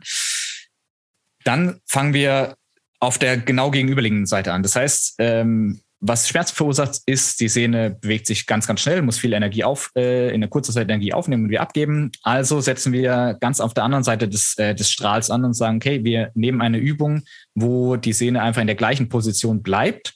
Dann 1.44 1.80
fangen 1.86 2.14
wir 2.14 2.56
auf 3.00 3.18
der 3.18 3.36
genau 3.36 3.70
gegenüberliegenden 3.70 4.26
Seite 4.26 4.52
an. 4.52 4.62
Das 4.62 4.76
heißt, 4.76 5.16
ähm, 5.18 5.80
was 6.06 6.28
Schmerzen 6.28 6.54
verursacht, 6.54 7.00
ist, 7.06 7.40
die 7.40 7.48
Sehne 7.48 7.96
bewegt 7.98 8.26
sich 8.26 8.46
ganz, 8.46 8.66
ganz 8.66 8.82
schnell, 8.82 9.00
muss 9.00 9.18
viel 9.18 9.32
Energie 9.32 9.64
auf, 9.64 9.90
äh, 9.96 10.28
in 10.28 10.34
einer 10.34 10.48
kurzen 10.48 10.72
Zeit 10.72 10.84
Energie 10.84 11.14
aufnehmen 11.14 11.44
und 11.44 11.50
wir 11.50 11.62
abgeben. 11.62 12.12
Also 12.22 12.60
setzen 12.60 12.92
wir 12.92 13.38
ganz 13.40 13.58
auf 13.58 13.72
der 13.72 13.84
anderen 13.84 14.04
Seite 14.04 14.28
des, 14.28 14.58
äh, 14.58 14.74
des 14.74 14.90
Strahls 14.90 15.30
an 15.30 15.44
und 15.46 15.54
sagen, 15.54 15.76
okay, 15.76 16.04
wir 16.04 16.30
nehmen 16.34 16.60
eine 16.60 16.76
Übung, 16.76 17.22
wo 17.54 17.96
die 17.96 18.12
Sehne 18.12 18.42
einfach 18.42 18.60
in 18.60 18.66
der 18.66 18.76
gleichen 18.76 19.08
Position 19.08 19.62
bleibt, 19.62 20.14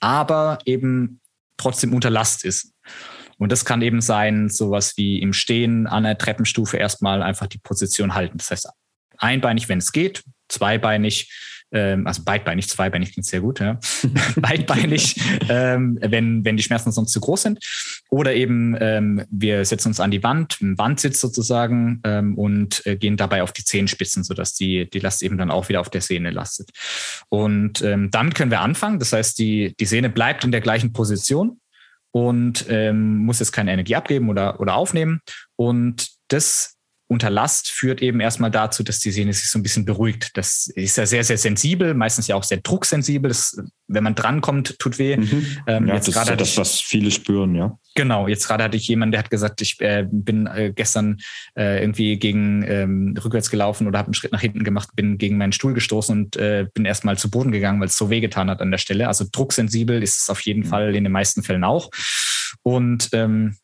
aber 0.00 0.60
eben 0.64 1.20
trotzdem 1.58 1.92
unter 1.92 2.08
Last 2.08 2.44
ist. 2.44 2.72
Und 3.36 3.52
das 3.52 3.66
kann 3.66 3.82
eben 3.82 4.00
sein, 4.00 4.48
sowas 4.48 4.94
wie 4.96 5.20
im 5.20 5.34
Stehen 5.34 5.86
an 5.86 6.04
der 6.04 6.16
Treppenstufe 6.16 6.78
erstmal 6.78 7.22
einfach 7.22 7.48
die 7.48 7.58
Position 7.58 8.14
halten. 8.14 8.38
Das 8.38 8.50
heißt, 8.50 8.68
einbeinig, 9.18 9.68
wenn 9.68 9.78
es 9.78 9.92
geht, 9.92 10.24
zweibeinig, 10.48 11.30
ähm, 11.70 12.06
also 12.06 12.22
beidbeinig, 12.24 12.68
zweibeinig 12.68 13.12
klingt 13.12 13.26
sehr 13.26 13.40
gut, 13.40 13.60
ja. 13.60 13.78
beidbeinig, 14.36 15.16
ähm, 15.48 15.98
wenn, 16.00 16.44
wenn 16.44 16.56
die 16.56 16.62
Schmerzen 16.62 16.92
sonst 16.92 17.12
zu 17.12 17.20
groß 17.20 17.42
sind. 17.42 17.58
Oder 18.10 18.34
eben 18.34 18.76
ähm, 18.80 19.24
wir 19.30 19.64
setzen 19.64 19.88
uns 19.88 20.00
an 20.00 20.10
die 20.10 20.22
Wand, 20.22 20.58
im 20.60 20.78
Wandsitz 20.78 21.20
sozusagen 21.20 22.00
ähm, 22.04 22.36
und 22.36 22.86
äh, 22.86 22.96
gehen 22.96 23.16
dabei 23.16 23.42
auf 23.42 23.52
die 23.52 23.64
Zehenspitzen, 23.64 24.24
sodass 24.24 24.54
die, 24.54 24.88
die 24.88 25.00
Last 25.00 25.22
eben 25.22 25.36
dann 25.36 25.50
auch 25.50 25.68
wieder 25.68 25.80
auf 25.80 25.90
der 25.90 26.00
Sehne 26.00 26.30
lastet. 26.30 26.70
Und 27.28 27.82
ähm, 27.82 28.10
damit 28.10 28.34
können 28.34 28.50
wir 28.50 28.60
anfangen. 28.60 28.98
Das 28.98 29.12
heißt, 29.12 29.38
die, 29.38 29.74
die 29.78 29.86
Sehne 29.86 30.08
bleibt 30.08 30.44
in 30.44 30.52
der 30.52 30.62
gleichen 30.62 30.92
Position 30.92 31.60
und 32.12 32.64
ähm, 32.70 33.18
muss 33.18 33.40
jetzt 33.40 33.52
keine 33.52 33.72
Energie 33.72 33.96
abgeben 33.96 34.30
oder, 34.30 34.58
oder 34.60 34.74
aufnehmen. 34.74 35.20
Und 35.56 36.08
das 36.28 36.77
unter 37.08 37.30
Last 37.30 37.70
führt 37.70 38.02
eben 38.02 38.20
erstmal 38.20 38.50
dazu, 38.50 38.82
dass 38.82 39.00
die 39.00 39.10
Sehne 39.10 39.32
sich 39.32 39.50
so 39.50 39.58
ein 39.58 39.62
bisschen 39.62 39.86
beruhigt. 39.86 40.36
Das 40.36 40.66
ist 40.66 40.98
ja 40.98 41.06
sehr, 41.06 41.24
sehr 41.24 41.38
sensibel, 41.38 41.94
meistens 41.94 42.28
ja 42.28 42.36
auch 42.36 42.42
sehr 42.42 42.58
drucksensibel. 42.58 43.30
Das, 43.30 43.58
wenn 43.86 44.04
man 44.04 44.14
drankommt, 44.14 44.78
tut 44.78 44.98
weh. 44.98 45.16
Mhm. 45.16 45.46
Ähm, 45.66 45.86
ja, 45.88 45.94
jetzt 45.94 46.08
das 46.08 46.16
ist 46.16 46.28
ja 46.28 46.36
das, 46.36 46.58
was 46.58 46.80
viele 46.80 47.10
spüren, 47.10 47.54
ja. 47.54 47.78
Genau, 47.94 48.28
jetzt 48.28 48.46
gerade 48.46 48.64
hatte 48.64 48.76
ich 48.76 48.86
jemanden, 48.88 49.12
der 49.12 49.20
hat 49.20 49.30
gesagt, 49.30 49.62
ich 49.62 49.80
äh, 49.80 50.06
bin 50.08 50.46
äh, 50.46 50.70
gestern 50.74 51.16
äh, 51.56 51.80
irgendwie 51.80 52.18
gegen 52.18 52.62
ähm, 52.62 53.14
rückwärts 53.24 53.50
gelaufen 53.50 53.86
oder 53.86 53.98
habe 53.98 54.08
einen 54.08 54.14
Schritt 54.14 54.32
nach 54.32 54.42
hinten 54.42 54.62
gemacht, 54.62 54.90
bin 54.94 55.16
gegen 55.16 55.38
meinen 55.38 55.52
Stuhl 55.52 55.72
gestoßen 55.72 56.14
und 56.14 56.36
äh, 56.36 56.66
bin 56.74 56.84
erstmal 56.84 57.16
zu 57.16 57.30
Boden 57.30 57.52
gegangen, 57.52 57.80
weil 57.80 57.88
es 57.88 57.96
so 57.96 58.10
wehgetan 58.10 58.50
hat 58.50 58.60
an 58.60 58.70
der 58.70 58.78
Stelle. 58.78 59.08
Also 59.08 59.24
drucksensibel 59.32 60.02
ist 60.02 60.20
es 60.20 60.28
auf 60.28 60.42
jeden 60.42 60.64
mhm. 60.64 60.68
Fall 60.68 60.94
in 60.94 61.04
den 61.04 61.12
meisten 61.12 61.42
Fällen 61.42 61.64
auch. 61.64 61.90
Und 62.62 63.08
ähm, 63.12 63.56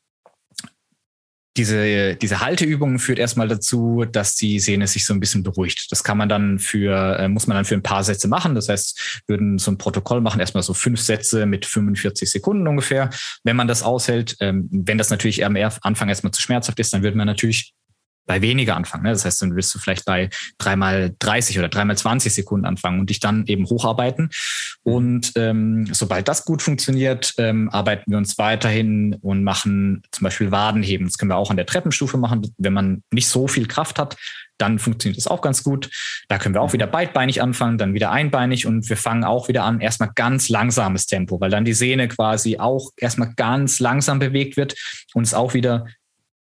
diese, 1.56 2.16
diese 2.16 2.40
Halteübung 2.40 2.98
führt 2.98 3.18
erstmal 3.18 3.46
dazu, 3.46 4.04
dass 4.10 4.34
die 4.34 4.58
Sehne 4.58 4.86
sich 4.88 5.06
so 5.06 5.14
ein 5.14 5.20
bisschen 5.20 5.44
beruhigt. 5.44 5.92
Das 5.92 6.02
kann 6.02 6.18
man 6.18 6.28
dann 6.28 6.58
für, 6.58 7.18
äh, 7.18 7.28
muss 7.28 7.46
man 7.46 7.54
dann 7.56 7.64
für 7.64 7.74
ein 7.74 7.82
paar 7.82 8.02
Sätze 8.02 8.26
machen. 8.26 8.54
Das 8.56 8.68
heißt, 8.68 9.22
würden 9.28 9.58
so 9.58 9.70
ein 9.70 9.78
Protokoll 9.78 10.20
machen, 10.20 10.40
erstmal 10.40 10.64
so 10.64 10.74
fünf 10.74 11.00
Sätze 11.00 11.46
mit 11.46 11.64
45 11.64 12.30
Sekunden 12.30 12.66
ungefähr. 12.66 13.10
Wenn 13.44 13.56
man 13.56 13.68
das 13.68 13.84
aushält, 13.84 14.36
ähm, 14.40 14.68
wenn 14.70 14.98
das 14.98 15.10
natürlich 15.10 15.44
am 15.44 15.56
Anfang 15.82 16.08
erstmal 16.08 16.32
zu 16.32 16.42
schmerzhaft 16.42 16.80
ist, 16.80 16.92
dann 16.92 17.02
würde 17.02 17.16
man 17.16 17.26
natürlich 17.26 17.72
bei 18.26 18.42
weniger 18.42 18.76
anfangen. 18.76 19.04
Ne? 19.04 19.10
Das 19.10 19.24
heißt, 19.24 19.42
dann 19.42 19.56
wirst 19.56 19.74
du 19.74 19.78
vielleicht 19.78 20.04
bei 20.04 20.30
dreimal 20.58 21.14
30 21.18 21.58
oder 21.58 21.68
dreimal 21.68 21.96
20 21.96 22.32
Sekunden 22.32 22.66
anfangen 22.66 23.00
und 23.00 23.10
dich 23.10 23.20
dann 23.20 23.46
eben 23.46 23.66
hocharbeiten. 23.66 24.30
Und 24.82 25.32
ähm, 25.36 25.86
sobald 25.92 26.28
das 26.28 26.44
gut 26.44 26.62
funktioniert, 26.62 27.34
ähm, 27.38 27.70
arbeiten 27.70 28.10
wir 28.10 28.18
uns 28.18 28.38
weiterhin 28.38 29.16
und 29.22 29.44
machen 29.44 30.02
zum 30.10 30.24
Beispiel 30.24 30.50
Wadenheben. 30.50 31.06
Das 31.06 31.18
können 31.18 31.30
wir 31.30 31.36
auch 31.36 31.50
an 31.50 31.56
der 31.56 31.66
Treppenstufe 31.66 32.16
machen. 32.16 32.54
Wenn 32.58 32.72
man 32.72 33.02
nicht 33.10 33.28
so 33.28 33.48
viel 33.48 33.66
Kraft 33.66 33.98
hat, 33.98 34.16
dann 34.58 34.78
funktioniert 34.78 35.18
das 35.18 35.26
auch 35.26 35.40
ganz 35.40 35.64
gut. 35.64 35.90
Da 36.28 36.38
können 36.38 36.54
wir 36.54 36.62
auch 36.62 36.72
wieder 36.72 36.86
beidbeinig 36.86 37.42
anfangen, 37.42 37.78
dann 37.78 37.94
wieder 37.94 38.10
einbeinig 38.10 38.66
und 38.66 38.88
wir 38.88 38.96
fangen 38.96 39.24
auch 39.24 39.48
wieder 39.48 39.64
an, 39.64 39.80
erstmal 39.80 40.10
ganz 40.14 40.48
langsames 40.48 41.06
Tempo, 41.06 41.40
weil 41.40 41.50
dann 41.50 41.64
die 41.64 41.74
Sehne 41.74 42.08
quasi 42.08 42.58
auch 42.58 42.90
erstmal 42.96 43.32
ganz 43.34 43.80
langsam 43.80 44.18
bewegt 44.18 44.56
wird 44.56 44.74
und 45.14 45.24
es 45.24 45.34
auch 45.34 45.54
wieder 45.54 45.86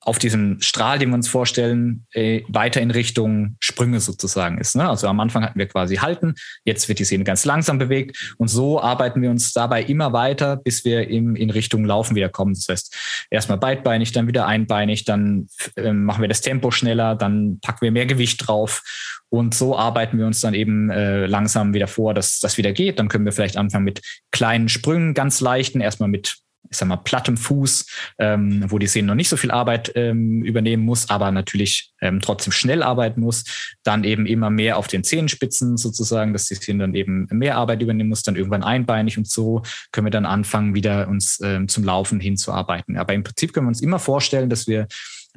auf 0.04 0.18
diesem 0.18 0.60
Strahl, 0.60 0.98
den 0.98 1.10
wir 1.10 1.14
uns 1.14 1.28
vorstellen, 1.28 2.06
äh, 2.12 2.42
weiter 2.48 2.80
in 2.80 2.90
Richtung 2.90 3.56
Sprünge 3.60 4.00
sozusagen 4.00 4.58
ist. 4.58 4.74
Ne? 4.74 4.88
Also 4.88 5.06
am 5.06 5.20
Anfang 5.20 5.44
hatten 5.44 5.58
wir 5.58 5.66
quasi 5.66 5.96
halten, 5.96 6.34
jetzt 6.64 6.88
wird 6.88 6.98
die 6.98 7.04
Sehne 7.04 7.24
ganz 7.24 7.44
langsam 7.44 7.78
bewegt 7.78 8.34
und 8.36 8.48
so 8.48 8.80
arbeiten 8.80 9.22
wir 9.22 9.30
uns 9.30 9.52
dabei 9.52 9.82
immer 9.82 10.12
weiter, 10.12 10.56
bis 10.56 10.84
wir 10.84 11.08
im, 11.08 11.36
in 11.36 11.50
Richtung 11.50 11.84
Laufen 11.84 12.16
wieder 12.16 12.28
kommen. 12.28 12.54
Das 12.54 12.68
heißt, 12.68 13.26
erstmal 13.30 13.58
beidbeinig, 13.58 14.12
dann 14.12 14.26
wieder 14.26 14.46
einbeinig, 14.46 15.04
dann 15.04 15.48
äh, 15.76 15.92
machen 15.92 16.20
wir 16.20 16.28
das 16.28 16.40
Tempo 16.40 16.72
schneller, 16.72 17.14
dann 17.14 17.60
packen 17.60 17.82
wir 17.82 17.92
mehr 17.92 18.06
Gewicht 18.06 18.46
drauf 18.46 18.82
und 19.28 19.54
so 19.54 19.78
arbeiten 19.78 20.18
wir 20.18 20.26
uns 20.26 20.40
dann 20.40 20.52
eben 20.52 20.90
äh, 20.90 21.26
langsam 21.26 21.74
wieder 21.74 21.86
vor, 21.86 22.12
dass 22.12 22.40
das 22.40 22.58
wieder 22.58 22.72
geht. 22.72 22.98
Dann 22.98 23.08
können 23.08 23.24
wir 23.24 23.32
vielleicht 23.32 23.56
anfangen 23.56 23.84
mit 23.84 24.02
kleinen 24.30 24.68
Sprüngen, 24.68 25.14
ganz 25.14 25.40
leichten, 25.40 25.80
erstmal 25.80 26.10
mit 26.10 26.36
ich 26.72 26.78
sag 26.78 26.88
mal, 26.88 26.96
plattem 26.96 27.37
Fuß, 27.37 27.87
ähm, 28.18 28.64
wo 28.68 28.78
die 28.78 28.87
Sehne 28.87 29.08
noch 29.08 29.14
nicht 29.14 29.28
so 29.28 29.37
viel 29.37 29.50
Arbeit 29.50 29.92
ähm, 29.94 30.42
übernehmen 30.42 30.85
muss, 30.85 31.11
aber 31.11 31.30
natürlich 31.30 31.92
ähm, 32.00 32.20
trotzdem 32.20 32.52
schnell 32.52 32.82
arbeiten 32.82 33.20
muss. 33.20 33.44
Dann 33.85 34.04
eben 34.04 34.26
immer 34.26 34.48
mehr 34.48 34.78
auf 34.78 34.88
den 34.88 35.04
Zehenspitzen 35.04 35.76
sozusagen, 35.76 36.32
dass 36.32 36.46
die 36.46 36.54
Sehne 36.54 36.85
dann 36.85 36.94
eben 36.94 37.28
mehr 37.30 37.56
Arbeit 37.56 37.82
übernehmen 37.82 38.08
muss, 38.08 38.22
dann 38.22 38.37
irgendwann 38.37 38.64
einbeinig 38.64 39.18
und 39.18 39.28
so 39.28 39.62
können 39.92 40.07
wir 40.07 40.11
dann 40.11 40.26
anfangen, 40.26 40.74
wieder 40.74 41.09
uns 41.09 41.40
ähm, 41.42 41.68
zum 41.68 41.84
Laufen 41.84 42.20
hinzuarbeiten. 42.20 42.97
Aber 42.97 43.12
im 43.12 43.22
Prinzip 43.22 43.53
können 43.53 43.66
wir 43.66 43.70
uns 43.70 43.82
immer 43.82 43.99
vorstellen, 43.99 44.49
dass 44.49 44.66
wir 44.66 44.88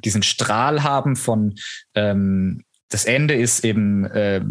diesen 0.04 0.22
Strahl 0.22 0.82
haben 0.82 1.16
von 1.16 1.54
ähm, 1.94 2.64
das 2.88 3.04
Ende 3.04 3.34
ist 3.34 3.64
eben 3.64 4.04
äh, 4.06 4.42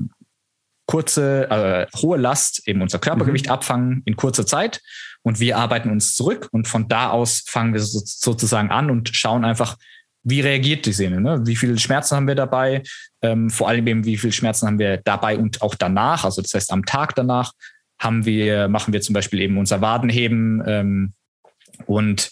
kurze, 0.86 1.50
äh, 1.50 1.98
hohe 1.98 2.18
Last, 2.18 2.68
eben 2.68 2.82
unser 2.82 3.00
Körpergewicht 3.00 3.48
mhm. 3.48 3.52
abfangen 3.52 4.02
in 4.06 4.16
kurzer 4.16 4.46
Zeit 4.46 4.82
und 5.26 5.40
wir 5.40 5.58
arbeiten 5.58 5.90
uns 5.90 6.16
zurück 6.16 6.48
und 6.52 6.68
von 6.68 6.88
da 6.88 7.10
aus 7.10 7.44
fangen 7.48 7.74
wir 7.74 7.82
so, 7.82 8.00
sozusagen 8.06 8.70
an 8.70 8.92
und 8.92 9.10
schauen 9.10 9.44
einfach, 9.44 9.76
wie 10.22 10.40
reagiert 10.40 10.86
die 10.86 10.94
Sehne, 10.94 11.20
ne? 11.20 11.42
wie 11.46 11.56
viele 11.56 11.80
Schmerzen 11.80 12.16
haben 12.16 12.28
wir 12.28 12.36
dabei, 12.36 12.84
ähm, 13.24 13.50
vor 13.50 13.68
allem 13.68 13.88
eben, 13.88 14.06
wie 14.06 14.18
viele 14.18 14.34
Schmerzen 14.34 14.68
haben 14.68 14.78
wir 14.78 14.98
dabei 14.98 15.38
und 15.38 15.64
auch 15.64 15.74
danach, 15.74 16.26
also 16.26 16.44
das 16.44 16.54
heißt 16.54 16.72
am 16.72 16.86
Tag 16.86 17.16
danach 17.16 17.54
haben 18.00 18.26
wir, 18.26 18.68
machen 18.68 18.94
wir 18.94 19.02
zum 19.02 19.14
Beispiel 19.14 19.42
eben 19.42 19.58
unser 19.58 19.82
Wadenheben 19.82 20.64
ähm, 20.68 21.14
und 21.88 22.30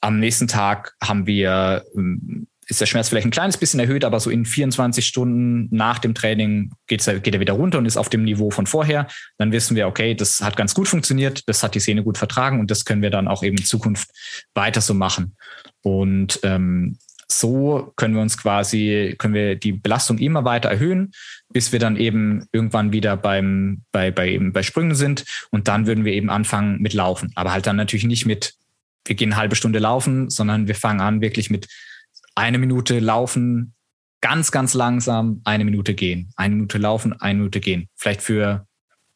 am 0.00 0.18
nächsten 0.18 0.48
Tag 0.48 0.94
haben 1.02 1.26
wir 1.26 1.84
ähm, 1.94 2.46
ist 2.70 2.80
der 2.80 2.86
Schmerz 2.86 3.08
vielleicht 3.08 3.26
ein 3.26 3.32
kleines 3.32 3.56
bisschen 3.56 3.80
erhöht, 3.80 4.04
aber 4.04 4.20
so 4.20 4.30
in 4.30 4.44
24 4.44 5.04
Stunden 5.04 5.68
nach 5.74 5.98
dem 5.98 6.14
Training 6.14 6.72
geht 6.86 7.06
er 7.06 7.40
wieder 7.40 7.54
runter 7.54 7.78
und 7.78 7.86
ist 7.86 7.96
auf 7.96 8.08
dem 8.08 8.22
Niveau 8.22 8.50
von 8.50 8.66
vorher. 8.66 9.08
Dann 9.38 9.52
wissen 9.52 9.76
wir, 9.76 9.88
okay, 9.88 10.14
das 10.14 10.40
hat 10.40 10.56
ganz 10.56 10.74
gut 10.74 10.88
funktioniert, 10.88 11.48
das 11.48 11.62
hat 11.62 11.74
die 11.74 11.80
Szene 11.80 12.04
gut 12.04 12.16
vertragen 12.16 12.60
und 12.60 12.70
das 12.70 12.84
können 12.84 13.02
wir 13.02 13.10
dann 13.10 13.28
auch 13.28 13.42
eben 13.42 13.56
in 13.56 13.64
Zukunft 13.64 14.10
weiter 14.54 14.80
so 14.80 14.94
machen. 14.94 15.36
Und 15.82 16.38
ähm, 16.44 16.96
so 17.26 17.92
können 17.96 18.14
wir 18.14 18.22
uns 18.22 18.36
quasi, 18.36 19.14
können 19.18 19.34
wir 19.34 19.56
die 19.56 19.72
Belastung 19.72 20.18
immer 20.18 20.44
weiter 20.44 20.68
erhöhen, 20.68 21.12
bis 21.52 21.72
wir 21.72 21.78
dann 21.78 21.96
eben 21.96 22.46
irgendwann 22.52 22.92
wieder 22.92 23.16
beim, 23.16 23.82
bei, 23.92 24.10
bei, 24.10 24.30
eben 24.30 24.52
bei 24.52 24.62
Sprüngen 24.62 24.94
sind. 24.94 25.24
Und 25.50 25.68
dann 25.68 25.86
würden 25.86 26.04
wir 26.04 26.12
eben 26.12 26.30
anfangen 26.30 26.80
mit 26.80 26.92
Laufen. 26.92 27.32
Aber 27.34 27.52
halt 27.52 27.66
dann 27.66 27.76
natürlich 27.76 28.04
nicht 28.04 28.26
mit, 28.26 28.54
wir 29.06 29.14
gehen 29.14 29.32
eine 29.32 29.40
halbe 29.40 29.56
Stunde 29.56 29.78
laufen, 29.78 30.28
sondern 30.30 30.68
wir 30.68 30.74
fangen 30.74 31.00
an 31.00 31.20
wirklich 31.20 31.50
mit 31.50 31.68
eine 32.40 32.56
Minute 32.58 33.00
laufen, 33.00 33.74
ganz, 34.22 34.50
ganz 34.50 34.72
langsam, 34.72 35.42
eine 35.44 35.64
Minute 35.64 35.94
gehen, 35.94 36.32
eine 36.36 36.54
Minute 36.54 36.78
laufen, 36.78 37.12
eine 37.20 37.38
Minute 37.38 37.60
gehen. 37.60 37.88
Vielleicht 37.96 38.22
für 38.22 38.66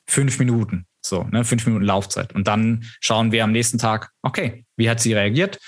fünf 0.07 0.39
Minuten. 0.39 0.87
So, 1.01 1.25
ne, 1.25 1.45
fünf 1.45 1.67
Minuten 1.67 1.85
Laufzeit. 1.85 2.35
Und 2.35 2.47
dann 2.47 2.85
schauen 3.01 3.33
wir 3.33 3.45
am 3.45 3.53
nächsten 3.53 3.79
Tag, 3.79 4.11
okay, 4.23 4.65
wie 4.77 4.89
hat 4.89 5.01
sie 5.01 5.15
reagiert? 5.15 5.59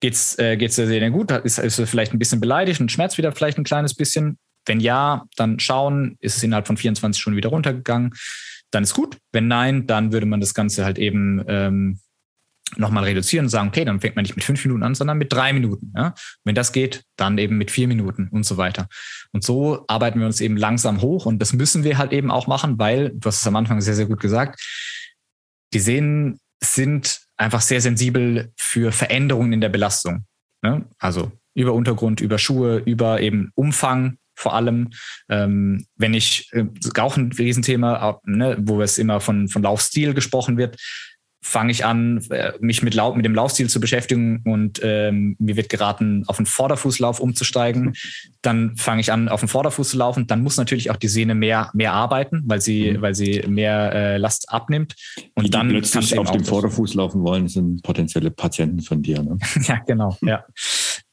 Geht's, 0.00 0.38
äh, 0.38 0.56
geht's 0.56 0.76
der 0.76 0.86
Seele 0.86 1.10
gut? 1.10 1.30
Ist, 1.30 1.58
ist 1.58 1.76
sie 1.76 1.86
vielleicht 1.86 2.12
ein 2.12 2.18
bisschen 2.18 2.40
beleidigt 2.40 2.80
und 2.80 2.90
schmerzt 2.90 3.18
wieder 3.18 3.32
vielleicht 3.32 3.58
ein 3.58 3.64
kleines 3.64 3.94
bisschen? 3.94 4.38
Wenn 4.66 4.80
ja, 4.80 5.24
dann 5.36 5.60
schauen, 5.60 6.16
ist 6.20 6.36
es 6.36 6.42
innerhalb 6.42 6.66
von 6.66 6.78
24 6.78 7.20
Stunden 7.20 7.36
wieder 7.36 7.50
runtergegangen. 7.50 8.14
Dann 8.70 8.82
ist 8.82 8.94
gut. 8.94 9.18
Wenn 9.32 9.48
nein, 9.48 9.86
dann 9.86 10.12
würde 10.12 10.26
man 10.26 10.40
das 10.40 10.54
Ganze 10.54 10.84
halt 10.84 10.98
eben 10.98 11.42
ähm, 11.46 12.00
nochmal 12.76 13.04
reduzieren 13.04 13.46
und 13.46 13.50
sagen, 13.50 13.68
okay, 13.68 13.84
dann 13.84 14.00
fängt 14.00 14.16
man 14.16 14.22
nicht 14.22 14.36
mit 14.36 14.44
fünf 14.44 14.64
Minuten 14.64 14.82
an, 14.82 14.94
sondern 14.94 15.18
mit 15.18 15.32
drei 15.32 15.52
Minuten. 15.52 15.92
Ja? 15.96 16.14
Wenn 16.44 16.54
das 16.54 16.72
geht, 16.72 17.04
dann 17.16 17.38
eben 17.38 17.58
mit 17.58 17.70
vier 17.70 17.88
Minuten 17.88 18.28
und 18.28 18.44
so 18.44 18.56
weiter. 18.56 18.88
Und 19.32 19.44
so 19.44 19.84
arbeiten 19.88 20.20
wir 20.20 20.26
uns 20.26 20.40
eben 20.40 20.56
langsam 20.56 21.00
hoch 21.00 21.26
und 21.26 21.40
das 21.40 21.52
müssen 21.52 21.84
wir 21.84 21.98
halt 21.98 22.12
eben 22.12 22.30
auch 22.30 22.46
machen, 22.46 22.78
weil, 22.78 23.10
du 23.10 23.26
hast 23.26 23.40
es 23.40 23.46
am 23.46 23.56
Anfang 23.56 23.80
sehr, 23.80 23.94
sehr 23.94 24.06
gut 24.06 24.20
gesagt, 24.20 24.60
die 25.72 25.80
Sehnen 25.80 26.38
sind 26.62 27.20
einfach 27.36 27.60
sehr 27.60 27.80
sensibel 27.80 28.52
für 28.56 28.92
Veränderungen 28.92 29.52
in 29.52 29.60
der 29.60 29.68
Belastung. 29.68 30.24
Ne? 30.62 30.84
Also 30.98 31.32
über 31.54 31.72
Untergrund, 31.72 32.20
über 32.20 32.38
Schuhe, 32.38 32.78
über 32.78 33.20
eben 33.20 33.50
Umfang 33.54 34.18
vor 34.34 34.54
allem. 34.54 34.90
Ähm, 35.28 35.86
wenn 35.96 36.14
ich, 36.14 36.50
äh, 36.52 36.64
auch 36.98 37.16
ein 37.16 37.32
Riesenthema, 37.32 38.20
ne, 38.24 38.56
wo 38.60 38.82
es 38.82 38.98
immer 38.98 39.20
von, 39.20 39.48
von 39.48 39.62
Laufstil 39.62 40.14
gesprochen 40.14 40.56
wird, 40.56 40.76
fange 41.44 41.72
ich 41.72 41.84
an, 41.84 42.24
äh, 42.30 42.52
mich 42.60 42.82
mit, 42.82 42.94
Lauf, 42.94 43.14
mit 43.14 43.26
dem 43.26 43.34
Laufstil 43.34 43.68
zu 43.68 43.78
beschäftigen 43.78 44.40
und 44.44 44.80
ähm, 44.82 45.36
mir 45.38 45.56
wird 45.56 45.68
geraten, 45.68 46.24
auf 46.26 46.38
den 46.38 46.46
Vorderfußlauf 46.46 47.20
umzusteigen. 47.20 47.92
Dann 48.40 48.76
fange 48.76 49.02
ich 49.02 49.12
an, 49.12 49.28
auf 49.28 49.40
den 49.40 49.48
Vorderfuß 49.50 49.90
zu 49.90 49.98
laufen. 49.98 50.26
Dann 50.26 50.42
muss 50.42 50.56
natürlich 50.56 50.90
auch 50.90 50.96
die 50.96 51.08
Sehne 51.08 51.34
mehr, 51.34 51.70
mehr 51.74 51.92
arbeiten, 51.92 52.42
weil 52.46 52.62
sie, 52.62 52.92
mhm. 52.92 53.02
weil 53.02 53.14
sie 53.14 53.44
mehr 53.46 53.92
äh, 53.92 54.16
Last 54.16 54.50
abnimmt. 54.50 54.96
Und 55.34 55.44
die, 55.44 55.50
dann 55.50 55.68
die 55.68 55.74
plötzlich 55.74 56.18
auf 56.18 56.30
dem 56.30 56.44
Vorderfuß 56.44 56.94
laufen 56.94 57.22
wollen, 57.22 57.46
sind 57.48 57.82
potenzielle 57.82 58.30
Patienten 58.30 58.80
von 58.80 59.02
dir. 59.02 59.22
Ne? 59.22 59.36
ja, 59.68 59.80
genau, 59.86 60.16
ja. 60.22 60.44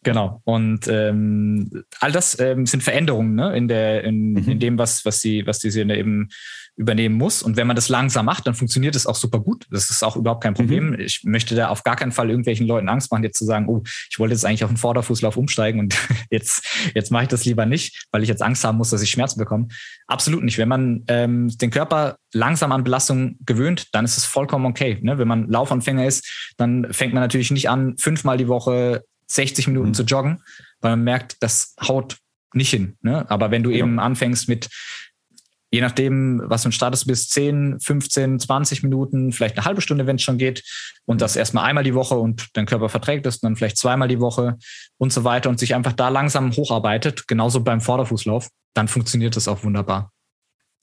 Genau. 0.04 0.42
Und 0.46 0.88
ähm, 0.88 1.84
all 2.00 2.12
das 2.12 2.40
ähm, 2.40 2.66
sind 2.66 2.82
Veränderungen 2.82 3.36
ne? 3.36 3.56
in, 3.56 3.68
der, 3.68 4.04
in, 4.06 4.32
mhm. 4.32 4.50
in 4.50 4.60
dem, 4.60 4.78
was, 4.78 5.06
was, 5.06 5.20
die, 5.20 5.46
was 5.46 5.60
die 5.60 5.70
Sehne 5.70 5.98
eben 5.98 6.30
übernehmen 6.78 7.16
muss. 7.16 7.44
Und 7.44 7.58
wenn 7.58 7.68
man 7.68 7.76
das 7.76 7.90
langsam 7.90 8.26
macht, 8.26 8.48
dann 8.48 8.56
funktioniert 8.56 8.96
es 8.96 9.06
auch 9.06 9.16
super 9.16 9.40
gut. 9.40 9.66
Das 9.70 9.90
ist 9.90 10.04
auch 10.04 10.16
überhaupt 10.16 10.44
kein 10.44 10.54
Problem. 10.54 10.92
Mhm. 10.92 11.00
Ich 11.00 11.22
möchte 11.24 11.54
da 11.54 11.68
auf 11.68 11.84
gar 11.84 11.96
keinen 11.96 12.12
Fall 12.12 12.30
irgendwelchen 12.30 12.66
Leuten 12.66 12.90
Angst 12.90 13.12
machen, 13.12 13.24
jetzt 13.24 13.38
zu 13.38 13.46
sagen, 13.46 13.68
oh, 13.68 13.84
ich 14.10 14.18
wollte 14.20 14.34
jetzt 14.34 14.46
eigentlich 14.46 14.64
auf 14.64 14.72
den 14.72 14.78
Vorderfußlauf 14.78 15.38
umsteigen 15.38 15.80
und 15.80 15.98
jetzt, 16.32 16.66
jetzt 16.96 17.12
mache 17.12 17.24
ich 17.24 17.30
das 17.30 17.46
lieber 17.46 17.66
nicht, 17.66 18.06
weil 18.12 18.24
ich 18.24 18.30
jetzt 18.30 18.42
Angst 18.42 18.64
haben 18.64 18.78
muss, 18.78 18.90
dass 18.90 19.02
ich 19.02 19.12
Schmerzen 19.12 19.40
bekomme. 19.40 19.68
Absolut 20.08 20.44
nicht. 20.44 20.58
Wenn 20.58 20.70
man 20.70 21.04
ähm, 21.08 21.50
den 21.58 21.72
Körper 21.72 22.18
langsam 22.34 22.72
an 22.72 22.84
Belastung 22.84 23.38
gewöhnt, 23.46 23.88
dann 23.94 24.06
ist 24.06 24.18
es 24.18 24.26
vollkommen 24.26 24.66
okay. 24.66 24.98
Ne? 25.02 25.18
Wenn 25.18 25.28
man 25.28 25.50
Laufanfänger 25.50 26.06
ist, 26.06 26.54
dann 26.58 26.92
fängt 26.92 27.14
man 27.14 27.22
natürlich 27.22 27.52
nicht 27.52 27.70
an, 27.70 27.98
fünfmal 27.98 28.38
die 28.38 28.48
Woche 28.48 29.04
60 29.28 29.68
Minuten 29.68 29.90
mhm. 29.90 29.94
zu 29.94 30.04
joggen, 30.04 30.42
weil 30.80 30.92
man 30.92 31.04
merkt, 31.04 31.38
das 31.42 31.76
haut 31.82 32.18
nicht 32.54 32.70
hin. 32.70 32.98
Ne? 33.02 33.30
Aber 33.30 33.52
wenn 33.52 33.64
du 33.64 33.70
ja. 33.70 33.78
eben 33.78 34.00
anfängst 34.00 34.50
mit 34.50 34.70
je 35.72 35.82
nachdem, 35.82 36.42
was 36.46 36.64
für 36.64 36.70
ein 36.70 36.74
Status 36.74 37.06
bist, 37.06 37.32
10, 37.32 37.80
15, 37.80 38.40
20 38.40 38.84
Minuten, 38.84 39.32
vielleicht 39.32 39.58
eine 39.58 39.66
halbe 39.66 39.82
Stunde, 39.82 40.06
wenn 40.06 40.18
es 40.18 40.22
schon 40.22 40.38
geht. 40.38 40.64
Und 41.06 41.22
das 41.22 41.38
erstmal 41.38 41.66
einmal 41.66 41.86
die 41.86 41.96
Woche 41.96 42.16
und 42.16 42.50
dein 42.54 42.66
Körper 42.66 42.90
verträgt 42.90 43.26
es, 43.26 43.40
dann 43.40 43.56
vielleicht 43.56 43.78
zweimal 43.78 44.10
die 44.10 44.20
Woche 44.20 44.58
und 44.98 45.14
so 45.14 45.24
weiter 45.24 45.50
und 45.50 45.60
sich 45.60 45.74
einfach 45.74 45.94
da 45.94 46.10
langsam 46.10 46.52
hocharbeitet, 46.52 47.28
genauso 47.28 47.62
beim 47.62 47.80
Vorderfußlauf, 47.80 48.50
dann 48.74 48.90
funktioniert 48.90 49.36
das 49.36 49.48
auch 49.48 49.64
wunderbar. 49.64 50.12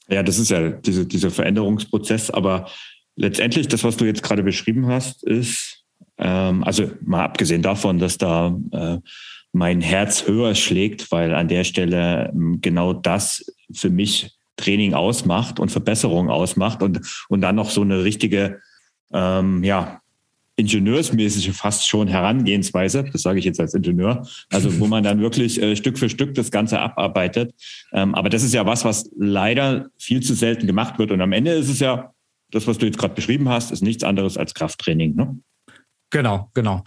Ja, 0.08 0.22
das 0.22 0.38
ist 0.38 0.50
ja 0.50 0.70
diese, 0.70 1.04
dieser 1.04 1.30
Veränderungsprozess, 1.30 2.30
aber 2.30 2.70
letztendlich 3.14 3.68
das, 3.68 3.84
was 3.84 3.98
du 3.98 4.06
jetzt 4.06 4.22
gerade 4.22 4.42
beschrieben 4.42 4.86
hast, 4.86 5.22
ist, 5.22 5.84
ähm, 6.16 6.64
also 6.64 6.90
mal 7.02 7.24
abgesehen 7.24 7.60
davon, 7.60 7.98
dass 7.98 8.16
da 8.16 8.58
äh, 8.72 8.98
mein 9.52 9.82
Herz 9.82 10.26
höher 10.26 10.54
schlägt, 10.54 11.12
weil 11.12 11.34
an 11.34 11.48
der 11.48 11.64
Stelle 11.64 12.30
ähm, 12.32 12.60
genau 12.62 12.94
das 12.94 13.44
für 13.72 13.90
mich 13.90 14.37
Training 14.58 14.92
ausmacht 14.92 15.58
und 15.58 15.70
Verbesserung 15.70 16.28
ausmacht 16.28 16.82
und, 16.82 17.00
und 17.28 17.40
dann 17.40 17.56
noch 17.56 17.70
so 17.70 17.80
eine 17.80 18.04
richtige, 18.04 18.60
ähm, 19.12 19.64
ja, 19.64 20.02
ingenieursmäßige 20.56 21.52
fast 21.56 21.88
schon 21.88 22.08
Herangehensweise, 22.08 23.04
das 23.04 23.22
sage 23.22 23.38
ich 23.38 23.44
jetzt 23.44 23.60
als 23.60 23.74
Ingenieur, 23.74 24.26
also 24.50 24.80
wo 24.80 24.88
man 24.88 25.04
dann 25.04 25.20
wirklich 25.20 25.62
äh, 25.62 25.76
Stück 25.76 25.98
für 25.98 26.08
Stück 26.08 26.34
das 26.34 26.50
Ganze 26.50 26.80
abarbeitet. 26.80 27.54
Ähm, 27.92 28.14
aber 28.16 28.28
das 28.28 28.42
ist 28.42 28.52
ja 28.52 28.66
was, 28.66 28.84
was 28.84 29.08
leider 29.16 29.88
viel 29.98 30.20
zu 30.20 30.34
selten 30.34 30.66
gemacht 30.66 30.98
wird. 30.98 31.12
Und 31.12 31.20
am 31.20 31.32
Ende 31.32 31.52
ist 31.52 31.68
es 31.68 31.78
ja, 31.78 32.12
das, 32.50 32.66
was 32.66 32.76
du 32.76 32.86
jetzt 32.86 32.98
gerade 32.98 33.14
beschrieben 33.14 33.48
hast, 33.48 33.70
ist 33.70 33.82
nichts 33.82 34.02
anderes 34.02 34.36
als 34.36 34.52
Krafttraining. 34.52 35.14
Ne? 35.14 35.38
Genau, 36.10 36.50
genau. 36.54 36.82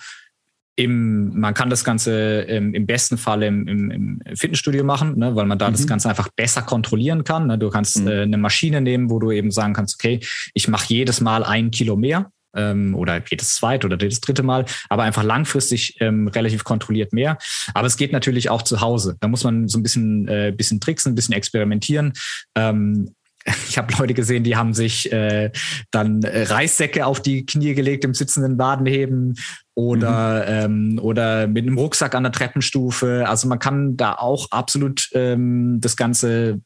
Im, 0.78 1.40
man 1.40 1.54
kann 1.54 1.70
das 1.70 1.84
Ganze 1.84 2.42
im, 2.42 2.74
im 2.74 2.86
besten 2.86 3.18
Fall 3.18 3.44
im, 3.44 3.68
im, 3.68 3.92
im, 3.92 4.22
Fitnessstudio 4.36 4.84
machen, 4.84 5.18
ne, 5.18 5.36
weil 5.36 5.46
man 5.46 5.60
da 5.60 5.68
mhm. 5.68 5.74
das 5.74 5.86
Ganze 5.86 6.10
einfach 6.10 6.30
besser 6.30 6.62
kontrollieren 6.62 7.24
kann. 7.24 7.48
Ne. 7.48 7.58
Du 7.58 7.70
kannst 7.70 8.00
mhm. 8.00 8.08
äh, 8.08 8.22
eine 8.22 8.38
Maschine 8.38 8.82
nehmen, 8.82 9.10
wo 9.10 9.20
du 9.20 9.32
eben 9.32 9.52
sagen 9.52 9.74
kannst, 9.74 9.96
okay, 9.96 10.20
ich 10.54 10.68
mache 10.68 10.86
jedes 10.88 11.22
Mal 11.22 11.44
ein 11.44 11.72
Kilo 11.72 11.98
mehr 11.98 12.32
ähm, 12.56 12.96
oder 12.96 13.22
jedes 13.30 13.56
zweite 13.56 13.88
oder 13.88 13.98
jedes 14.00 14.22
dritte 14.22 14.44
Mal, 14.44 14.66
aber 14.90 15.04
einfach 15.04 15.24
langfristig 15.24 15.98
ähm, 16.00 16.28
relativ 16.28 16.64
kontrolliert 16.64 17.14
mehr. 17.14 17.38
Aber 17.74 17.88
es 17.88 17.98
geht 17.98 18.12
natürlich 18.12 18.50
auch 18.50 18.62
zu 18.62 18.82
Hause. 18.82 19.18
Da 19.20 19.28
muss 19.28 19.44
man 19.44 19.68
so 19.68 19.80
ein 19.80 19.84
bisschen, 19.84 20.28
äh, 20.28 20.54
bisschen 20.56 20.80
tricksen, 20.80 21.12
ein 21.12 21.16
bisschen 21.16 21.36
experimentieren. 21.36 22.14
Ähm, 22.56 23.14
ich 23.70 23.78
habe 23.78 23.94
Leute 23.98 24.14
gesehen, 24.14 24.44
die 24.44 24.56
haben 24.56 24.74
sich 24.74 25.12
äh, 25.12 25.52
dann 25.92 26.24
Reissäcke 26.24 27.06
auf 27.06 27.22
die 27.22 27.46
Knie 27.46 27.74
gelegt 27.74 28.06
im 28.06 28.14
sitzenden 28.14 28.58
Badenheben 28.58 29.36
oder, 29.74 30.68
mhm. 30.68 30.96
ähm, 30.96 31.00
oder 31.02 31.48
mit 31.48 31.66
einem 31.66 31.78
Rucksack 31.78 32.16
an 32.16 32.24
der 32.24 32.32
Treppenstufe. 32.32 33.26
Also 33.28 33.48
man 33.48 33.60
kann 33.60 33.98
da 33.98 34.16
auch 34.16 34.52
absolut 34.52 35.10
ähm, 35.14 35.80
das 35.82 35.96
Ganze 35.96 36.62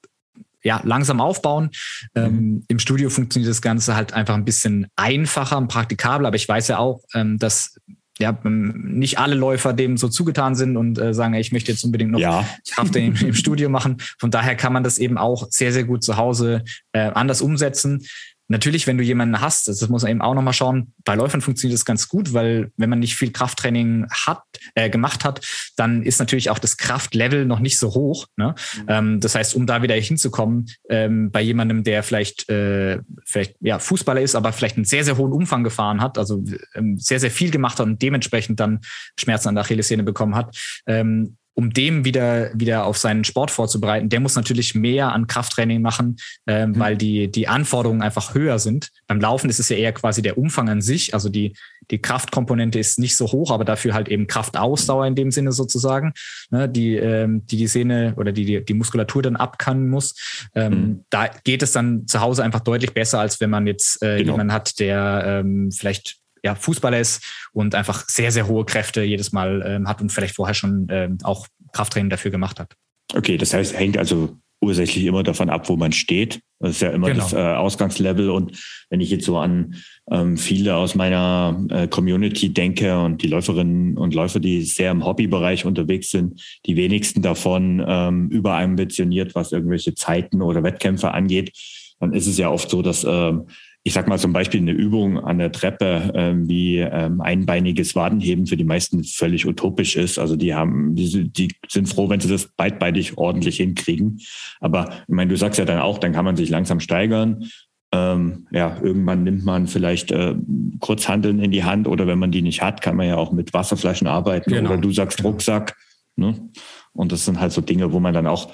ja, 0.63 0.81
langsam 0.83 1.21
aufbauen. 1.21 1.69
Mhm. 2.15 2.23
Ähm, 2.23 2.65
Im 2.67 2.79
Studio 2.79 3.09
funktioniert 3.09 3.49
das 3.49 3.61
Ganze 3.61 3.95
halt 3.95 4.13
einfach 4.13 4.33
ein 4.33 4.45
bisschen 4.45 4.87
einfacher 4.95 5.57
und 5.57 5.67
praktikabler, 5.67 6.27
aber 6.27 6.37
ich 6.37 6.49
weiß 6.49 6.67
ja 6.69 6.79
auch, 6.79 7.01
ähm, 7.13 7.37
dass 7.37 7.77
ja, 8.19 8.37
ähm, 8.45 8.97
nicht 8.97 9.19
alle 9.19 9.35
Läufer 9.35 9.73
dem 9.73 9.97
so 9.97 10.07
zugetan 10.07 10.55
sind 10.55 10.77
und 10.77 10.97
äh, 10.97 11.13
sagen, 11.13 11.33
ey, 11.33 11.41
ich 11.41 11.51
möchte 11.51 11.71
jetzt 11.71 11.83
unbedingt 11.83 12.11
noch 12.11 12.19
ja. 12.19 12.47
Kraft 12.73 12.95
im, 12.95 13.15
im, 13.15 13.33
Studio 13.33 13.69
machen. 13.69 13.97
Von 14.19 14.31
daher 14.31 14.55
kann 14.55 14.73
man 14.73 14.83
das 14.83 14.97
eben 14.97 15.17
auch 15.17 15.47
sehr, 15.49 15.73
sehr 15.73 15.83
gut 15.83 16.03
zu 16.03 16.17
Hause 16.17 16.63
äh, 16.93 17.11
anders 17.13 17.41
umsetzen. 17.41 18.05
Natürlich, 18.47 18.85
wenn 18.85 18.97
du 18.97 19.03
jemanden 19.03 19.41
hast, 19.41 19.67
das 19.67 19.87
muss 19.89 20.03
man 20.03 20.11
eben 20.11 20.21
auch 20.21 20.35
nochmal 20.35 20.53
schauen, 20.53 20.93
bei 21.03 21.15
Läufern 21.15 21.41
funktioniert 21.41 21.77
das 21.77 21.85
ganz 21.85 22.07
gut, 22.07 22.33
weil 22.33 22.71
wenn 22.77 22.89
man 22.89 22.99
nicht 22.99 23.15
viel 23.15 23.31
Krafttraining 23.31 24.07
hat, 24.11 24.43
äh, 24.75 24.89
gemacht 24.89 25.25
hat, 25.25 25.45
dann 25.75 26.03
ist 26.03 26.19
natürlich 26.19 26.49
auch 26.51 26.59
das 26.59 26.77
Kraftlevel 26.77 27.45
noch 27.45 27.59
nicht 27.59 27.79
so 27.79 27.93
hoch. 27.95 28.27
Ne? 28.37 28.53
Mhm. 28.75 28.85
Ähm, 28.87 29.19
das 29.19 29.33
heißt, 29.33 29.55
um 29.55 29.65
da 29.65 29.81
wieder 29.81 29.95
hinzukommen, 29.95 30.67
ähm, 30.89 31.31
bei 31.31 31.41
jemandem, 31.41 31.83
der 31.83 32.03
vielleicht, 32.03 32.47
äh, 32.49 32.99
vielleicht 33.25 33.55
ja, 33.61 33.79
Fußballer 33.79 34.21
ist, 34.21 34.35
aber 34.35 34.53
vielleicht 34.53 34.77
einen 34.77 34.85
sehr, 34.85 35.03
sehr 35.03 35.17
hohen 35.17 35.31
Umfang 35.31 35.63
gefahren 35.63 36.01
hat, 36.01 36.17
also 36.17 36.43
ähm, 36.75 36.99
sehr, 36.99 37.19
sehr 37.19 37.31
viel 37.31 37.49
gemacht 37.49 37.79
hat 37.79 37.87
und 37.87 38.01
dementsprechend 38.01 38.59
dann 38.59 38.81
Schmerzen 39.19 39.49
an 39.49 39.55
der 39.55 39.63
Achillessehne 39.63 40.03
bekommen 40.03 40.35
hat, 40.35 40.55
ähm, 40.85 41.37
um 41.55 41.71
dem 41.71 42.05
wieder, 42.05 42.51
wieder 42.53 42.85
auf 42.85 42.97
seinen 42.97 43.23
Sport 43.23 43.49
vorzubereiten, 43.49 44.09
der 44.09 44.19
muss 44.19 44.35
natürlich 44.35 44.75
mehr 44.75 45.13
an 45.13 45.25
Krafttraining 45.25 45.81
machen, 45.81 46.17
ähm, 46.47 46.71
mhm. 46.71 46.79
weil 46.79 46.97
die, 46.97 47.31
die 47.31 47.47
Anforderungen 47.47 48.01
einfach 48.01 48.35
höher 48.35 48.59
sind. 48.59 48.89
Beim 49.07 49.21
Laufen 49.21 49.49
ist 49.49 49.59
es 49.59 49.69
ja 49.69 49.77
eher 49.77 49.93
quasi 49.93 50.21
der 50.21 50.37
Umfang 50.37 50.69
an 50.69 50.81
sich, 50.81 51.13
also 51.13 51.29
die, 51.29 51.55
die 51.91 51.99
Kraftkomponente 51.99 52.77
ist 52.77 52.99
nicht 52.99 53.15
so 53.15 53.27
hoch, 53.27 53.51
aber 53.51 53.63
dafür 53.63 53.93
halt 53.93 54.09
eben 54.09 54.27
Kraftausdauer 54.27 55.07
in 55.07 55.15
dem 55.15 55.31
Sinne 55.31 55.51
sozusagen, 55.51 56.13
ne, 56.49 56.67
die, 56.67 56.95
ähm, 56.95 57.45
die 57.45 57.57
die 57.57 57.67
Sehne 57.67 58.13
oder 58.17 58.31
die, 58.31 58.45
die, 58.45 58.65
die 58.65 58.73
Muskulatur 58.73 59.21
dann 59.21 59.35
abkannen 59.35 59.89
muss. 59.89 60.49
Ähm, 60.55 60.73
mhm. 60.73 61.05
Da 61.09 61.27
geht 61.43 61.63
es 61.63 61.71
dann 61.71 62.05
zu 62.07 62.19
Hause 62.19 62.43
einfach 62.43 62.61
deutlich 62.61 62.93
besser, 62.93 63.19
als 63.19 63.39
wenn 63.39 63.49
man 63.49 63.65
jetzt 63.65 64.01
äh, 64.01 64.17
genau. 64.17 64.33
jemanden 64.33 64.53
hat, 64.53 64.79
der 64.79 65.23
ähm, 65.25 65.71
vielleicht 65.71 66.17
ja, 66.45 66.55
Fußballer 66.55 66.99
ist 66.99 67.23
und 67.51 67.75
einfach 67.75 68.05
sehr, 68.07 68.31
sehr 68.31 68.47
hohe 68.47 68.65
Kräfte 68.65 69.03
jedes 69.03 69.31
Mal 69.31 69.63
ähm, 69.65 69.87
hat 69.87 69.99
und 70.01 70.11
vielleicht 70.11 70.35
vorher 70.35 70.53
schon 70.53 70.87
ähm, 70.89 71.17
auch 71.23 71.47
Krafttraining 71.73 72.09
dafür 72.09 72.31
gemacht 72.31 72.59
hat. 72.59 72.73
Okay, 73.13 73.37
das 73.37 73.53
heißt, 73.53 73.77
hängt 73.77 73.97
also 73.97 74.37
ursächlich 74.61 75.05
immer 75.05 75.23
davon 75.23 75.49
ab, 75.49 75.69
wo 75.69 75.75
man 75.75 75.91
steht. 75.91 76.41
Das 76.59 76.71
ist 76.71 76.81
ja 76.81 76.89
immer 76.89 77.07
genau. 77.07 77.23
das 77.23 77.33
äh, 77.33 77.37
Ausgangslevel. 77.37 78.29
Und 78.29 78.59
wenn 78.89 79.01
ich 79.01 79.09
jetzt 79.09 79.25
so 79.25 79.37
an 79.37 79.75
ähm, 80.09 80.37
viele 80.37 80.75
aus 80.75 80.95
meiner 80.95 81.65
äh, 81.69 81.87
Community 81.87 82.53
denke 82.53 82.97
und 82.99 83.21
die 83.21 83.27
Läuferinnen 83.27 83.97
und 83.97 84.13
Läufer, 84.13 84.39
die 84.39 84.63
sehr 84.63 84.91
im 84.91 85.05
Hobbybereich 85.05 85.65
unterwegs 85.65 86.09
sind, 86.11 86.41
die 86.65 86.75
wenigsten 86.75 87.21
davon 87.21 87.83
ähm, 87.85 88.29
überambitioniert, 88.29 89.35
was 89.35 89.51
irgendwelche 89.51 89.93
Zeiten 89.93 90.41
oder 90.41 90.63
Wettkämpfe 90.63 91.11
angeht, 91.11 91.51
dann 91.99 92.13
ist 92.13 92.27
es 92.27 92.37
ja 92.37 92.49
oft 92.49 92.69
so, 92.69 92.81
dass 92.81 93.05
ähm, 93.07 93.47
ich 93.87 93.93
sag 93.93 94.07
mal 94.07 94.17
zum 94.17 94.33
Beispiel 94.33 94.61
eine 94.61 94.71
Übung 94.71 95.19
an 95.19 95.37
der 95.37 95.51
Treppe 95.51 96.11
ähm, 96.15 96.49
wie 96.49 96.79
ähm, 96.79 97.21
einbeiniges 97.21 97.95
Wadenheben 97.95 98.47
für 98.47 98.57
die 98.57 98.63
meisten 98.63 99.03
völlig 99.03 99.45
utopisch 99.45 99.95
ist. 99.95 100.17
Also 100.17 100.35
die 100.35 100.55
haben, 100.55 100.95
die, 100.95 101.29
die 101.29 101.53
sind 101.69 101.87
froh, 101.87 102.09
wenn 102.09 102.19
sie 102.19 102.27
das 102.27 102.47
beidbeinig 102.47 103.19
ordentlich 103.19 103.57
hinkriegen. 103.57 104.21
Aber 104.59 104.89
ich 105.07 105.13
meine, 105.13 105.29
du 105.29 105.37
sagst 105.37 105.59
ja 105.59 105.65
dann 105.65 105.77
auch, 105.77 105.99
dann 105.99 106.13
kann 106.13 106.25
man 106.25 106.35
sich 106.35 106.49
langsam 106.49 106.79
steigern. 106.79 107.45
Ähm, 107.91 108.47
ja, 108.49 108.75
irgendwann 108.81 109.23
nimmt 109.23 109.45
man 109.45 109.67
vielleicht 109.67 110.11
äh, 110.11 110.33
Kurzhandeln 110.79 111.37
in 111.37 111.51
die 111.51 111.63
Hand 111.63 111.87
oder 111.87 112.07
wenn 112.07 112.17
man 112.17 112.31
die 112.31 112.41
nicht 112.41 112.63
hat, 112.63 112.81
kann 112.81 112.95
man 112.95 113.07
ja 113.07 113.17
auch 113.17 113.31
mit 113.33 113.53
Wasserflaschen 113.53 114.07
arbeiten. 114.07 114.49
Genau. 114.49 114.71
Oder 114.71 114.81
du 114.81 114.91
sagst 114.91 115.19
genau. 115.19 115.29
Rucksack. 115.29 115.77
Ne? 116.15 116.49
Und 116.93 117.11
das 117.11 117.23
sind 117.25 117.39
halt 117.39 117.51
so 117.51 117.61
Dinge, 117.61 117.93
wo 117.93 117.99
man 117.99 118.15
dann 118.15 118.25
auch, 118.25 118.51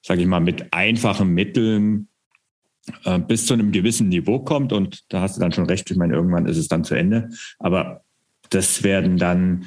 sage 0.00 0.22
ich 0.22 0.26
mal, 0.26 0.40
mit 0.40 0.72
einfachen 0.72 1.34
Mitteln 1.34 2.08
äh, 3.04 3.18
bis 3.18 3.46
zu 3.46 3.54
einem 3.54 3.72
gewissen 3.72 4.08
Niveau 4.08 4.40
kommt. 4.40 4.72
Und 4.72 5.02
da 5.08 5.20
hast 5.20 5.36
du 5.36 5.40
dann 5.40 5.52
schon 5.52 5.66
recht. 5.66 5.90
Ich 5.90 5.96
meine, 5.96 6.14
irgendwann 6.14 6.46
ist 6.46 6.56
es 6.56 6.68
dann 6.68 6.84
zu 6.84 6.94
Ende. 6.94 7.30
Aber 7.58 8.02
das 8.50 8.82
werden 8.82 9.16
dann, 9.16 9.66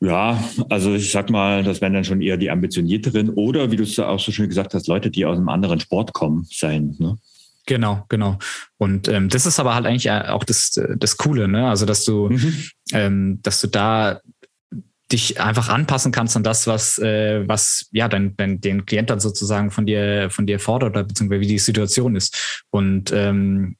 ja, 0.00 0.42
also 0.68 0.94
ich 0.94 1.10
sag 1.10 1.30
mal, 1.30 1.62
das 1.62 1.80
werden 1.80 1.94
dann 1.94 2.04
schon 2.04 2.20
eher 2.20 2.36
die 2.36 2.50
ambitionierteren 2.50 3.30
oder, 3.30 3.70
wie 3.70 3.76
du 3.76 3.82
es 3.82 3.98
auch 3.98 4.20
so 4.20 4.32
schön 4.32 4.48
gesagt 4.48 4.74
hast, 4.74 4.88
Leute, 4.88 5.10
die 5.10 5.24
aus 5.24 5.38
einem 5.38 5.48
anderen 5.48 5.80
Sport 5.80 6.12
kommen, 6.12 6.46
sein. 6.50 6.96
Ne? 6.98 7.18
Genau, 7.66 8.04
genau. 8.08 8.38
Und 8.76 9.08
ähm, 9.08 9.28
das 9.28 9.46
ist 9.46 9.60
aber 9.60 9.74
halt 9.74 9.86
eigentlich 9.86 10.10
auch 10.10 10.44
das, 10.44 10.80
das 10.96 11.16
Coole, 11.16 11.46
ne? 11.46 11.68
Also 11.68 11.86
dass 11.86 12.04
du, 12.04 12.28
mhm. 12.28 12.54
ähm, 12.92 13.38
dass 13.42 13.60
du 13.60 13.68
da 13.68 14.20
dich 15.12 15.40
einfach 15.40 15.68
anpassen 15.68 16.12
kannst 16.12 16.36
an 16.36 16.42
das, 16.42 16.66
was, 16.66 16.98
äh, 16.98 17.46
was 17.46 17.88
ja 17.92 18.08
dein, 18.08 18.36
dein, 18.36 18.60
den 18.60 18.86
Klient 18.86 19.10
dann 19.10 19.20
sozusagen 19.20 19.70
von 19.70 19.86
dir, 19.86 20.30
von 20.30 20.46
dir 20.46 20.58
fordert 20.58 20.90
oder 20.90 21.04
beziehungsweise 21.04 21.40
wie 21.40 21.46
die 21.46 21.58
Situation 21.58 22.16
ist. 22.16 22.64
Und 22.70 23.12
ähm, 23.12 23.76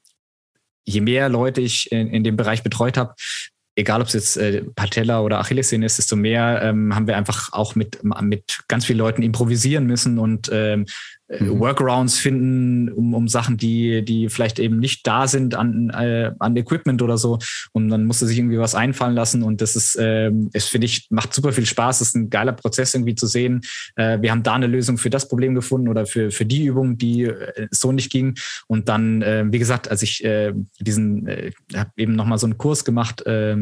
je 0.85 1.01
mehr 1.01 1.29
Leute 1.29 1.61
ich 1.61 1.91
in, 1.91 2.09
in 2.09 2.25
dem 2.25 2.37
Bereich 2.37 2.63
betreut 2.63 2.97
habe, 2.97 3.15
egal 3.77 4.01
ob 4.01 4.09
es 4.09 4.13
jetzt 4.13 4.37
äh, 4.37 4.65
Patella 4.75 5.21
oder 5.21 5.41
Achillessehne 5.41 5.87
ist, 5.87 5.99
desto 5.99 6.17
mehr 6.17 6.61
ähm, 6.63 6.95
haben 6.95 7.07
wir 7.07 7.17
einfach 7.17 7.53
auch 7.53 7.75
mit, 7.75 8.01
mit 8.21 8.61
ganz 8.69 8.85
vielen 8.85 8.99
Leuten 8.99 9.23
improvisieren 9.23 9.87
müssen 9.87 10.19
und 10.19 10.51
ähm, 10.53 10.83
äh, 10.83 10.87
mhm. 11.41 11.61
Workarounds 11.61 12.19
finden, 12.19 12.91
um, 12.91 13.15
um 13.15 13.29
Sachen, 13.29 13.57
die, 13.57 14.05
die 14.05 14.29
vielleicht 14.29 14.59
eben 14.59 14.79
nicht 14.79 15.07
da 15.07 15.27
sind 15.27 15.55
an, 15.55 15.91
äh, 15.91 16.33
an 16.39 16.57
Equipment 16.57 17.03
oder 17.03 17.19
so. 17.19 17.39
Und 17.73 17.89
dann 17.89 18.05
musste 18.05 18.27
sich 18.27 18.39
irgendwie 18.39 18.59
was 18.59 18.75
einfallen 18.75 19.15
lassen. 19.15 19.43
Und 19.43 19.61
das 19.61 19.77
ist, 19.77 19.97
äh, 19.97 20.31
es 20.53 20.67
finde 20.69 20.87
ich, 20.87 21.07
macht 21.11 21.33
super 21.35 21.53
viel 21.53 21.67
Spaß. 21.67 22.01
Es 22.01 22.09
ist 22.09 22.17
ein 22.17 22.31
geiler 22.31 22.53
Prozess 22.53 22.95
irgendwie 22.95 23.15
zu 23.15 23.27
sehen. 23.27 23.63
Äh, 23.97 24.21
wir 24.21 24.31
haben 24.31 24.43
da 24.43 24.55
eine 24.55 24.67
Lösung 24.67 24.99
für 24.99 25.11
das 25.11 25.29
Problem 25.29 25.55
gefunden 25.55 25.89
oder 25.89 26.07
für, 26.07 26.31
für 26.31 26.45
die 26.45 26.67
Übung, 26.67 26.99
die 26.99 27.25
äh, 27.25 27.69
so 27.71 27.93
nicht 27.93 28.11
ging. 28.11 28.35
Und 28.67 28.89
dann, 28.89 29.23
äh, 29.23 29.45
wie 29.49 29.59
gesagt, 29.59 29.91
als 29.91 30.03
ich 30.03 30.25
äh, 30.25 30.53
diesen, 30.81 31.27
äh, 31.27 31.53
habe 31.75 31.91
eben 31.97 32.15
nochmal 32.15 32.39
so 32.39 32.47
einen 32.47 32.59
Kurs 32.59 32.85
gemacht, 32.85 33.25
äh, 33.27 33.57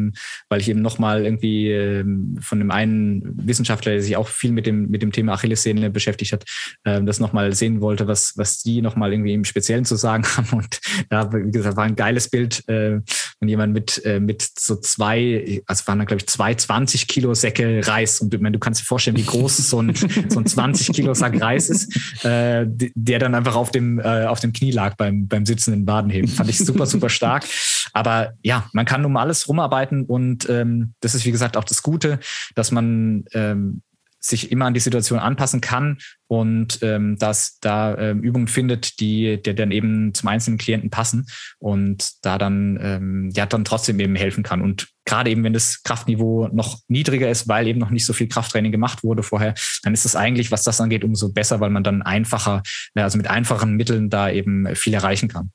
weil 0.49 0.61
ich 0.61 0.69
eben 0.69 0.81
nochmal 0.81 1.25
irgendwie 1.25 1.71
äh, 1.71 2.05
von 2.39 2.59
dem 2.59 2.71
einen 2.71 3.21
Wissenschaftler, 3.47 3.93
der 3.93 4.01
sich 4.01 4.17
auch 4.17 4.27
viel 4.27 4.51
mit 4.51 4.65
dem, 4.65 4.89
mit 4.89 5.01
dem 5.01 5.11
Thema 5.11 5.33
Achillessehne 5.33 5.89
beschäftigt 5.89 6.33
hat, 6.33 6.45
äh, 6.83 7.01
das 7.03 7.19
nochmal 7.19 7.53
sehen 7.61 7.79
wollte, 7.79 8.07
was, 8.07 8.33
was 8.37 8.63
die 8.63 8.81
nochmal 8.81 9.13
irgendwie 9.13 9.33
im 9.33 9.45
Speziellen 9.45 9.85
zu 9.85 9.95
sagen 9.95 10.25
haben. 10.37 10.57
Und 10.57 10.79
da, 11.09 11.31
wie 11.31 11.51
gesagt, 11.51 11.77
war 11.77 11.85
ein 11.85 11.95
geiles 11.95 12.29
Bild 12.29 12.67
äh, 12.67 12.99
von 13.39 13.47
jemand 13.47 13.73
mit, 13.73 14.03
äh, 14.03 14.19
mit 14.19 14.47
so 14.57 14.75
zwei, 14.75 15.61
also 15.67 15.87
waren 15.87 15.99
da, 15.99 16.05
glaube 16.05 16.21
ich, 16.21 16.27
zwei 16.27 16.55
20 16.55 17.07
Kilo 17.07 17.33
Säcke 17.33 17.87
Reis. 17.87 18.19
Und 18.19 18.33
du, 18.33 18.37
du 18.39 18.59
kannst 18.59 18.81
dir 18.81 18.85
vorstellen, 18.85 19.17
wie 19.17 19.25
groß 19.25 19.57
so 19.57 19.81
ein, 19.81 19.93
so 20.29 20.39
ein 20.39 20.45
20 20.45 20.91
Kilo 20.91 21.13
Sack 21.13 21.39
Reis 21.39 21.69
ist, 21.69 22.25
äh, 22.25 22.65
der 22.67 23.19
dann 23.19 23.35
einfach 23.35 23.55
auf 23.55 23.71
dem, 23.71 23.99
äh, 23.99 24.25
auf 24.25 24.39
dem 24.39 24.53
Knie 24.53 24.71
lag 24.71 24.95
beim, 24.95 25.27
beim 25.27 25.45
Sitzen 25.45 25.73
in 25.73 25.85
Badenheben. 25.85 26.29
Fand 26.29 26.49
ich 26.49 26.57
super, 26.57 26.85
super 26.87 27.09
stark. 27.09 27.45
Aber 27.93 28.33
ja, 28.41 28.69
man 28.73 28.85
kann 28.85 29.05
um 29.05 29.15
alles 29.17 29.47
rumarbeiten 29.47 30.05
und 30.05 30.49
ähm, 30.49 30.93
das 31.01 31.13
ist, 31.13 31.25
wie 31.25 31.31
gesagt, 31.31 31.57
auch 31.57 31.63
das 31.63 31.83
Gute, 31.83 32.19
dass 32.55 32.71
man 32.71 33.25
ähm, 33.33 33.81
sich 34.21 34.51
immer 34.51 34.65
an 34.65 34.73
die 34.73 34.79
Situation 34.79 35.19
anpassen 35.19 35.59
kann 35.59 35.97
und 36.27 36.79
ähm, 36.83 37.17
dass 37.17 37.59
da 37.59 37.97
ähm, 37.97 38.21
Übungen 38.21 38.47
findet, 38.47 38.99
die 38.99 39.41
der 39.41 39.55
dann 39.55 39.71
eben 39.71 40.13
zum 40.13 40.29
einzelnen 40.29 40.59
Klienten 40.59 40.91
passen 40.91 41.25
und 41.59 42.11
da 42.21 42.37
dann 42.37 42.79
ähm, 42.81 43.29
ja 43.33 43.45
dann 43.45 43.65
trotzdem 43.65 43.99
eben 43.99 44.15
helfen 44.15 44.43
kann. 44.43 44.61
Und 44.61 44.89
gerade 45.05 45.31
eben, 45.31 45.43
wenn 45.43 45.53
das 45.53 45.81
Kraftniveau 45.83 46.49
noch 46.53 46.79
niedriger 46.87 47.29
ist, 47.29 47.47
weil 47.47 47.67
eben 47.67 47.79
noch 47.79 47.89
nicht 47.89 48.05
so 48.05 48.13
viel 48.13 48.27
Krafttraining 48.27 48.71
gemacht 48.71 49.03
wurde 49.03 49.23
vorher, 49.23 49.55
dann 49.83 49.93
ist 49.93 50.05
es 50.05 50.15
eigentlich, 50.15 50.51
was 50.51 50.63
das 50.63 50.79
angeht, 50.79 51.03
umso 51.03 51.33
besser, 51.33 51.59
weil 51.59 51.71
man 51.71 51.83
dann 51.83 52.03
einfacher, 52.03 52.61
also 52.93 53.17
mit 53.17 53.27
einfachen 53.27 53.75
Mitteln 53.75 54.09
da 54.09 54.29
eben 54.29 54.73
viel 54.75 54.93
erreichen 54.93 55.29
kann. 55.29 55.51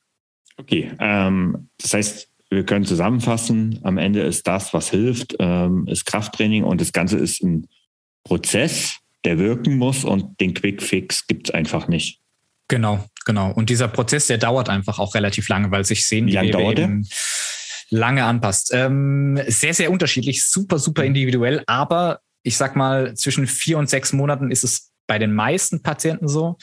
Okay, 0.58 0.90
ähm, 0.98 1.68
das 1.78 1.94
heißt, 1.94 2.28
wir 2.50 2.64
können 2.64 2.84
zusammenfassen, 2.84 3.80
am 3.82 3.98
Ende 3.98 4.22
ist 4.22 4.46
das, 4.46 4.72
was 4.72 4.90
hilft, 4.90 5.36
ähm, 5.38 5.86
ist 5.88 6.06
Krafttraining 6.06 6.64
und 6.64 6.80
das 6.80 6.92
Ganze 6.92 7.18
ist 7.18 7.42
ein 7.42 7.66
Prozess, 8.26 8.96
der 9.24 9.38
wirken 9.38 9.76
muss 9.76 10.04
und 10.04 10.40
den 10.40 10.52
Quick 10.52 10.82
Fix 10.82 11.26
gibt 11.28 11.48
es 11.48 11.54
einfach 11.54 11.86
nicht. 11.86 12.20
Genau, 12.66 13.04
genau. 13.24 13.52
Und 13.52 13.70
dieser 13.70 13.86
Prozess, 13.86 14.26
der 14.26 14.38
dauert 14.38 14.68
einfach 14.68 14.98
auch 14.98 15.14
relativ 15.14 15.48
lange, 15.48 15.70
weil 15.70 15.84
sich 15.84 16.08
sehen, 16.08 16.26
Wie 16.26 16.32
lange 16.32 16.50
dauert 16.50 16.78
der? 16.78 17.02
lange 17.90 18.24
anpasst. 18.24 18.72
Ähm, 18.74 19.40
sehr, 19.46 19.74
sehr 19.74 19.92
unterschiedlich, 19.92 20.44
super, 20.44 20.80
super 20.80 21.04
individuell, 21.04 21.62
aber 21.68 22.18
ich 22.42 22.56
sag 22.56 22.74
mal, 22.74 23.14
zwischen 23.14 23.46
vier 23.46 23.78
und 23.78 23.88
sechs 23.88 24.12
Monaten 24.12 24.50
ist 24.50 24.64
es 24.64 24.90
bei 25.06 25.20
den 25.20 25.32
meisten 25.32 25.82
Patienten 25.84 26.26
so 26.26 26.56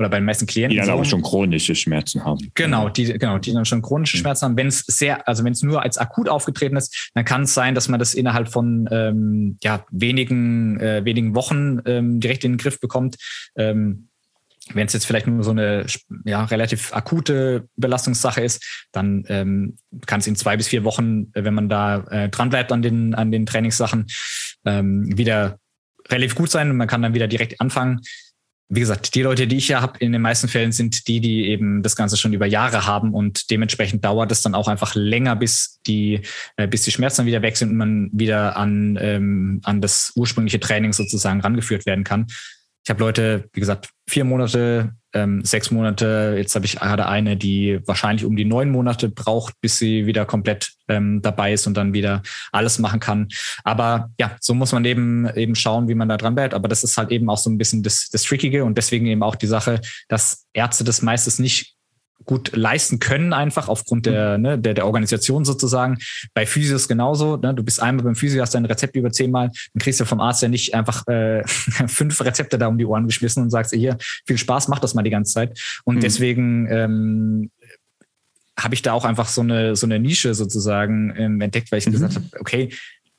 oder 0.00 0.08
bei 0.08 0.18
den 0.18 0.24
meisten 0.24 0.46
Klienten. 0.46 0.70
Die 0.70 0.76
dann 0.78 0.86
so. 0.86 0.92
aber 0.92 1.04
schon 1.04 1.22
chronische 1.22 1.74
Schmerzen 1.74 2.24
haben. 2.24 2.50
Genau, 2.54 2.88
die, 2.88 3.04
genau, 3.04 3.38
die 3.38 3.52
dann 3.52 3.66
schon 3.66 3.82
chronische 3.82 4.16
mhm. 4.16 4.22
Schmerzen 4.22 4.44
haben. 4.46 4.56
Wenn 4.56 4.68
es 4.68 4.80
sehr, 4.80 5.28
also 5.28 5.44
wenn 5.44 5.52
es 5.52 5.62
nur 5.62 5.82
als 5.82 5.98
akut 5.98 6.28
aufgetreten 6.28 6.76
ist, 6.76 7.10
dann 7.14 7.26
kann 7.26 7.42
es 7.42 7.52
sein, 7.52 7.74
dass 7.74 7.88
man 7.88 8.00
das 8.00 8.14
innerhalb 8.14 8.48
von 8.48 8.88
ähm, 8.90 9.58
ja, 9.62 9.84
wenigen, 9.90 10.80
äh, 10.80 11.04
wenigen 11.04 11.34
Wochen 11.34 11.80
ähm, 11.84 12.18
direkt 12.18 12.44
in 12.44 12.52
den 12.52 12.58
Griff 12.58 12.80
bekommt. 12.80 13.16
Ähm, 13.56 14.08
wenn 14.72 14.86
es 14.86 14.92
jetzt 14.94 15.04
vielleicht 15.04 15.26
nur 15.26 15.42
so 15.44 15.50
eine 15.50 15.84
ja, 16.24 16.44
relativ 16.44 16.94
akute 16.94 17.68
Belastungssache 17.76 18.40
ist, 18.40 18.86
dann 18.92 19.24
ähm, 19.28 19.76
kann 20.06 20.20
es 20.20 20.26
in 20.26 20.36
zwei 20.36 20.56
bis 20.56 20.68
vier 20.68 20.84
Wochen, 20.84 21.30
wenn 21.34 21.54
man 21.54 21.68
da 21.68 22.04
äh, 22.10 22.28
dran 22.30 22.50
bleibt 22.50 22.72
an 22.72 22.80
den, 22.80 23.14
an 23.14 23.32
den 23.32 23.46
Trainingssachen, 23.46 24.06
ähm, 24.64 25.16
wieder 25.18 25.58
relativ 26.08 26.34
gut 26.36 26.50
sein 26.50 26.70
und 26.70 26.76
man 26.76 26.88
kann 26.88 27.02
dann 27.02 27.14
wieder 27.14 27.28
direkt 27.28 27.60
anfangen. 27.60 28.00
Wie 28.72 28.80
gesagt, 28.80 29.16
die 29.16 29.22
Leute, 29.22 29.48
die 29.48 29.56
ich 29.56 29.66
ja 29.66 29.80
habe, 29.80 29.98
in 29.98 30.12
den 30.12 30.22
meisten 30.22 30.46
Fällen 30.46 30.70
sind 30.70 31.08
die, 31.08 31.20
die 31.20 31.48
eben 31.48 31.82
das 31.82 31.96
Ganze 31.96 32.16
schon 32.16 32.32
über 32.32 32.46
Jahre 32.46 32.86
haben 32.86 33.12
und 33.12 33.50
dementsprechend 33.50 34.04
dauert 34.04 34.30
es 34.30 34.42
dann 34.42 34.54
auch 34.54 34.68
einfach 34.68 34.94
länger, 34.94 35.34
bis 35.34 35.80
die, 35.88 36.20
äh, 36.56 36.68
bis 36.68 36.82
die 36.82 36.92
Schmerzen 36.92 37.26
wieder 37.26 37.42
weg 37.42 37.56
sind 37.56 37.70
und 37.70 37.76
man 37.76 38.10
wieder 38.12 38.56
an, 38.56 38.96
ähm, 39.00 39.60
an 39.64 39.80
das 39.80 40.12
ursprüngliche 40.14 40.60
Training 40.60 40.92
sozusagen 40.92 41.40
rangeführt 41.40 41.84
werden 41.84 42.04
kann. 42.04 42.28
Ich 42.84 42.90
habe 42.90 43.00
Leute, 43.00 43.48
wie 43.52 43.60
gesagt, 43.60 43.90
vier 44.08 44.24
Monate, 44.24 44.94
ähm, 45.12 45.44
sechs 45.44 45.70
Monate. 45.70 46.34
Jetzt 46.36 46.54
habe 46.54 46.66
ich 46.66 46.76
gerade 46.76 47.06
eine, 47.06 47.36
die 47.36 47.80
wahrscheinlich 47.86 48.24
um 48.24 48.36
die 48.36 48.44
neun 48.44 48.70
Monate 48.70 49.08
braucht, 49.08 49.54
bis 49.60 49.78
sie 49.78 50.06
wieder 50.06 50.24
komplett 50.24 50.72
ähm, 50.88 51.22
dabei 51.22 51.52
ist 51.52 51.66
und 51.66 51.76
dann 51.76 51.92
wieder 51.92 52.22
alles 52.52 52.78
machen 52.78 53.00
kann. 53.00 53.28
Aber 53.64 54.10
ja, 54.18 54.36
so 54.40 54.54
muss 54.54 54.72
man 54.72 54.84
eben 54.84 55.28
eben 55.34 55.54
schauen, 55.54 55.88
wie 55.88 55.94
man 55.94 56.08
da 56.08 56.16
dran 56.16 56.34
bleibt. 56.34 56.54
Aber 56.54 56.68
das 56.68 56.84
ist 56.84 56.96
halt 56.96 57.10
eben 57.10 57.28
auch 57.30 57.38
so 57.38 57.50
ein 57.50 57.58
bisschen 57.58 57.82
das, 57.82 58.08
das 58.10 58.22
Trickige 58.22 58.64
und 58.64 58.76
deswegen 58.76 59.06
eben 59.06 59.22
auch 59.22 59.36
die 59.36 59.46
Sache, 59.46 59.80
dass 60.08 60.46
Ärzte 60.52 60.84
das 60.84 61.02
meistens 61.02 61.38
nicht 61.38 61.76
gut 62.24 62.54
leisten 62.54 62.98
können, 62.98 63.32
einfach 63.32 63.68
aufgrund 63.68 64.06
der, 64.06 64.38
ne, 64.38 64.58
der, 64.58 64.74
der 64.74 64.86
Organisation 64.86 65.44
sozusagen. 65.44 65.98
Bei 66.34 66.46
Physios 66.46 66.88
genauso. 66.88 67.36
Ne? 67.36 67.54
Du 67.54 67.62
bist 67.62 67.82
einmal 67.82 68.04
beim 68.04 68.14
Physio, 68.14 68.42
hast 68.42 68.54
dein 68.54 68.66
Rezept 68.66 68.94
über 68.96 69.10
zehnmal, 69.10 69.50
dann 69.72 69.80
kriegst 69.80 70.00
du 70.00 70.04
vom 70.04 70.20
Arzt 70.20 70.42
ja 70.42 70.48
nicht 70.48 70.74
einfach 70.74 71.06
äh, 71.08 71.42
fünf 71.46 72.20
Rezepte 72.20 72.58
da 72.58 72.68
um 72.68 72.78
die 72.78 72.86
Ohren 72.86 73.06
geschmissen 73.06 73.42
und 73.42 73.50
sagst, 73.50 73.74
hier, 73.74 73.96
viel 74.26 74.38
Spaß, 74.38 74.68
mach 74.68 74.78
das 74.78 74.94
mal 74.94 75.02
die 75.02 75.10
ganze 75.10 75.32
Zeit. 75.32 75.58
Und 75.84 75.96
mhm. 75.96 76.00
deswegen 76.00 76.68
ähm, 76.70 77.50
habe 78.58 78.74
ich 78.74 78.82
da 78.82 78.92
auch 78.92 79.04
einfach 79.04 79.28
so 79.28 79.40
eine, 79.40 79.76
so 79.76 79.86
eine 79.86 79.98
Nische 79.98 80.34
sozusagen 80.34 81.14
ähm, 81.16 81.40
entdeckt, 81.40 81.72
weil 81.72 81.78
ich 81.78 81.86
mhm. 81.86 81.92
gesagt 81.92 82.16
habe, 82.16 82.26
okay, 82.38 82.70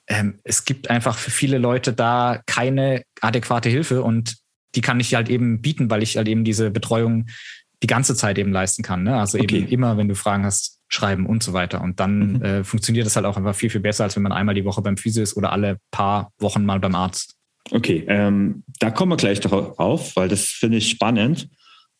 ähm, 0.07 0.39
es 0.43 0.65
gibt 0.65 0.89
einfach 0.89 1.17
für 1.17 1.31
viele 1.31 1.57
Leute 1.57 1.93
da 1.93 2.41
keine 2.45 3.03
adäquate 3.21 3.69
Hilfe 3.69 4.03
und 4.03 4.37
die 4.75 4.81
kann 4.81 4.99
ich 4.99 5.15
halt 5.15 5.29
eben 5.29 5.61
bieten, 5.61 5.89
weil 5.89 6.03
ich 6.03 6.17
halt 6.17 6.27
eben 6.27 6.43
diese 6.43 6.71
Betreuung 6.71 7.27
die 7.83 7.87
ganze 7.87 8.15
Zeit 8.15 8.37
eben 8.37 8.51
leisten 8.51 8.83
kann. 8.83 9.03
Ne? 9.03 9.15
Also 9.15 9.39
okay. 9.39 9.59
eben 9.59 9.67
immer, 9.67 9.97
wenn 9.97 10.07
du 10.07 10.15
Fragen 10.15 10.45
hast, 10.45 10.79
schreiben 10.87 11.25
und 11.25 11.41
so 11.41 11.53
weiter. 11.53 11.81
Und 11.81 11.99
dann 11.99 12.33
mhm. 12.33 12.41
äh, 12.43 12.63
funktioniert 12.63 13.05
das 13.05 13.15
halt 13.15 13.25
auch 13.25 13.37
einfach 13.37 13.55
viel, 13.55 13.69
viel 13.69 13.81
besser, 13.81 14.03
als 14.03 14.15
wenn 14.15 14.23
man 14.23 14.31
einmal 14.31 14.55
die 14.55 14.65
Woche 14.65 14.81
beim 14.81 14.97
Physio 14.97 15.23
ist 15.23 15.37
oder 15.37 15.51
alle 15.51 15.77
paar 15.89 16.31
Wochen 16.39 16.65
mal 16.65 16.79
beim 16.79 16.95
Arzt. 16.95 17.35
Okay, 17.71 18.03
ähm, 18.07 18.63
da 18.79 18.91
kommen 18.91 19.11
wir 19.11 19.17
gleich 19.17 19.39
drauf, 19.39 20.15
weil 20.15 20.27
das 20.27 20.45
finde 20.45 20.77
ich 20.77 20.89
spannend. 20.89 21.47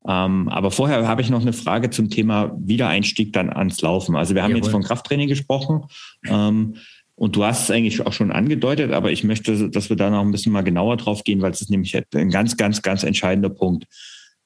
Ähm, 0.08 0.50
aber 0.50 0.72
vorher 0.72 1.08
habe 1.08 1.22
ich 1.22 1.30
noch 1.30 1.42
eine 1.42 1.54
Frage 1.54 1.90
zum 1.92 2.10
Thema 2.10 2.56
Wiedereinstieg 2.60 3.34
dann 3.34 3.50
ans 3.50 3.82
Laufen. 3.82 4.16
Also 4.16 4.36
wir 4.36 4.44
haben 4.44 4.52
Jawohl. 4.52 4.64
jetzt 4.64 4.72
von 4.72 4.84
Krafttraining 4.84 5.28
gesprochen. 5.28 5.86
Ähm, 6.26 6.76
und 7.16 7.36
du 7.36 7.46
hast 7.46 7.64
es 7.64 7.72
eigentlich 7.72 8.06
auch 8.06 8.14
schon 8.14 8.32
angedeutet, 8.32 8.92
aber 8.92 9.12
ich 9.12 9.24
möchte, 9.24 9.70
dass 9.70 9.90
wir 9.90 9.96
da 9.96 10.10
noch 10.10 10.22
ein 10.22 10.32
bisschen 10.32 10.52
mal 10.52 10.64
genauer 10.64 10.98
drauf 10.98 11.24
gehen, 11.24 11.42
weil 11.42 11.52
es 11.52 11.62
ist 11.62 11.70
nämlich 11.70 11.96
ein 12.16 12.32
ganz, 12.32 12.58
ganz, 12.58 12.82
ganz 12.82 13.04
entscheidender 13.04 13.50
Punkt. 13.50 13.86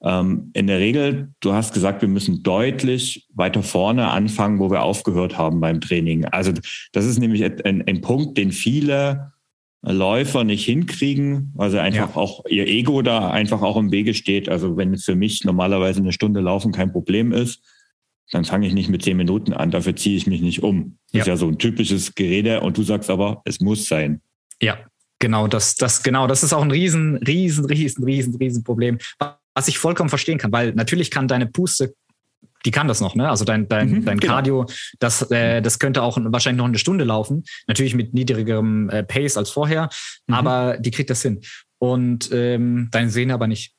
Ähm, 0.04 0.52
in 0.54 0.68
der 0.68 0.80
Regel, 0.80 1.34
du 1.40 1.54
hast 1.54 1.74
gesagt, 1.74 2.02
wir 2.02 2.10
müssen 2.10 2.44
deutlich 2.44 3.28
weiter 3.34 3.64
vorne 3.64 4.10
anfangen, 4.10 4.60
wo 4.60 4.70
wir 4.70 4.84
aufgehört 4.84 5.38
haben 5.38 5.60
beim 5.60 5.82
Training. 5.82 6.26
Also 6.26 6.52
das 6.92 7.06
ist 7.06 7.20
nämlich 7.20 7.44
ein, 7.44 7.84
ein 7.88 8.02
Punkt, 8.02 8.38
den 8.38 8.52
viele 8.52 9.32
Läufer 9.82 10.44
nicht 10.44 10.66
hinkriegen, 10.66 11.54
also 11.58 11.78
einfach 11.78 12.16
ja. 12.16 12.16
auch 12.16 12.44
ihr 12.50 12.68
Ego 12.68 13.04
da 13.04 13.30
einfach 13.30 13.62
auch 13.62 13.78
im 13.78 13.92
Wege 13.92 14.16
steht. 14.16 14.50
Also 14.50 14.78
wenn 14.78 14.98
für 14.98 15.16
mich 15.16 15.44
normalerweise 15.44 16.00
eine 16.00 16.12
Stunde 16.12 16.40
laufen 16.42 16.72
kein 16.72 16.92
Problem 16.92 17.32
ist, 17.32 17.62
dann 18.32 18.46
fange 18.46 18.66
ich 18.68 18.74
nicht 18.74 18.90
mit 18.90 19.04
zehn 19.04 19.18
Minuten 19.18 19.54
an, 19.54 19.70
dafür 19.70 19.96
ziehe 19.96 20.18
ich 20.18 20.26
mich 20.26 20.42
nicht 20.42 20.64
um. 20.64 20.98
Das 21.12 21.14
ja. 21.14 21.22
ist 21.22 21.28
ja 21.28 21.38
so 21.38 21.48
ein 21.48 21.60
typisches 21.60 22.16
Gerede 22.16 22.62
und 22.62 22.78
du 22.78 22.84
sagst 22.84 23.12
aber, 23.12 23.44
es 23.46 23.60
muss 23.60 23.88
sein. 23.88 24.22
Ja, 24.60 24.80
genau, 25.20 25.48
das, 25.48 25.76
das, 25.76 26.02
genau, 26.02 26.26
das 26.26 26.44
ist 26.44 26.54
auch 26.54 26.64
ein 26.64 26.72
riesen, 26.72 27.18
riesen, 27.18 27.66
riesen, 27.66 28.04
riesen, 28.04 28.36
riesen 28.36 28.64
Problem, 28.64 28.98
was 29.56 29.68
ich 29.68 29.80
vollkommen 29.80 30.10
verstehen 30.10 30.38
kann, 30.38 30.52
weil 30.52 30.74
natürlich 30.74 31.10
kann 31.10 31.28
deine 31.28 31.48
Puste 31.48 31.96
die 32.66 32.72
kann 32.72 32.88
das 32.88 33.00
noch, 33.00 33.16
ne? 33.16 33.30
Also 33.30 33.46
dein, 33.46 33.68
dein, 33.68 33.90
mhm, 33.90 34.06
dein 34.06 34.20
genau. 34.20 34.34
Cardio, 34.34 34.66
das, 35.00 35.30
äh, 35.32 35.62
das 35.62 35.80
könnte 35.80 36.02
auch 36.02 36.18
wahrscheinlich 36.20 36.58
noch 36.58 36.66
eine 36.66 36.80
Stunde 36.80 37.06
laufen. 37.06 37.44
Natürlich 37.68 37.94
mit 37.94 38.14
niedrigerem 38.14 38.90
äh, 38.90 39.04
Pace 39.04 39.38
als 39.38 39.52
vorher, 39.52 39.90
mhm. 40.28 40.34
aber 40.34 40.78
die 40.78 40.92
kriegt 40.92 41.10
das 41.10 41.22
hin. 41.22 41.42
Und 41.78 42.32
ähm, 42.32 42.90
deine 42.92 43.10
Sehne 43.10 43.34
aber 43.34 43.48
nicht. 43.48 43.74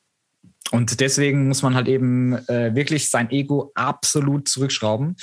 Und 0.71 0.99
deswegen 0.99 1.47
muss 1.47 1.61
man 1.61 1.75
halt 1.75 1.87
eben 1.87 2.33
äh, 2.47 2.75
wirklich 2.75 3.09
sein 3.09 3.29
Ego 3.31 3.71
absolut 3.75 4.47
zurückschrauben 4.47 5.15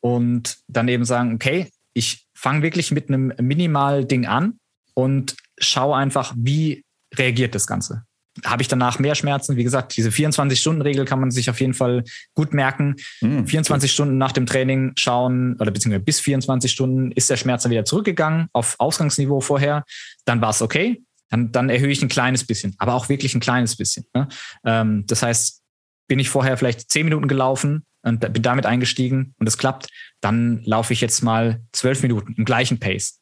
und 0.00 0.58
dann 0.68 0.88
eben 0.88 1.04
sagen, 1.04 1.34
okay, 1.34 1.70
ich 1.94 2.26
fange 2.34 2.62
wirklich 2.62 2.90
mit 2.90 3.08
einem 3.08 3.32
Minimal-Ding 3.40 4.26
an 4.26 4.58
und 4.94 5.36
schaue 5.58 5.96
einfach, 5.96 6.34
wie 6.36 6.84
reagiert 7.14 7.54
das 7.54 7.66
Ganze. 7.66 8.05
Habe 8.44 8.62
ich 8.62 8.68
danach 8.68 8.98
mehr 8.98 9.14
Schmerzen? 9.14 9.56
Wie 9.56 9.64
gesagt, 9.64 9.96
diese 9.96 10.10
24-Stunden-Regel 10.10 11.04
kann 11.04 11.20
man 11.20 11.30
sich 11.30 11.48
auf 11.48 11.60
jeden 11.60 11.74
Fall 11.74 12.04
gut 12.34 12.52
merken. 12.52 12.96
Mhm. 13.20 13.46
24 13.46 13.90
Stunden 13.90 14.18
nach 14.18 14.32
dem 14.32 14.46
Training 14.46 14.92
schauen 14.96 15.56
oder 15.58 15.70
beziehungsweise 15.70 16.04
bis 16.04 16.20
24 16.20 16.70
Stunden 16.70 17.12
ist 17.12 17.30
der 17.30 17.36
Schmerz 17.36 17.62
dann 17.62 17.72
wieder 17.72 17.84
zurückgegangen 17.84 18.48
auf 18.52 18.76
Ausgangsniveau 18.78 19.40
vorher. 19.40 19.84
Dann 20.24 20.40
war 20.40 20.50
es 20.50 20.62
okay 20.62 21.02
dann, 21.30 21.52
dann 21.52 21.68
erhöhe 21.70 21.90
ich 21.90 22.02
ein 22.02 22.08
kleines 22.08 22.44
bisschen, 22.44 22.74
aber 22.78 22.94
auch 22.94 23.08
wirklich 23.08 23.34
ein 23.34 23.40
kleines 23.40 23.76
bisschen. 23.76 24.06
Ne? 24.14 24.28
Ähm, 24.64 25.04
das 25.06 25.22
heißt, 25.22 25.62
bin 26.08 26.18
ich 26.18 26.28
vorher 26.28 26.56
vielleicht 26.56 26.90
zehn 26.90 27.04
Minuten 27.04 27.28
gelaufen 27.28 27.84
und 28.02 28.20
bin 28.20 28.42
damit 28.42 28.66
eingestiegen 28.66 29.34
und 29.38 29.48
es 29.48 29.58
klappt, 29.58 29.88
dann 30.20 30.62
laufe 30.64 30.92
ich 30.92 31.00
jetzt 31.00 31.22
mal 31.22 31.60
zwölf 31.72 32.02
Minuten 32.02 32.34
im 32.36 32.44
gleichen 32.44 32.78
Pace 32.78 33.20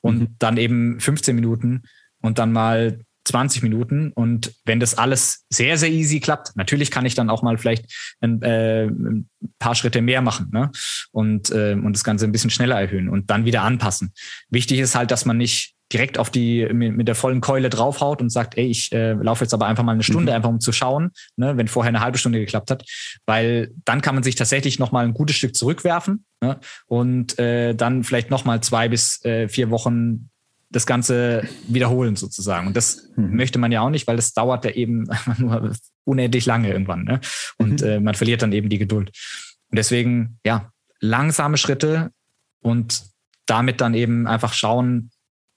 und 0.00 0.18
mhm. 0.18 0.36
dann 0.38 0.56
eben 0.58 1.00
15 1.00 1.34
Minuten 1.34 1.82
und 2.20 2.38
dann 2.38 2.52
mal 2.52 3.00
20 3.26 3.62
Minuten. 3.62 4.12
Und 4.12 4.52
wenn 4.64 4.80
das 4.80 4.96
alles 4.96 5.44
sehr, 5.50 5.76
sehr 5.76 5.90
easy 5.90 6.20
klappt, 6.20 6.56
natürlich 6.56 6.90
kann 6.90 7.06
ich 7.06 7.14
dann 7.14 7.30
auch 7.30 7.42
mal 7.42 7.58
vielleicht 7.58 7.86
ein, 8.20 8.42
äh, 8.42 8.86
ein 8.86 9.28
paar 9.58 9.74
Schritte 9.74 10.00
mehr 10.00 10.22
machen 10.22 10.50
ne? 10.52 10.70
und, 11.12 11.50
äh, 11.50 11.74
und 11.74 11.92
das 11.92 12.04
Ganze 12.04 12.24
ein 12.24 12.32
bisschen 12.32 12.50
schneller 12.50 12.80
erhöhen 12.80 13.08
und 13.08 13.30
dann 13.30 13.44
wieder 13.44 13.62
anpassen. 13.62 14.12
Wichtig 14.50 14.78
ist 14.78 14.94
halt, 14.94 15.10
dass 15.10 15.24
man 15.24 15.36
nicht 15.36 15.76
direkt 15.92 16.18
auf 16.18 16.30
die 16.30 16.66
mit, 16.72 17.06
der 17.06 17.14
vollen 17.14 17.40
Keule 17.40 17.70
draufhaut 17.70 18.20
und 18.20 18.30
sagt, 18.30 18.56
ey, 18.56 18.66
ich 18.66 18.92
äh, 18.92 19.12
laufe 19.12 19.44
jetzt 19.44 19.54
aber 19.54 19.66
einfach 19.66 19.84
mal 19.84 19.92
eine 19.92 20.02
Stunde, 20.02 20.32
mhm. 20.32 20.36
einfach 20.36 20.48
um 20.48 20.60
zu 20.60 20.72
schauen, 20.72 21.12
ne, 21.36 21.56
wenn 21.56 21.68
vorher 21.68 21.88
eine 21.88 22.00
halbe 22.00 22.18
Stunde 22.18 22.40
geklappt 22.40 22.70
hat, 22.70 22.84
weil 23.24 23.72
dann 23.84 24.00
kann 24.00 24.14
man 24.14 24.24
sich 24.24 24.34
tatsächlich 24.34 24.78
noch 24.78 24.90
mal 24.90 25.04
ein 25.04 25.14
gutes 25.14 25.36
Stück 25.36 25.54
zurückwerfen 25.54 26.24
ne, 26.40 26.58
und 26.86 27.38
äh, 27.38 27.74
dann 27.74 28.02
vielleicht 28.02 28.30
noch 28.30 28.44
mal 28.44 28.60
zwei 28.62 28.88
bis 28.88 29.24
äh, 29.24 29.48
vier 29.48 29.70
Wochen 29.70 30.28
das 30.70 30.86
Ganze 30.86 31.48
wiederholen 31.68 32.16
sozusagen. 32.16 32.66
Und 32.66 32.76
das 32.76 33.08
mhm. 33.16 33.36
möchte 33.36 33.58
man 33.58 33.72
ja 33.72 33.82
auch 33.82 33.90
nicht, 33.90 34.06
weil 34.06 34.16
das 34.16 34.32
dauert 34.32 34.64
ja 34.64 34.72
eben 34.72 35.08
nur 35.38 35.72
unendlich 36.04 36.46
lange 36.46 36.70
irgendwann. 36.70 37.04
Ne? 37.04 37.20
Und 37.58 37.82
mhm. 37.82 37.86
äh, 37.86 38.00
man 38.00 38.14
verliert 38.14 38.42
dann 38.42 38.52
eben 38.52 38.68
die 38.68 38.78
Geduld. 38.78 39.10
Und 39.70 39.76
deswegen, 39.76 40.38
ja, 40.44 40.70
langsame 41.00 41.56
Schritte 41.56 42.10
und 42.60 43.04
damit 43.46 43.80
dann 43.80 43.94
eben 43.94 44.26
einfach 44.26 44.52
schauen, 44.52 45.10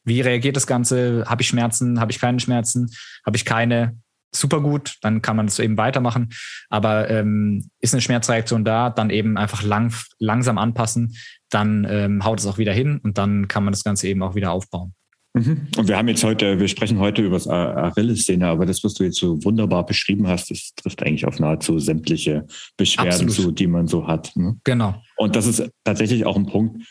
wie 0.03 0.21
reagiert 0.21 0.55
das 0.55 0.67
Ganze? 0.67 1.25
Habe 1.27 1.41
ich 1.41 1.47
Schmerzen? 1.47 1.99
Habe 1.99 2.11
ich 2.11 2.19
keine 2.19 2.39
Schmerzen? 2.39 2.89
Habe 3.25 3.37
ich 3.37 3.45
keine? 3.45 3.97
Super 4.31 4.61
gut, 4.61 4.97
dann 5.01 5.23
kann 5.23 5.35
man 5.35 5.47
das 5.47 5.57
eben 5.57 5.75
weitermachen. 5.77 6.29
Aber 6.69 7.09
ähm, 7.09 7.69
ist 7.79 7.95
eine 7.95 8.01
Schmerzreaktion 8.01 8.63
da, 8.63 8.91
dann 8.91 9.09
eben 9.09 9.37
einfach 9.37 9.63
lang, 9.63 9.91
langsam 10.19 10.59
anpassen, 10.59 11.15
dann 11.49 11.87
ähm, 11.89 12.23
haut 12.23 12.39
es 12.39 12.45
auch 12.45 12.59
wieder 12.59 12.73
hin 12.73 12.99
und 13.03 13.17
dann 13.17 13.47
kann 13.47 13.63
man 13.63 13.73
das 13.73 13.83
Ganze 13.83 14.07
eben 14.07 14.21
auch 14.21 14.35
wieder 14.35 14.51
aufbauen. 14.51 14.93
Mhm. 15.33 15.67
Und 15.77 15.87
wir 15.87 15.97
haben 15.97 16.07
jetzt 16.07 16.23
heute, 16.23 16.59
wir 16.59 16.67
sprechen 16.67 16.99
heute 16.99 17.21
über 17.21 17.35
das 17.35 17.47
Achilles-Szene, 17.47 18.47
aber 18.47 18.65
das, 18.65 18.83
was 18.83 18.95
du 18.95 19.03
jetzt 19.03 19.17
so 19.17 19.43
wunderbar 19.43 19.85
beschrieben 19.85 20.27
hast, 20.27 20.49
das 20.49 20.73
trifft 20.75 21.03
eigentlich 21.03 21.25
auf 21.25 21.39
nahezu 21.39 21.77
sämtliche 21.79 22.47
Beschwerden 22.77 23.29
zu, 23.29 23.51
die 23.51 23.67
man 23.67 23.87
so 23.87 24.07
hat. 24.07 24.35
Ne? 24.35 24.57
Genau. 24.63 24.95
Und 25.17 25.35
das 25.35 25.45
ist 25.45 25.69
tatsächlich 25.83 26.25
auch 26.25 26.35
ein 26.35 26.47
Punkt, 26.47 26.83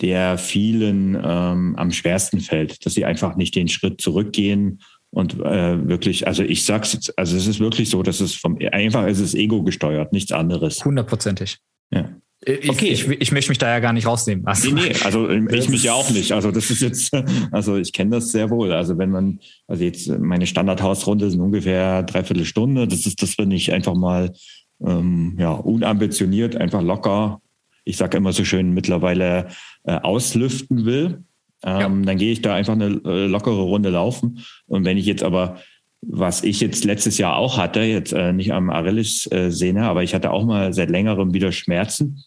der 0.00 0.38
vielen 0.38 1.14
ähm, 1.14 1.74
am 1.76 1.92
schwersten 1.92 2.40
fällt, 2.40 2.84
dass 2.84 2.94
sie 2.94 3.04
einfach 3.04 3.36
nicht 3.36 3.54
den 3.54 3.68
Schritt 3.68 4.00
zurückgehen 4.00 4.80
und 5.10 5.40
äh, 5.40 5.88
wirklich, 5.88 6.26
also 6.26 6.42
ich 6.42 6.64
sag's 6.64 6.92
jetzt, 6.92 7.18
also 7.18 7.36
es 7.36 7.46
ist 7.46 7.60
wirklich 7.60 7.88
so, 7.88 8.02
dass 8.02 8.20
es 8.20 8.34
vom 8.34 8.58
einfach 8.72 9.06
ist 9.06 9.20
es 9.20 9.34
Ego 9.34 9.62
gesteuert, 9.62 10.12
nichts 10.12 10.32
anderes. 10.32 10.84
Hundertprozentig. 10.84 11.58
Ja. 11.90 12.10
Ich, 12.48 12.70
okay. 12.70 12.88
Ich, 12.90 13.08
ich, 13.08 13.32
möchte 13.32 13.50
mich 13.50 13.58
da 13.58 13.68
ja 13.68 13.80
gar 13.80 13.92
nicht 13.92 14.06
rausnehmen. 14.06 14.46
Also, 14.46 14.70
nee, 14.70 14.88
nee, 14.88 14.96
also 15.02 15.28
ich 15.50 15.68
mich 15.68 15.82
ja 15.82 15.94
auch 15.94 16.08
nicht. 16.10 16.30
Also 16.30 16.52
das 16.52 16.70
ist 16.70 16.80
jetzt, 16.80 17.12
also 17.50 17.76
ich 17.76 17.92
kenne 17.92 18.12
das 18.12 18.30
sehr 18.30 18.50
wohl. 18.50 18.72
Also 18.72 18.98
wenn 18.98 19.10
man, 19.10 19.40
also 19.66 19.82
jetzt 19.82 20.08
meine 20.08 20.46
Standardhausrunde 20.46 21.30
sind 21.30 21.40
ungefähr 21.40 22.04
dreiviertel 22.04 22.44
Stunde. 22.44 22.86
Das 22.86 23.04
ist 23.04 23.20
das, 23.20 23.36
wenn 23.36 23.50
ich 23.50 23.72
einfach 23.72 23.94
mal 23.94 24.32
ähm, 24.80 25.36
ja 25.38 25.50
unambitioniert, 25.52 26.56
einfach 26.56 26.82
locker 26.82 27.40
ich 27.86 27.96
sage 27.96 28.18
immer 28.18 28.32
so 28.32 28.44
schön, 28.44 28.74
mittlerweile 28.74 29.46
äh, 29.84 29.94
auslüften 29.94 30.84
will, 30.84 31.22
ähm, 31.62 31.80
ja. 31.80 31.88
dann 31.88 32.18
gehe 32.18 32.32
ich 32.32 32.42
da 32.42 32.54
einfach 32.54 32.74
eine 32.74 33.00
äh, 33.04 33.26
lockere 33.26 33.62
Runde 33.62 33.88
laufen. 33.90 34.44
Und 34.66 34.84
wenn 34.84 34.98
ich 34.98 35.06
jetzt 35.06 35.22
aber, 35.22 35.58
was 36.02 36.42
ich 36.42 36.60
jetzt 36.60 36.84
letztes 36.84 37.16
Jahr 37.16 37.36
auch 37.36 37.56
hatte, 37.56 37.80
jetzt 37.80 38.12
äh, 38.12 38.32
nicht 38.32 38.52
am 38.52 38.70
Arillis-Sehne, 38.70 39.84
aber 39.84 40.02
ich 40.02 40.14
hatte 40.14 40.32
auch 40.32 40.44
mal 40.44 40.72
seit 40.74 40.90
längerem 40.90 41.32
wieder 41.32 41.52
Schmerzen 41.52 42.24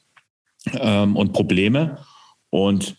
ähm, 0.73 1.15
und 1.15 1.33
Probleme 1.33 1.99
und 2.49 2.97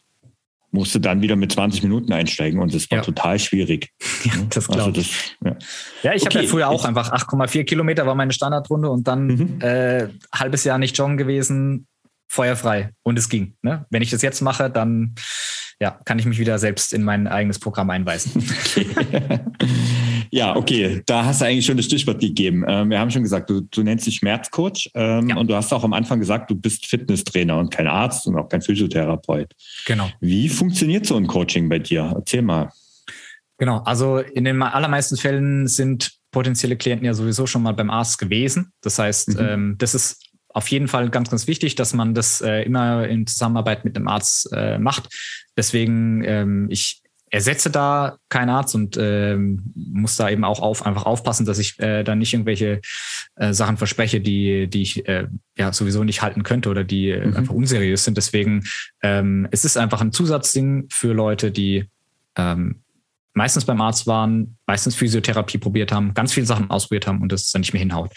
musste 0.73 1.01
dann 1.01 1.21
wieder 1.21 1.35
mit 1.37 1.53
20 1.53 1.83
Minuten 1.83 2.13
einsteigen 2.13 2.61
und 2.61 2.73
das 2.73 2.91
war 2.91 2.99
ja. 2.99 3.05
total 3.05 3.39
schwierig. 3.39 3.91
Ja, 4.23 4.33
das 4.51 4.67
glaube 4.69 4.83
also 4.83 5.01
ich. 5.01 5.37
ja. 5.43 5.57
ja, 6.03 6.13
ich 6.13 6.23
okay. 6.23 6.35
habe 6.35 6.45
ja 6.45 6.51
früher 6.51 6.69
auch 6.69 6.85
einfach 6.85 7.11
8,4 7.11 7.65
Kilometer 7.65 8.05
war 8.05 8.15
meine 8.15 8.35
Standardrunde 8.35 8.91
und 8.91 9.09
dann 9.09 9.27
mhm. 9.29 9.61
äh, 9.63 10.09
halbes 10.31 10.65
Jahr 10.65 10.77
nicht 10.77 10.99
joggen 10.99 11.17
gewesen, 11.17 11.87
feuerfrei 12.29 12.91
und 13.03 13.19
es 13.19 13.31
ging. 13.31 13.55
Ne? 13.63 13.87
Wenn 13.89 14.03
ich 14.03 14.11
das 14.11 14.21
jetzt 14.21 14.43
mache, 14.43 14.69
dann 14.69 15.15
ja, 15.81 15.99
kann 16.05 16.19
ich 16.19 16.27
mich 16.27 16.39
wieder 16.39 16.59
selbst 16.59 16.93
in 16.93 17.03
mein 17.03 17.27
eigenes 17.27 17.59
Programm 17.59 17.89
einweisen. 17.89 18.45
Okay. 18.61 18.87
ja, 20.31 20.55
okay, 20.55 21.03
da 21.07 21.25
hast 21.25 21.41
du 21.41 21.47
eigentlich 21.47 21.65
schon 21.65 21.79
das 21.79 21.87
Stichwort 21.87 22.21
gegeben. 22.21 22.65
Ähm, 22.69 22.91
wir 22.91 23.01
haben 23.01 23.11
schon 23.11 23.23
gesagt, 23.23 23.49
du, 23.49 23.63
du 23.63 23.83
nennst 23.83 24.07
dich 24.07 24.17
Schmerzcoach 24.17 24.91
ähm, 24.95 25.31
ja. 25.31 25.37
und 25.37 25.49
du 25.49 25.55
hast 25.55 25.73
auch 25.73 25.83
am 25.83 25.95
Anfang 25.95 26.21
gesagt, 26.21 26.51
du 26.51 26.55
bist 26.55 26.85
Fitnesstrainer 26.85 27.59
und 27.59 27.71
kein 27.71 27.87
Arzt 27.87 28.27
und 28.27 28.37
auch 28.37 28.49
kein 28.49 28.61
Physiotherapeut. 28.61 29.55
Genau. 29.87 30.11
Wie 30.21 30.51
funktioniert 30.51 31.07
so 31.07 31.17
ein 31.17 31.27
Coaching 31.27 31.71
bei 31.71 31.79
dir? 31.79 32.13
Erzähl 32.15 32.43
mal. 32.43 32.71
Genau, 33.57 33.79
also 33.79 34.19
in 34.19 34.45
den 34.45 34.63
allermeisten 34.63 35.17
Fällen 35.17 35.67
sind 35.67 36.13
potenzielle 36.31 36.77
Klienten 36.77 37.07
ja 37.07 37.15
sowieso 37.15 37.47
schon 37.47 37.63
mal 37.63 37.73
beim 37.73 37.91
Arzt 37.91 38.19
gewesen. 38.19 38.73
Das 38.83 38.99
heißt, 38.99 39.31
mhm. 39.31 39.39
ähm, 39.41 39.75
das 39.79 39.95
ist 39.95 40.30
auf 40.53 40.69
jeden 40.69 40.89
Fall 40.89 41.11
ganz, 41.11 41.31
ganz 41.31 41.47
wichtig, 41.47 41.75
dass 41.75 41.95
man 41.95 42.15
das 42.15 42.41
äh, 42.41 42.63
immer 42.63 43.07
in 43.07 43.27
Zusammenarbeit 43.27 43.85
mit 43.85 43.97
einem 43.97 44.09
Arzt 44.09 44.51
äh, 44.53 44.79
macht. 44.79 45.09
Deswegen, 45.57 46.25
ähm, 46.25 46.67
ich 46.71 47.03
ersetze 47.31 47.71
da 47.71 48.19
keinen 48.29 48.51
Arzt 48.51 48.75
und 48.75 48.97
ähm, 49.01 49.73
muss 49.75 50.17
da 50.17 50.29
eben 50.29 50.45
auch 50.45 50.61
auf, 50.61 50.85
einfach 50.85 51.07
aufpassen, 51.07 51.47
dass 51.47 51.59
ich 51.59 51.79
äh, 51.79 52.03
da 52.03 52.17
nicht 52.17 52.33
irgendwelche 52.33 52.81
äh, 53.37 53.53
Sachen 53.53 53.77
verspreche, 53.77 54.21
die, 54.21 54.69
die 54.69 54.83
ich 54.83 55.07
äh, 55.07 55.29
ja 55.57 55.73
sowieso 55.73 56.03
nicht 56.03 56.23
halten 56.23 56.43
könnte 56.43 56.69
oder 56.69 56.83
die 56.83 57.11
äh, 57.11 57.27
mhm. 57.27 57.37
einfach 57.37 57.55
unseriös 57.55 58.05
sind. 58.05 58.17
Deswegen 58.17 58.65
ähm, 59.03 59.47
es 59.53 59.65
ist 59.65 59.77
einfach 59.77 60.01
ein 60.01 60.13
Zusatzding 60.13 60.89
für 60.91 61.13
Leute, 61.13 61.53
die 61.53 61.85
ähm, 62.37 62.83
meistens 63.35 63.65
beim 63.65 63.81
Arzt 63.81 64.07
waren, 64.07 64.57
meistens 64.67 64.95
Physiotherapie 64.95 65.59
probiert 65.59 65.93
haben, 65.93 66.15
ganz 66.15 66.33
viele 66.33 66.47
Sachen 66.47 66.71
ausprobiert 66.71 67.07
haben 67.07 67.21
und 67.23 67.33
das 67.33 67.51
dann 67.51 67.61
nicht 67.61 67.73
mehr 67.73 67.81
hinhaut. 67.81 68.13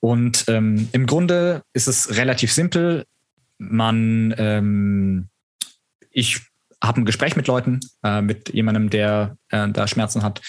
Und 0.00 0.44
ähm, 0.48 0.88
im 0.92 1.06
Grunde 1.06 1.62
ist 1.72 1.88
es 1.88 2.16
relativ 2.16 2.52
simpel. 2.52 3.04
Man, 3.58 4.34
ähm, 4.38 5.28
ich 6.10 6.40
habe 6.82 7.00
ein 7.00 7.04
Gespräch 7.06 7.36
mit 7.36 7.46
Leuten, 7.46 7.80
äh, 8.02 8.20
mit 8.22 8.52
jemandem, 8.52 8.90
der 8.90 9.36
äh, 9.50 9.68
da 9.68 9.86
Schmerzen 9.86 10.22
hat. 10.22 10.40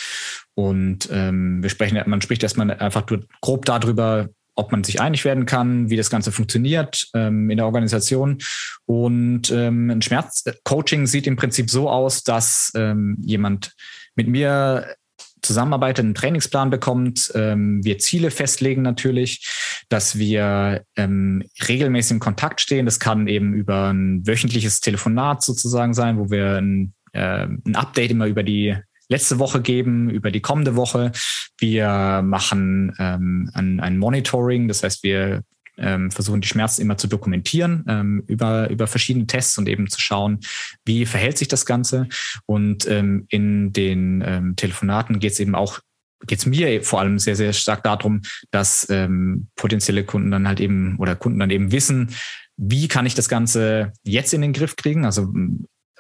Und 0.54 1.10
ähm, 1.12 1.62
wir 1.62 1.70
sprechen, 1.70 2.02
man 2.06 2.22
spricht 2.22 2.44
erstmal 2.44 2.72
einfach 2.72 3.06
grob 3.42 3.66
darüber, 3.66 4.30
ob 4.56 4.72
man 4.72 4.84
sich 4.84 5.00
einig 5.00 5.24
werden 5.24 5.46
kann, 5.46 5.90
wie 5.90 5.98
das 5.98 6.10
Ganze 6.10 6.32
funktioniert 6.32 7.08
ähm, 7.14 7.50
in 7.50 7.58
der 7.58 7.68
Organisation. 7.68 8.40
Und 8.86 9.52
ähm, 9.52 9.90
ein 9.92 10.02
Schmerzcoaching 10.02 11.06
sieht 11.06 11.28
im 11.28 11.36
Prinzip 11.36 11.70
so 11.70 11.90
aus, 11.90 12.24
dass 12.24 12.72
ähm, 12.76 13.18
jemand 13.22 13.74
mit 14.18 14.28
mir 14.28 14.96
zusammenarbeitet, 15.42 16.04
einen 16.04 16.16
Trainingsplan 16.16 16.70
bekommt, 16.70 17.32
ähm, 17.36 17.84
wir 17.84 18.00
Ziele 18.00 18.32
festlegen 18.32 18.82
natürlich, 18.82 19.48
dass 19.90 20.18
wir 20.18 20.84
ähm, 20.96 21.44
regelmäßig 21.68 22.16
in 22.16 22.20
Kontakt 22.20 22.60
stehen. 22.60 22.86
Das 22.86 23.00
kann 23.00 23.28
eben 23.28 23.54
über 23.54 23.94
ein 23.94 24.26
wöchentliches 24.28 24.82
Telefonat 24.82 25.44
sozusagen 25.44 25.94
sein, 25.94 26.18
wo 26.18 26.30
wir 26.30 26.58
ein, 26.58 26.94
äh, 27.14 27.46
ein 27.46 27.76
Update 27.76 28.12
immer 28.12 28.28
über 28.28 28.44
die 28.44 28.76
letzte 29.10 29.40
Woche 29.40 29.62
geben, 29.62 30.10
über 30.10 30.32
die 30.32 30.42
kommende 30.42 30.76
Woche. 30.76 31.12
Wir 31.58 32.22
machen 32.24 32.94
ähm, 33.00 33.50
ein, 33.54 33.80
ein 33.80 33.98
Monitoring, 33.98 34.68
das 34.68 34.84
heißt, 34.84 35.04
wir 35.04 35.44
ähm, 35.78 36.12
versuchen 36.12 36.42
die 36.42 36.48
Schmerzen 36.48 36.82
immer 36.82 36.98
zu 36.98 37.08
dokumentieren 37.08 37.86
ähm, 37.88 38.24
über, 38.28 38.70
über 38.70 38.88
verschiedene 38.88 39.28
Tests 39.28 39.58
und 39.58 39.68
eben 39.68 39.90
zu 39.90 40.02
schauen, 40.02 40.40
wie 40.86 41.06
verhält 41.06 41.38
sich 41.38 41.48
das 41.48 41.66
Ganze. 41.66 42.08
Und 42.46 42.88
ähm, 42.88 43.26
in 43.30 43.74
den 43.74 44.24
ähm, 44.26 44.56
Telefonaten 44.56 45.20
geht 45.20 45.34
es 45.34 45.40
eben 45.40 45.56
auch 45.56 45.80
geht 46.26 46.40
es 46.40 46.48
mir 46.48 46.84
vor 46.84 47.00
allem 47.00 47.20
sehr, 47.20 47.36
sehr 47.36 47.54
stark 47.54 47.84
darum, 47.84 48.24
dass 48.50 48.88
ähm, 48.90 49.50
potenzielle 49.56 50.04
Kunden 50.04 50.32
dann 50.32 50.48
halt 50.48 50.60
eben 50.60 50.98
oder 50.98 51.16
Kunden 51.16 51.38
dann 51.38 51.52
eben 51.52 51.72
wissen, 51.72 52.10
wie 52.58 52.88
kann 52.88 53.06
ich 53.06 53.14
das 53.14 53.30
Ganze 53.30 53.94
jetzt 54.04 54.34
in 54.34 54.42
den 54.42 54.54
Griff 54.54 54.76
kriegen? 54.76 55.06
Also 55.06 55.32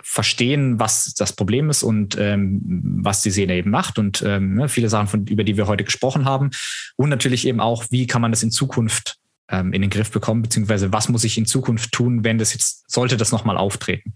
verstehen, 0.01 0.79
was 0.79 1.13
das 1.13 1.33
Problem 1.33 1.69
ist 1.69 1.83
und 1.83 2.17
ähm, 2.17 2.61
was 3.03 3.21
die 3.21 3.29
Sehne 3.29 3.55
eben 3.55 3.69
macht 3.69 3.99
und 3.99 4.23
ähm, 4.25 4.55
ne, 4.55 4.69
viele 4.69 4.89
Sachen, 4.89 5.07
von, 5.07 5.27
über 5.27 5.43
die 5.43 5.57
wir 5.57 5.67
heute 5.67 5.83
gesprochen 5.83 6.25
haben. 6.25 6.49
Und 6.95 7.09
natürlich 7.09 7.45
eben 7.45 7.59
auch, 7.59 7.85
wie 7.89 8.07
kann 8.07 8.21
man 8.21 8.31
das 8.31 8.41
in 8.41 8.51
Zukunft 8.51 9.17
ähm, 9.49 9.73
in 9.73 9.81
den 9.81 9.89
Griff 9.89 10.11
bekommen, 10.11 10.41
beziehungsweise 10.41 10.91
was 10.93 11.09
muss 11.09 11.23
ich 11.23 11.37
in 11.37 11.45
Zukunft 11.45 11.91
tun, 11.91 12.23
wenn 12.23 12.37
das 12.37 12.53
jetzt, 12.53 12.89
sollte 12.91 13.17
das 13.17 13.31
nochmal 13.31 13.57
auftreten. 13.57 14.13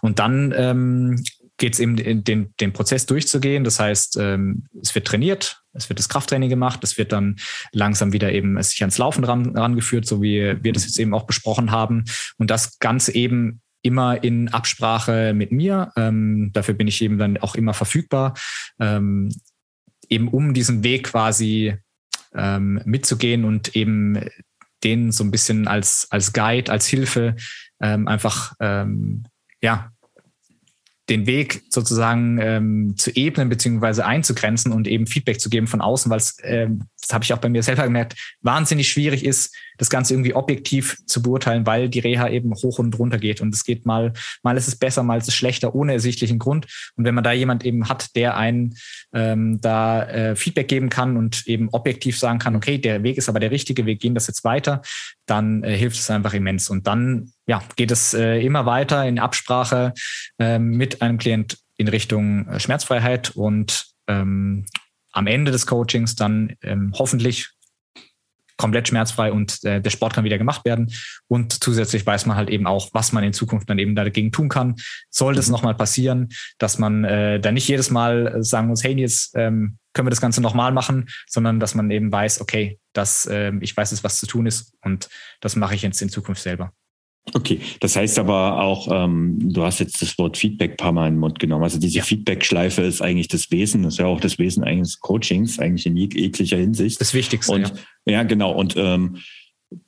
Und 0.00 0.18
dann 0.18 0.52
ähm, 0.56 1.24
geht 1.56 1.74
es 1.74 1.80
eben 1.80 1.96
in 1.98 2.24
den, 2.24 2.54
den 2.60 2.72
Prozess 2.72 3.06
durchzugehen. 3.06 3.64
Das 3.64 3.78
heißt, 3.78 4.16
ähm, 4.20 4.66
es 4.80 4.94
wird 4.94 5.06
trainiert, 5.06 5.62
es 5.72 5.88
wird 5.88 5.98
das 5.98 6.08
Krafttraining 6.08 6.50
gemacht, 6.50 6.80
es 6.82 6.98
wird 6.98 7.12
dann 7.12 7.36
langsam 7.72 8.12
wieder 8.12 8.32
eben 8.32 8.60
sich 8.62 8.80
ans 8.82 8.98
Laufen 8.98 9.24
ran, 9.24 9.56
rangeführt, 9.56 10.06
so 10.06 10.20
wie 10.20 10.56
wir 10.62 10.72
das 10.72 10.84
jetzt 10.84 10.98
eben 10.98 11.14
auch 11.14 11.24
besprochen 11.24 11.70
haben. 11.70 12.04
Und 12.38 12.50
das 12.50 12.78
Ganze 12.78 13.14
eben 13.14 13.60
immer 13.82 14.24
in 14.24 14.48
Absprache 14.48 15.34
mit 15.34 15.52
mir. 15.52 15.92
Ähm, 15.96 16.50
dafür 16.52 16.74
bin 16.74 16.88
ich 16.88 17.02
eben 17.02 17.18
dann 17.18 17.36
auch 17.36 17.54
immer 17.54 17.74
verfügbar, 17.74 18.34
ähm, 18.80 19.28
eben 20.08 20.28
um 20.28 20.54
diesen 20.54 20.82
Weg 20.82 21.04
quasi 21.04 21.76
ähm, 22.34 22.80
mitzugehen 22.84 23.44
und 23.44 23.76
eben 23.76 24.18
den 24.84 25.10
so 25.10 25.24
ein 25.24 25.30
bisschen 25.30 25.66
als, 25.66 26.06
als 26.10 26.32
Guide, 26.32 26.70
als 26.70 26.86
Hilfe 26.86 27.36
ähm, 27.80 28.06
einfach 28.06 28.52
ähm, 28.60 29.24
ja, 29.60 29.90
den 31.10 31.26
Weg 31.26 31.62
sozusagen 31.68 32.38
ähm, 32.40 32.94
zu 32.96 33.10
ebnen 33.14 33.50
beziehungsweise 33.50 34.06
einzugrenzen 34.06 34.72
und 34.72 34.88
eben 34.88 35.06
Feedback 35.06 35.38
zu 35.38 35.50
geben 35.50 35.66
von 35.66 35.82
außen, 35.82 36.10
weil 36.10 36.18
es, 36.18 36.38
ähm, 36.42 36.84
das 37.00 37.12
habe 37.12 37.24
ich 37.24 37.34
auch 37.34 37.38
bei 37.38 37.50
mir 37.50 37.62
selber 37.62 37.84
gemerkt, 37.84 38.16
wahnsinnig 38.40 38.88
schwierig 38.88 39.24
ist, 39.24 39.54
das 39.76 39.90
Ganze 39.90 40.14
irgendwie 40.14 40.34
objektiv 40.34 40.96
zu 41.06 41.20
beurteilen, 41.20 41.66
weil 41.66 41.90
die 41.90 41.98
Reha 41.98 42.28
eben 42.28 42.54
hoch 42.54 42.78
und 42.78 42.98
runter 42.98 43.18
geht 43.18 43.42
und 43.42 43.54
es 43.54 43.64
geht 43.64 43.84
mal, 43.84 44.14
mal 44.42 44.56
ist 44.56 44.68
es 44.68 44.76
besser, 44.76 45.02
mal 45.02 45.18
ist 45.18 45.28
es 45.28 45.34
schlechter, 45.34 45.74
ohne 45.74 45.92
ersichtlichen 45.92 46.38
Grund. 46.38 46.66
Und 46.96 47.04
wenn 47.04 47.14
man 47.14 47.24
da 47.24 47.32
jemand 47.32 47.66
eben 47.66 47.88
hat, 47.88 48.16
der 48.16 48.36
einen 48.36 48.74
ähm, 49.12 49.60
da 49.60 50.04
äh, 50.04 50.36
Feedback 50.36 50.68
geben 50.68 50.88
kann 50.88 51.18
und 51.18 51.46
eben 51.46 51.68
objektiv 51.70 52.18
sagen 52.18 52.38
kann, 52.38 52.56
okay, 52.56 52.78
der 52.78 53.02
Weg 53.02 53.18
ist 53.18 53.28
aber 53.28 53.40
der 53.40 53.50
richtige, 53.50 53.84
wir 53.84 53.96
gehen 53.96 54.14
das 54.14 54.26
jetzt 54.26 54.44
weiter, 54.44 54.80
dann 55.26 55.62
äh, 55.64 55.76
hilft 55.76 55.98
es 55.98 56.10
einfach 56.10 56.32
immens. 56.32 56.70
Und 56.70 56.86
dann 56.86 57.33
ja, 57.46 57.62
geht 57.76 57.90
es 57.90 58.14
äh, 58.14 58.44
immer 58.44 58.66
weiter 58.66 59.06
in 59.06 59.18
Absprache 59.18 59.92
äh, 60.38 60.58
mit 60.58 61.02
einem 61.02 61.18
Klient 61.18 61.58
in 61.76 61.88
Richtung 61.88 62.48
äh, 62.48 62.60
Schmerzfreiheit 62.60 63.30
und 63.30 63.86
ähm, 64.06 64.66
am 65.12 65.26
Ende 65.26 65.52
des 65.52 65.66
Coachings 65.66 66.16
dann 66.16 66.56
ähm, 66.62 66.92
hoffentlich 66.98 67.50
komplett 68.56 68.88
schmerzfrei 68.88 69.32
und 69.32 69.62
äh, 69.64 69.80
der 69.80 69.90
Sport 69.90 70.14
kann 70.14 70.24
wieder 70.24 70.38
gemacht 70.38 70.64
werden. 70.64 70.92
Und 71.28 71.62
zusätzlich 71.62 72.06
weiß 72.06 72.26
man 72.26 72.36
halt 72.36 72.50
eben 72.50 72.66
auch, 72.66 72.90
was 72.92 73.12
man 73.12 73.24
in 73.24 73.32
Zukunft 73.32 73.68
dann 73.68 73.78
eben 73.78 73.94
dagegen 73.94 74.30
tun 74.32 74.48
kann. 74.48 74.76
Soll 75.10 75.34
das 75.34 75.48
mhm. 75.48 75.52
nochmal 75.52 75.74
passieren, 75.74 76.28
dass 76.58 76.78
man 76.78 77.04
äh, 77.04 77.40
da 77.40 77.50
nicht 77.50 77.68
jedes 77.68 77.90
Mal 77.90 78.42
sagen 78.42 78.68
muss, 78.68 78.84
hey, 78.84 78.94
jetzt 78.94 79.32
ähm, 79.36 79.78
können 79.92 80.06
wir 80.06 80.10
das 80.10 80.20
Ganze 80.20 80.40
nochmal 80.40 80.72
machen, 80.72 81.08
sondern 81.26 81.58
dass 81.60 81.74
man 81.74 81.90
eben 81.90 82.12
weiß, 82.12 82.40
okay, 82.40 82.78
dass 82.92 83.26
äh, 83.26 83.52
ich 83.60 83.76
weiß 83.76 83.90
jetzt, 83.90 84.04
was 84.04 84.20
zu 84.20 84.26
tun 84.26 84.46
ist 84.46 84.72
und 84.82 85.08
das 85.40 85.56
mache 85.56 85.74
ich 85.74 85.82
jetzt 85.82 86.00
in 86.02 86.08
Zukunft 86.08 86.42
selber. 86.42 86.72
Okay, 87.32 87.58
das 87.80 87.96
heißt 87.96 88.18
aber 88.18 88.60
auch, 88.62 88.88
ähm, 88.92 89.38
du 89.52 89.62
hast 89.64 89.80
jetzt 89.80 90.02
das 90.02 90.18
Wort 90.18 90.36
Feedback 90.36 90.72
ein 90.72 90.76
paar 90.76 90.92
Mal 90.92 91.08
in 91.08 91.14
den 91.14 91.20
Mund 91.20 91.38
genommen. 91.38 91.64
Also 91.64 91.78
diese. 91.78 92.02
Feedback-Schleife 92.02 92.82
ist 92.82 93.00
eigentlich 93.00 93.28
das 93.28 93.50
Wesen, 93.50 93.82
das 93.82 93.94
ist 93.94 93.98
ja 93.98 94.06
auch 94.06 94.20
das 94.20 94.38
Wesen 94.38 94.62
eines 94.62 95.00
Coachings, 95.00 95.58
eigentlich 95.58 95.86
in 95.86 95.96
jeglicher 95.96 96.58
Hinsicht. 96.58 97.00
Das 97.00 97.14
Wichtigste. 97.14 97.52
Und, 97.52 97.72
ja. 98.06 98.12
ja, 98.12 98.22
genau. 98.24 98.52
Und 98.52 98.76
ähm, 98.76 99.16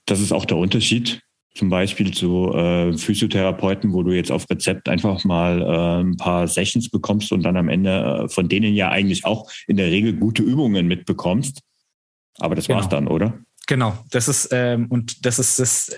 das 0.07 0.21
ist 0.21 0.33
auch 0.33 0.47
der 0.47 0.57
Unterschied 0.57 1.21
zum 1.57 1.71
Beispiel 1.71 2.13
zu 2.13 2.53
äh, 2.53 2.97
Physiotherapeuten, 2.97 3.93
wo 3.93 4.03
du 4.03 4.13
jetzt 4.13 4.31
auf 4.31 4.49
Rezept 4.51 4.89
einfach 4.89 5.25
mal 5.25 5.63
äh, 5.63 6.03
ein 6.03 6.17
paar 6.17 6.47
Sessions 6.47 6.91
bekommst 6.91 7.33
und 7.33 7.43
dann 7.43 7.57
am 7.57 7.69
Ende 7.69 8.25
äh, 8.25 8.29
von 8.29 8.49
denen 8.49 8.75
ja 8.75 8.91
eigentlich 8.91 9.25
auch 9.25 9.51
in 9.67 9.77
der 9.77 9.91
Regel 9.91 10.15
gute 10.15 10.43
Übungen 10.43 10.87
mitbekommst. 10.87 11.61
Aber 12.39 12.55
das 12.55 12.67
genau. 12.67 12.81
war's 12.81 12.89
dann, 12.89 13.09
oder? 13.09 13.39
Genau, 13.67 13.99
das 14.11 14.29
ist 14.29 14.51
ähm, 14.53 14.87
und 14.91 15.25
das 15.27 15.39
ist 15.39 15.59
das 15.59 15.97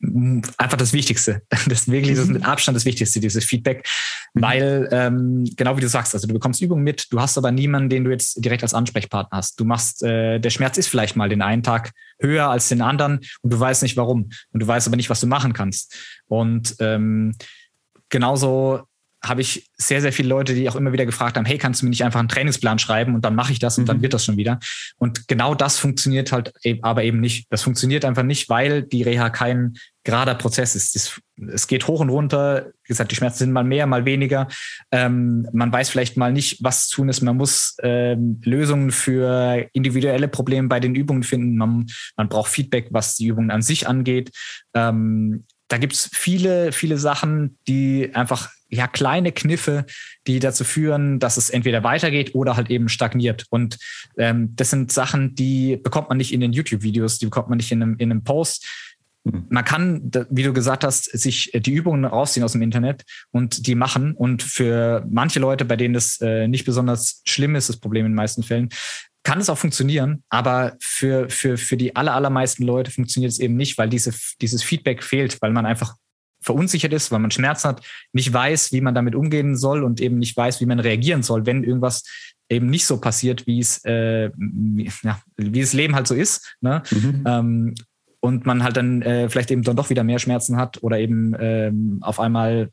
einfach 0.00 0.76
das 0.76 0.92
Wichtigste. 0.92 1.42
Das 1.66 1.80
ist 1.80 1.90
wirklich 1.90 2.16
das 2.16 2.26
mit 2.26 2.44
Abstand 2.44 2.76
das 2.76 2.84
Wichtigste, 2.84 3.18
dieses 3.18 3.44
Feedback. 3.44 3.88
Mhm. 4.34 4.42
Weil, 4.42 4.88
ähm, 4.92 5.44
genau 5.56 5.76
wie 5.76 5.80
du 5.80 5.88
sagst, 5.88 6.14
also 6.14 6.26
du 6.26 6.34
bekommst 6.34 6.60
Übungen 6.60 6.84
mit, 6.84 7.12
du 7.12 7.20
hast 7.20 7.36
aber 7.38 7.50
niemanden, 7.50 7.88
den 7.88 8.04
du 8.04 8.10
jetzt 8.10 8.44
direkt 8.44 8.62
als 8.62 8.74
Ansprechpartner 8.74 9.38
hast. 9.38 9.58
Du 9.58 9.64
machst, 9.64 10.02
äh, 10.02 10.38
der 10.38 10.50
Schmerz 10.50 10.78
ist 10.78 10.88
vielleicht 10.88 11.16
mal 11.16 11.28
den 11.28 11.42
einen 11.42 11.62
Tag 11.62 11.92
höher 12.20 12.48
als 12.48 12.68
den 12.68 12.82
anderen 12.82 13.20
und 13.42 13.52
du 13.52 13.58
weißt 13.58 13.82
nicht 13.82 13.96
warum. 13.96 14.30
Und 14.52 14.62
du 14.62 14.66
weißt 14.66 14.86
aber 14.86 14.96
nicht, 14.96 15.10
was 15.10 15.20
du 15.20 15.26
machen 15.26 15.52
kannst. 15.52 15.94
Und 16.26 16.76
ähm, 16.80 17.34
genauso 18.08 18.82
habe 19.28 19.40
ich 19.40 19.70
sehr, 19.76 20.00
sehr 20.00 20.12
viele 20.12 20.28
Leute, 20.28 20.54
die 20.54 20.68
auch 20.68 20.76
immer 20.76 20.92
wieder 20.92 21.06
gefragt 21.06 21.36
haben, 21.36 21.44
hey, 21.44 21.58
kannst 21.58 21.82
du 21.82 21.86
mir 21.86 21.90
nicht 21.90 22.04
einfach 22.04 22.20
einen 22.20 22.28
Trainingsplan 22.28 22.78
schreiben 22.78 23.14
und 23.14 23.24
dann 23.24 23.34
mache 23.34 23.52
ich 23.52 23.58
das 23.58 23.78
und 23.78 23.84
mhm. 23.84 23.88
dann 23.88 24.02
wird 24.02 24.14
das 24.14 24.24
schon 24.24 24.36
wieder. 24.36 24.58
Und 24.98 25.28
genau 25.28 25.54
das 25.54 25.78
funktioniert 25.78 26.32
halt 26.32 26.52
e-, 26.62 26.78
aber 26.82 27.04
eben 27.04 27.20
nicht. 27.20 27.46
Das 27.50 27.62
funktioniert 27.62 28.04
einfach 28.04 28.22
nicht, 28.22 28.48
weil 28.48 28.82
die 28.82 29.02
Reha 29.02 29.30
kein 29.30 29.74
gerader 30.04 30.36
Prozess 30.36 30.76
ist. 30.76 31.20
Es 31.52 31.66
geht 31.66 31.88
hoch 31.88 32.00
und 32.00 32.10
runter. 32.10 32.66
Wie 32.84 32.88
gesagt, 32.88 33.10
die 33.10 33.16
Schmerzen 33.16 33.38
sind 33.38 33.52
mal 33.52 33.64
mehr, 33.64 33.86
mal 33.86 34.04
weniger. 34.04 34.46
Ähm, 34.92 35.48
man 35.52 35.72
weiß 35.72 35.90
vielleicht 35.90 36.16
mal 36.16 36.32
nicht, 36.32 36.62
was 36.62 36.86
zu 36.86 36.96
tun 36.96 37.08
ist. 37.08 37.22
Man 37.22 37.36
muss 37.36 37.76
ähm, 37.82 38.40
Lösungen 38.44 38.92
für 38.92 39.66
individuelle 39.72 40.28
Probleme 40.28 40.68
bei 40.68 40.78
den 40.78 40.94
Übungen 40.94 41.24
finden. 41.24 41.56
Man, 41.56 41.86
man 42.16 42.28
braucht 42.28 42.52
Feedback, 42.52 42.86
was 42.90 43.16
die 43.16 43.26
Übungen 43.26 43.50
an 43.50 43.62
sich 43.62 43.88
angeht. 43.88 44.30
Ähm, 44.74 45.44
da 45.68 45.78
gibt's 45.78 46.08
viele, 46.12 46.70
viele 46.70 46.98
Sachen, 46.98 47.58
die 47.66 48.14
einfach 48.14 48.50
ja 48.68 48.86
kleine 48.86 49.32
Kniffe, 49.32 49.86
die 50.26 50.38
dazu 50.38 50.64
führen, 50.64 51.18
dass 51.18 51.36
es 51.36 51.50
entweder 51.50 51.84
weitergeht 51.84 52.34
oder 52.34 52.56
halt 52.56 52.70
eben 52.70 52.88
stagniert. 52.88 53.46
Und 53.50 53.78
ähm, 54.18 54.54
das 54.56 54.70
sind 54.70 54.92
Sachen, 54.92 55.34
die 55.34 55.76
bekommt 55.76 56.08
man 56.08 56.18
nicht 56.18 56.32
in 56.32 56.40
den 56.40 56.52
YouTube-Videos, 56.52 57.18
die 57.18 57.26
bekommt 57.26 57.48
man 57.48 57.58
nicht 57.58 57.72
in 57.72 57.82
einem, 57.82 57.96
in 57.98 58.10
einem 58.10 58.24
Post. 58.24 58.66
Mhm. 59.24 59.46
Man 59.48 59.64
kann, 59.64 60.10
wie 60.30 60.42
du 60.42 60.52
gesagt 60.52 60.84
hast, 60.84 61.04
sich 61.04 61.50
die 61.54 61.72
Übungen 61.72 62.04
rausziehen 62.04 62.44
aus 62.44 62.52
dem 62.52 62.62
Internet 62.62 63.04
und 63.30 63.66
die 63.66 63.74
machen. 63.74 64.14
Und 64.14 64.42
für 64.42 65.06
manche 65.10 65.40
Leute, 65.40 65.64
bei 65.64 65.76
denen 65.76 65.94
das 65.94 66.20
äh, 66.20 66.48
nicht 66.48 66.64
besonders 66.64 67.22
schlimm 67.24 67.54
ist, 67.54 67.68
das 67.68 67.78
Problem 67.78 68.06
in 68.06 68.12
den 68.12 68.16
meisten 68.16 68.42
Fällen, 68.42 68.70
kann 69.22 69.40
es 69.40 69.50
auch 69.50 69.58
funktionieren, 69.58 70.22
aber 70.28 70.76
für, 70.78 71.28
für, 71.28 71.58
für 71.58 71.76
die 71.76 71.96
aller, 71.96 72.14
allermeisten 72.14 72.62
Leute 72.62 72.92
funktioniert 72.92 73.32
es 73.32 73.40
eben 73.40 73.56
nicht, 73.56 73.76
weil 73.76 73.88
diese, 73.88 74.12
dieses 74.40 74.62
Feedback 74.62 75.02
fehlt, 75.02 75.42
weil 75.42 75.50
man 75.50 75.66
einfach 75.66 75.96
verunsichert 76.46 76.92
ist, 76.92 77.12
weil 77.12 77.18
man 77.18 77.30
Schmerzen 77.30 77.68
hat, 77.68 77.82
nicht 78.12 78.32
weiß, 78.32 78.72
wie 78.72 78.80
man 78.80 78.94
damit 78.94 79.14
umgehen 79.14 79.56
soll 79.56 79.84
und 79.84 80.00
eben 80.00 80.18
nicht 80.18 80.36
weiß, 80.36 80.60
wie 80.60 80.66
man 80.66 80.80
reagieren 80.80 81.22
soll, 81.22 81.44
wenn 81.44 81.64
irgendwas 81.64 82.04
eben 82.48 82.68
nicht 82.68 82.86
so 82.86 82.98
passiert, 82.98 83.46
wie 83.46 83.58
es, 83.58 83.84
äh, 83.84 84.30
ja, 85.02 85.20
wie 85.36 85.60
das 85.60 85.72
Leben 85.72 85.94
halt 85.94 86.06
so 86.06 86.14
ist. 86.14 86.56
Ne? 86.60 86.82
Mhm. 86.90 87.24
Ähm, 87.26 87.74
und 88.20 88.46
man 88.46 88.62
halt 88.62 88.76
dann 88.76 89.02
äh, 89.02 89.28
vielleicht 89.28 89.50
eben 89.50 89.62
dann 89.62 89.76
doch 89.76 89.90
wieder 89.90 90.04
mehr 90.04 90.18
Schmerzen 90.18 90.56
hat 90.56 90.82
oder 90.82 90.98
eben 90.98 91.34
ähm, 91.38 91.98
auf 92.00 92.18
einmal 92.18 92.70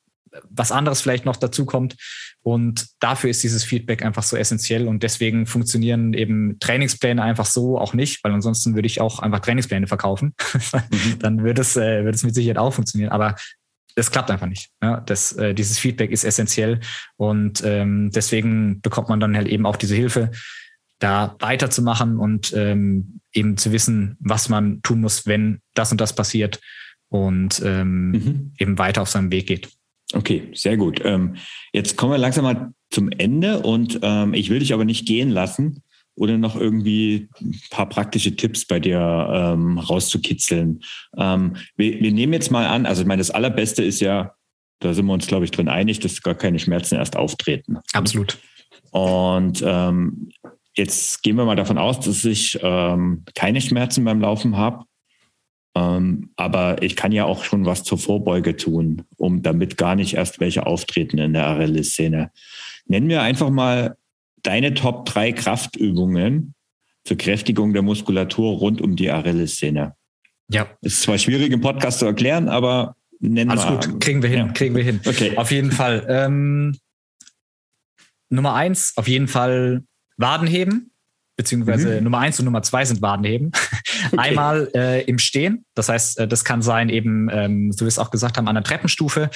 was 0.49 0.71
anderes 0.71 1.01
vielleicht 1.01 1.25
noch 1.25 1.35
dazu 1.35 1.65
kommt. 1.65 1.95
Und 2.41 2.87
dafür 2.99 3.29
ist 3.29 3.43
dieses 3.43 3.63
Feedback 3.63 4.03
einfach 4.03 4.23
so 4.23 4.35
essentiell. 4.35 4.87
Und 4.87 5.03
deswegen 5.03 5.45
funktionieren 5.45 6.13
eben 6.13 6.57
Trainingspläne 6.59 7.21
einfach 7.21 7.45
so 7.45 7.77
auch 7.77 7.93
nicht, 7.93 8.23
weil 8.23 8.33
ansonsten 8.33 8.75
würde 8.75 8.87
ich 8.87 8.99
auch 8.99 9.19
einfach 9.19 9.39
Trainingspläne 9.39 9.87
verkaufen. 9.87 10.33
Mhm. 10.73 11.19
Dann 11.19 11.43
würde 11.43 11.61
es, 11.61 11.75
äh, 11.77 12.03
würde 12.03 12.15
es 12.15 12.23
mit 12.23 12.35
Sicherheit 12.35 12.57
auch 12.57 12.73
funktionieren. 12.73 13.11
Aber 13.11 13.35
das 13.95 14.11
klappt 14.11 14.31
einfach 14.31 14.47
nicht. 14.47 14.69
Ja, 14.81 14.99
das, 15.01 15.33
äh, 15.33 15.53
dieses 15.53 15.79
Feedback 15.79 16.11
ist 16.11 16.23
essentiell. 16.23 16.79
Und 17.17 17.61
ähm, 17.65 18.11
deswegen 18.11 18.81
bekommt 18.81 19.09
man 19.09 19.19
dann 19.19 19.35
halt 19.35 19.47
eben 19.47 19.65
auch 19.65 19.75
diese 19.75 19.95
Hilfe, 19.95 20.31
da 20.99 21.35
weiterzumachen 21.39 22.17
und 22.17 22.53
ähm, 22.55 23.19
eben 23.33 23.57
zu 23.57 23.71
wissen, 23.71 24.15
was 24.19 24.49
man 24.49 24.81
tun 24.83 25.01
muss, 25.01 25.25
wenn 25.25 25.59
das 25.73 25.91
und 25.91 25.99
das 25.99 26.15
passiert 26.15 26.61
und 27.09 27.61
ähm, 27.65 28.11
mhm. 28.11 28.53
eben 28.57 28.77
weiter 28.77 29.01
auf 29.01 29.09
seinem 29.09 29.31
Weg 29.31 29.47
geht. 29.47 29.69
Okay, 30.13 30.49
sehr 30.53 30.77
gut. 30.77 31.01
Ähm, 31.03 31.35
jetzt 31.73 31.97
kommen 31.97 32.13
wir 32.13 32.17
langsam 32.17 32.43
mal 32.43 32.71
zum 32.89 33.11
Ende 33.11 33.59
und 33.59 33.99
ähm, 34.01 34.33
ich 34.33 34.49
will 34.49 34.59
dich 34.59 34.73
aber 34.73 34.85
nicht 34.85 35.05
gehen 35.07 35.29
lassen, 35.29 35.82
ohne 36.15 36.37
noch 36.37 36.55
irgendwie 36.55 37.29
ein 37.41 37.59
paar 37.69 37.89
praktische 37.89 38.35
Tipps 38.35 38.65
bei 38.65 38.79
dir 38.79 38.99
ähm, 39.31 39.77
rauszukitzeln. 39.77 40.81
Ähm, 41.17 41.55
wir, 41.75 41.99
wir 41.99 42.11
nehmen 42.11 42.33
jetzt 42.33 42.51
mal 42.51 42.67
an, 42.67 42.85
also 42.85 43.01
ich 43.01 43.07
meine, 43.07 43.19
das 43.19 43.31
Allerbeste 43.31 43.83
ist 43.83 43.99
ja, 43.99 44.33
da 44.79 44.93
sind 44.93 45.05
wir 45.05 45.13
uns, 45.13 45.27
glaube 45.27 45.45
ich, 45.45 45.51
drin 45.51 45.69
einig, 45.69 45.99
dass 45.99 46.21
gar 46.21 46.35
keine 46.35 46.59
Schmerzen 46.59 46.95
erst 46.95 47.15
auftreten. 47.15 47.77
Absolut. 47.93 48.37
Und 48.91 49.63
ähm, 49.65 50.29
jetzt 50.75 51.23
gehen 51.23 51.35
wir 51.35 51.45
mal 51.45 51.55
davon 51.55 51.77
aus, 51.77 51.99
dass 51.99 52.23
ich 52.25 52.59
ähm, 52.61 53.23
keine 53.33 53.61
Schmerzen 53.61 54.03
beim 54.03 54.21
Laufen 54.21 54.57
habe 54.57 54.85
ähm, 55.75 56.29
aber 56.35 56.81
ich 56.83 56.95
kann 56.95 57.11
ja 57.11 57.25
auch 57.25 57.43
schon 57.43 57.65
was 57.65 57.83
zur 57.83 57.97
Vorbeuge 57.97 58.55
tun, 58.55 59.03
um 59.17 59.41
damit 59.41 59.77
gar 59.77 59.95
nicht 59.95 60.13
erst 60.13 60.39
welche 60.39 60.65
auftreten 60.65 61.17
in 61.17 61.33
der 61.33 61.47
Achilles-Szene. 61.47 62.31
Nennen 62.85 63.09
wir 63.09 63.21
einfach 63.21 63.49
mal 63.49 63.95
deine 64.43 64.73
Top 64.73 65.05
3 65.05 65.31
Kraftübungen 65.33 66.53
zur 67.03 67.17
Kräftigung 67.17 67.73
der 67.73 67.81
Muskulatur 67.81 68.57
rund 68.57 68.81
um 68.81 68.95
die 68.95 69.11
Achilles-Szene. 69.11 69.93
Ja. 70.49 70.67
Ist 70.81 71.01
zwar 71.01 71.17
schwierig 71.17 71.51
im 71.51 71.61
Podcast 71.61 71.99
zu 71.99 72.05
erklären, 72.05 72.47
aber 72.47 72.95
nennen 73.19 73.51
wir. 73.51 73.59
Alles 73.59 73.87
gut, 73.87 73.99
kriegen 73.99 74.21
wir 74.21 74.29
hin, 74.29 74.39
ja. 74.39 74.51
kriegen 74.51 74.75
wir 74.75 74.83
hin. 74.83 75.01
Okay. 75.05 75.35
Auf 75.37 75.51
jeden 75.51 75.71
Fall. 75.71 76.05
Ähm, 76.07 76.77
Nummer 78.29 78.53
eins, 78.53 78.93
auf 78.95 79.07
jeden 79.07 79.27
Fall 79.27 79.83
Wadenheben 80.17 80.93
beziehungsweise 81.35 81.97
mhm. 81.97 82.03
Nummer 82.03 82.19
eins 82.19 82.39
und 82.39 82.45
Nummer 82.45 82.61
zwei 82.61 82.85
sind 82.85 83.01
Wadenheben. 83.01 83.51
Okay. 84.05 84.17
Einmal 84.17 84.69
äh, 84.75 85.03
im 85.05 85.17
Stehen, 85.17 85.65
das 85.75 85.87
heißt, 85.87 86.19
äh, 86.19 86.27
das 86.27 86.43
kann 86.43 86.61
sein 86.61 86.89
eben, 86.89 87.29
ähm, 87.31 87.71
so 87.71 87.79
wie 87.79 87.81
wir 87.85 87.87
es 87.87 87.99
auch 87.99 88.11
gesagt 88.11 88.37
haben, 88.37 88.49
an 88.49 88.55
der 88.55 88.63
Treppenstufe. 88.63 89.29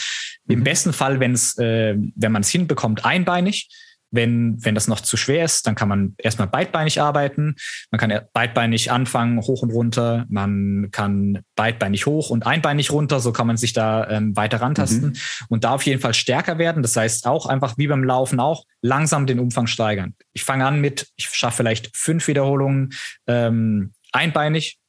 Mhm. 0.46 0.54
Im 0.54 0.64
besten 0.64 0.92
Fall, 0.92 1.22
wenn 1.22 1.32
es, 1.32 1.58
äh, 1.58 1.96
wenn 2.16 2.32
man 2.34 2.42
es 2.42 2.50
hinbekommt, 2.50 3.06
einbeinig. 3.06 3.70
Wenn, 4.12 4.64
wenn 4.64 4.76
das 4.76 4.88
noch 4.88 5.02
zu 5.02 5.18
schwer 5.18 5.44
ist, 5.44 5.68
dann 5.68 5.76
kann 5.76 5.90
man 5.90 6.16
erstmal 6.18 6.48
beidbeinig 6.48 7.02
arbeiten. 7.02 7.56
Man 7.92 8.00
kann 8.00 8.22
beidbeinig 8.34 8.92
anfangen, 8.92 9.40
hoch 9.42 9.62
und 9.62 9.72
runter. 9.72 10.26
Man 10.30 10.90
kann 10.92 11.40
beidbeinig 11.56 12.06
hoch 12.06 12.30
und 12.30 12.46
einbeinig 12.46 12.92
runter. 12.92 13.20
So 13.20 13.32
kann 13.34 13.48
man 13.48 13.58
sich 13.58 13.74
da 13.74 14.10
ähm, 14.10 14.36
weiter 14.36 14.62
rantasten 14.62 15.10
mhm. 15.10 15.16
und 15.50 15.64
da 15.64 15.72
auf 15.72 15.84
jeden 15.84 16.02
Fall 16.02 16.14
stärker 16.14 16.58
werden. 16.58 16.82
Das 16.82 16.96
heißt 16.96 17.28
auch 17.28 17.46
einfach 17.46 17.78
wie 17.78 17.88
beim 17.88 18.04
Laufen 18.04 18.40
auch 18.40 18.66
langsam 18.82 19.28
den 19.28 19.40
Umfang 19.40 19.68
steigern. 19.68 20.16
Ich 20.34 20.44
fange 20.44 20.66
an 20.66 20.80
mit, 20.80 21.08
ich 21.16 21.28
schaffe 21.30 21.58
vielleicht 21.58 21.96
fünf 21.96 22.28
Wiederholungen 22.28 22.94
ähm, 23.28 23.94
einbeinig, 24.12 24.80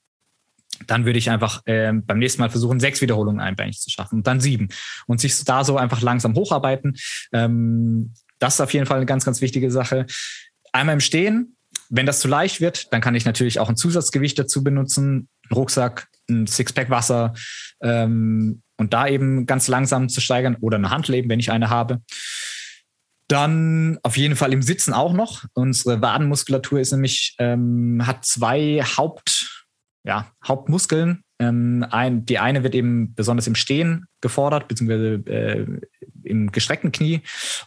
dann 0.87 1.05
würde 1.05 1.19
ich 1.19 1.31
einfach 1.31 1.62
äh, 1.66 1.93
beim 1.93 2.19
nächsten 2.19 2.41
Mal 2.41 2.51
versuchen, 2.51 2.81
sechs 2.81 3.01
Wiederholungen 3.01 3.41
einbeinig 3.41 3.81
zu 3.81 3.91
schaffen 3.91 4.16
und 4.16 4.27
dann 4.27 4.41
sieben 4.41 4.69
und 5.07 5.21
sich 5.21 5.45
da 5.45 5.64
so 5.64 5.77
einfach 5.77 6.01
langsam 6.03 6.35
hocharbeiten. 6.35 6.97
Ähm, 7.33 8.12
das 8.39 8.55
ist 8.55 8.61
auf 8.61 8.72
jeden 8.72 8.86
Fall 8.86 8.99
eine 8.99 9.07
ganz, 9.07 9.24
ganz 9.24 9.41
wichtige 9.41 9.70
Sache. 9.70 10.07
Einmal 10.72 10.95
im 10.95 11.01
Stehen. 11.01 11.55
Wenn 11.91 12.07
das 12.07 12.20
zu 12.20 12.28
leicht 12.28 12.61
wird, 12.61 12.93
dann 12.93 13.01
kann 13.01 13.14
ich 13.14 13.24
natürlich 13.24 13.61
auch 13.61 13.68
ein 13.68 13.76
Zusatzgewicht 13.76 14.39
dazu 14.39 14.62
benutzen. 14.62 15.28
Ein 15.49 15.55
Rucksack, 15.55 16.09
ein 16.28 16.47
Sixpack 16.47 16.91
Wasser 16.91 17.34
ähm, 17.82 18.62
und 18.76 18.93
da 18.93 19.09
eben 19.09 19.47
ganz 19.47 19.68
langsam 19.68 20.09
zu 20.09 20.20
steigern 20.20 20.57
oder 20.61 20.76
eine 20.76 20.91
Handleben, 20.91 21.30
wenn 21.30 21.41
ich 21.41 21.51
eine 21.51 21.70
habe. 21.70 22.03
Dann 23.28 23.99
auf 24.03 24.16
jeden 24.16 24.36
Fall 24.36 24.53
im 24.53 24.62
Sitzen 24.62 24.95
auch 24.95 25.12
noch. 25.12 25.45
Unsere 25.53 26.01
Wadenmuskulatur 26.01 26.80
ist 26.80 26.93
nämlich, 26.93 27.34
ähm, 27.39 28.03
hat 28.07 28.24
zwei 28.24 28.82
Haupt, 28.82 29.66
ja, 30.05 30.32
Hauptmuskeln. 30.47 31.22
Ähm, 31.39 31.86
ein, 31.91 32.24
die 32.24 32.39
eine 32.39 32.64
wird 32.64 32.74
eben 32.74 33.14
besonders 33.14 33.47
im 33.47 33.55
Stehen 33.55 34.07
gefordert, 34.22 34.66
beziehungsweise 34.66 35.14
äh, 35.30 35.66
im 36.29 36.53
gestreckten 36.53 36.93
Knie 36.93 37.20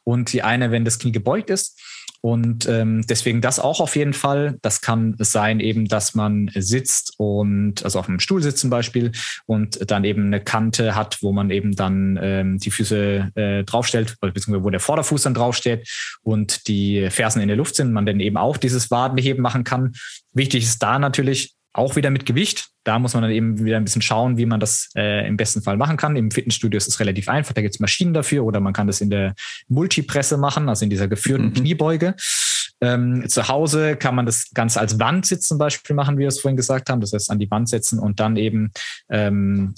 und 0.03 0.31
die 0.33 0.43
eine, 0.43 0.71
wenn 0.71 0.85
das 0.85 0.99
Knie 0.99 1.11
gebeugt 1.11 1.49
ist. 1.49 1.79
Und 2.23 2.69
ähm, 2.69 3.03
deswegen 3.09 3.41
das 3.41 3.59
auch 3.59 3.79
auf 3.79 3.95
jeden 3.95 4.13
Fall. 4.13 4.59
Das 4.61 4.81
kann 4.81 5.15
sein 5.17 5.59
eben, 5.59 5.87
dass 5.87 6.13
man 6.13 6.51
sitzt 6.53 7.13
und 7.17 7.83
also 7.83 7.97
auf 7.97 8.07
einem 8.07 8.19
Stuhl 8.19 8.43
sitzt 8.43 8.59
zum 8.59 8.69
Beispiel 8.69 9.11
und 9.47 9.89
dann 9.89 10.03
eben 10.03 10.27
eine 10.27 10.39
Kante 10.39 10.93
hat, 10.93 11.17
wo 11.23 11.31
man 11.31 11.49
eben 11.49 11.75
dann 11.75 12.19
ähm, 12.21 12.59
die 12.59 12.69
Füße 12.69 13.31
äh, 13.33 13.63
draufstellt, 13.63 14.17
beziehungsweise 14.21 14.63
wo 14.63 14.69
der 14.69 14.79
Vorderfuß 14.79 15.23
dann 15.23 15.33
draufsteht 15.33 15.89
und 16.21 16.67
die 16.67 17.09
Fersen 17.09 17.41
in 17.41 17.47
der 17.47 17.57
Luft 17.57 17.75
sind, 17.75 17.91
man 17.91 18.05
dann 18.05 18.19
eben 18.19 18.37
auch 18.37 18.57
dieses 18.57 18.91
Wadenheben 18.91 19.41
machen 19.41 19.63
kann. 19.63 19.93
Wichtig 20.31 20.63
ist 20.63 20.83
da 20.83 20.99
natürlich 20.99 21.55
auch 21.73 21.95
wieder 21.95 22.09
mit 22.09 22.25
Gewicht. 22.25 22.69
Da 22.83 22.99
muss 22.99 23.13
man 23.13 23.23
dann 23.23 23.31
eben 23.31 23.63
wieder 23.63 23.77
ein 23.77 23.83
bisschen 23.83 24.01
schauen, 24.01 24.37
wie 24.37 24.45
man 24.45 24.59
das 24.59 24.89
äh, 24.95 25.27
im 25.27 25.37
besten 25.37 25.61
Fall 25.61 25.77
machen 25.77 25.97
kann. 25.97 26.15
Im 26.15 26.31
Fitnessstudio 26.31 26.77
ist 26.77 26.87
es 26.87 26.99
relativ 26.99 27.29
einfach, 27.29 27.53
da 27.53 27.61
gibt 27.61 27.75
es 27.75 27.79
Maschinen 27.79 28.13
dafür 28.13 28.43
oder 28.43 28.59
man 28.59 28.73
kann 28.73 28.87
das 28.87 29.01
in 29.01 29.09
der 29.09 29.35
Multipresse 29.67 30.37
machen, 30.37 30.67
also 30.67 30.83
in 30.83 30.89
dieser 30.89 31.07
geführten 31.07 31.47
mhm. 31.47 31.53
Kniebeuge. 31.53 32.15
Ähm, 32.81 33.29
zu 33.29 33.47
Hause 33.47 33.95
kann 33.95 34.15
man 34.15 34.25
das 34.25 34.49
Ganze 34.53 34.79
als 34.79 34.99
Wandsitz 34.99 35.47
zum 35.47 35.59
Beispiel 35.59 35.95
machen, 35.95 36.17
wie 36.17 36.21
wir 36.21 36.27
es 36.27 36.39
vorhin 36.39 36.57
gesagt 36.57 36.89
haben. 36.89 36.99
Das 36.99 37.13
heißt, 37.13 37.29
an 37.29 37.39
die 37.39 37.49
Wand 37.51 37.69
setzen 37.69 37.99
und 37.99 38.19
dann 38.19 38.37
eben 38.37 38.71
ähm, 39.09 39.75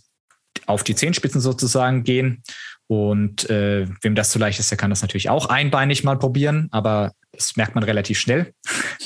auf 0.66 0.84
die 0.84 0.96
Zehenspitzen 0.96 1.42
sozusagen 1.42 2.04
gehen. 2.04 2.44
Und 2.88 3.50
äh, 3.50 3.88
wem 4.02 4.16
das 4.16 4.30
zu 4.30 4.40
leicht 4.40 4.60
ist, 4.60 4.70
der 4.70 4.78
kann 4.78 4.90
das 4.90 5.02
natürlich 5.02 5.30
auch 5.30 5.48
einbeinig 5.48 6.04
mal 6.04 6.18
probieren, 6.20 6.68
aber 6.72 7.14
das 7.32 7.56
merkt 7.56 7.74
man 7.74 7.84
relativ 7.84 8.20
schnell. 8.20 8.54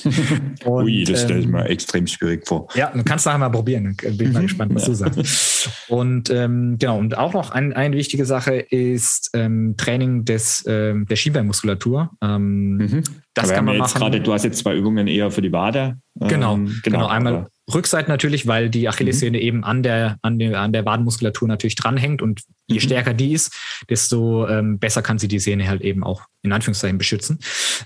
Und, 0.66 0.86
Ui, 0.86 1.04
das 1.04 1.24
stelle 1.24 1.40
ich 1.40 1.46
ähm, 1.46 1.52
mir 1.52 1.66
extrem 1.66 2.08
schwierig 2.08 2.46
vor. 2.48 2.68
Ja, 2.76 2.92
du 2.92 3.04
kannst 3.04 3.26
nachher 3.26 3.38
mal 3.38 3.50
probieren. 3.50 3.96
Bin 3.96 4.28
ich 4.28 4.34
mal 4.34 4.42
gespannt, 4.42 4.76
was 4.76 4.86
du 4.86 4.94
sagst. 4.94 5.70
Und 5.88 6.30
ähm, 6.30 6.78
genau, 6.80 6.98
und 6.98 7.18
auch 7.18 7.34
noch 7.34 7.52
ein, 7.52 7.74
eine 7.74 7.96
wichtige 7.96 8.26
Sache 8.26 8.56
ist 8.56 9.30
ähm, 9.34 9.76
Training 9.78 10.26
des, 10.26 10.66
ähm, 10.68 11.06
der 11.06 11.16
Schienbeinmuskulatur. 11.16 12.12
Ähm, 12.22 12.78
mhm. 12.78 13.04
Das 13.34 13.50
kann 13.54 13.66
man 13.66 13.78
machen. 13.78 14.00
Grade, 14.00 14.20
du 14.20 14.34
hast 14.34 14.44
jetzt 14.44 14.60
zwei 14.60 14.76
Übungen 14.76 15.08
eher 15.08 15.32
für 15.32 15.42
die 15.42 15.52
Wade. 15.52 15.98
Genau, 16.16 16.56
ähm, 16.56 16.66
genau, 16.84 16.98
genau. 17.00 17.08
Einmal 17.08 17.48
Rückseite 17.74 18.10
natürlich, 18.10 18.48
weil 18.48 18.70
die 18.70 18.88
Achillessehne 18.88 19.38
mhm. 19.38 19.44
eben 19.44 19.64
an 19.64 19.84
der, 19.84 20.18
an, 20.22 20.40
der, 20.40 20.60
an 20.60 20.72
der 20.72 20.86
Wadenmuskulatur 20.86 21.48
natürlich 21.48 21.76
dranhängt 21.76 22.22
und 22.22 22.44
je 22.68 22.78
mhm. 22.78 22.82
stärker 22.82 23.14
die 23.14 23.34
ist, 23.34 23.54
desto 23.90 24.48
ähm, 24.48 24.80
besser 24.80 25.02
kann 25.02 25.20
sie 25.20 25.28
die 25.28 25.40
Sehne 25.40 25.68
halt 25.68 25.82
eben 25.82 26.04
auch 26.04 26.24
in 26.44 26.54
Anführungszeichen 26.54 26.98
beschützen. 26.98 27.40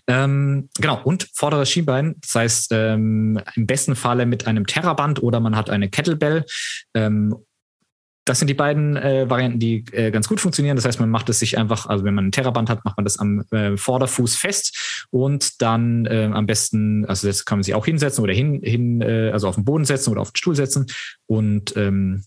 Ähm, 0.08 0.70
genau, 0.80 1.02
und 1.04 1.28
vorderes 1.34 1.70
Schienbein, 1.72 2.16
das 2.22 2.36
heißt 2.36 2.72
ähm, 2.74 3.40
im 3.56 3.66
besten 3.66 3.96
Falle 3.96 4.26
mit 4.26 4.46
einem 4.46 4.68
Terraband 4.68 5.24
oder 5.24 5.40
man 5.40 5.56
hat 5.56 5.70
eine 5.70 5.90
Kettlebell 5.90 6.46
ähm, 6.94 7.36
das 8.26 8.40
sind 8.40 8.48
die 8.48 8.54
beiden 8.54 8.96
äh, 8.98 9.30
Varianten, 9.30 9.60
die 9.60 9.84
äh, 9.92 10.12
ganz 10.12 10.28
gut 10.28 10.40
funktionieren. 10.40 10.76
Das 10.76 10.86
heißt, 10.86 11.00
man 11.00 11.10
macht 11.10 11.30
es 11.30 11.40
sich 11.40 11.58
einfach, 11.58 11.88
also 11.88 12.04
wenn 12.04 12.14
man 12.14 12.28
ein 12.28 12.32
Terraband 12.32 12.70
hat, 12.70 12.86
macht 12.86 12.98
man 12.98 13.04
das 13.04 13.18
am 13.18 13.44
äh, 13.52 13.78
Vorderfuß 13.78 14.36
fest 14.36 15.06
und 15.10 15.62
dann 15.62 16.06
äh, 16.06 16.30
am 16.32 16.46
besten, 16.46 17.06
also 17.06 17.28
das 17.28 17.46
kann 17.46 17.60
man 17.60 17.64
sich 17.64 17.74
auch 17.74 17.86
hinsetzen 17.86 18.24
oder 18.24 18.34
hin, 18.34 18.62
hin 18.64 19.02
äh, 19.02 19.32
also 19.32 19.48
auf 19.48 19.56
den 19.56 19.66
Boden 19.66 19.86
setzen 19.86 20.12
oder 20.12 20.22
auf 20.22 20.32
den 20.32 20.38
Stuhl 20.38 20.56
setzen 20.56 20.86
und 21.26 21.76
ähm, 21.76 22.24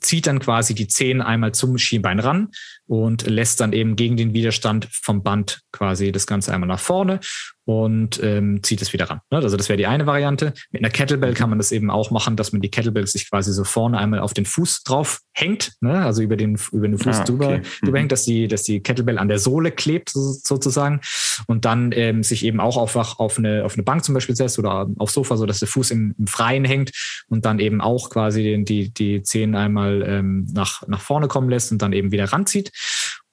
zieht 0.00 0.26
dann 0.26 0.40
quasi 0.40 0.74
die 0.74 0.88
Zehen 0.88 1.22
einmal 1.22 1.52
zum 1.52 1.78
Schienbein 1.78 2.18
ran, 2.18 2.48
und 2.90 3.24
lässt 3.28 3.60
dann 3.60 3.72
eben 3.72 3.94
gegen 3.94 4.16
den 4.16 4.34
Widerstand 4.34 4.88
vom 4.90 5.22
Band 5.22 5.60
quasi 5.70 6.10
das 6.10 6.26
Ganze 6.26 6.52
einmal 6.52 6.66
nach 6.66 6.80
vorne 6.80 7.20
und 7.64 8.20
ähm, 8.20 8.64
zieht 8.64 8.82
es 8.82 8.92
wieder 8.92 9.08
ran. 9.08 9.20
Ne? 9.30 9.38
Also 9.38 9.56
das 9.56 9.68
wäre 9.68 9.76
die 9.76 9.86
eine 9.86 10.04
Variante. 10.04 10.54
Mit 10.72 10.82
einer 10.82 10.90
Kettlebell 10.90 11.34
kann 11.34 11.50
man 11.50 11.60
das 11.60 11.70
eben 11.70 11.88
auch 11.88 12.10
machen, 12.10 12.34
dass 12.34 12.50
man 12.50 12.60
die 12.60 12.68
Kettlebell 12.68 13.06
sich 13.06 13.30
quasi 13.30 13.52
so 13.52 13.62
vorne 13.62 13.96
einmal 13.96 14.18
auf 14.18 14.34
den 14.34 14.44
Fuß 14.44 14.82
drauf 14.82 15.20
hängt, 15.32 15.74
ne? 15.80 16.04
also 16.04 16.20
über 16.20 16.36
den, 16.36 16.58
über 16.72 16.88
den 16.88 16.98
Fuß 16.98 17.18
ah, 17.18 17.20
okay. 17.20 17.24
drüber, 17.26 17.60
drüber 17.80 17.92
mhm. 17.92 17.94
hängt, 17.96 18.12
dass 18.12 18.24
die, 18.24 18.48
dass 18.48 18.64
die 18.64 18.80
Kettlebell 18.80 19.18
an 19.18 19.28
der 19.28 19.38
Sohle 19.38 19.70
klebt 19.70 20.10
sozusagen 20.10 21.00
und 21.46 21.64
dann 21.64 21.92
ähm, 21.94 22.24
sich 22.24 22.44
eben 22.44 22.58
auch 22.58 22.76
auf, 22.76 22.96
auf, 22.96 23.38
eine, 23.38 23.64
auf 23.64 23.74
eine 23.74 23.84
Bank 23.84 24.04
zum 24.04 24.14
Beispiel 24.14 24.34
setzt 24.34 24.58
oder 24.58 24.90
aufs 24.98 25.14
Sofa, 25.14 25.36
so 25.36 25.46
dass 25.46 25.60
der 25.60 25.68
Fuß 25.68 25.92
im, 25.92 26.16
im 26.18 26.26
Freien 26.26 26.64
hängt 26.64 26.90
und 27.28 27.44
dann 27.44 27.60
eben 27.60 27.80
auch 27.80 28.10
quasi 28.10 28.42
den, 28.42 28.64
die, 28.64 28.92
die 28.92 29.22
Zehen 29.22 29.54
einmal 29.54 30.02
ähm, 30.04 30.48
nach, 30.52 30.82
nach 30.88 31.00
vorne 31.00 31.28
kommen 31.28 31.48
lässt 31.48 31.70
und 31.70 31.80
dann 31.80 31.92
eben 31.92 32.10
wieder 32.10 32.24
ranzieht. 32.24 32.72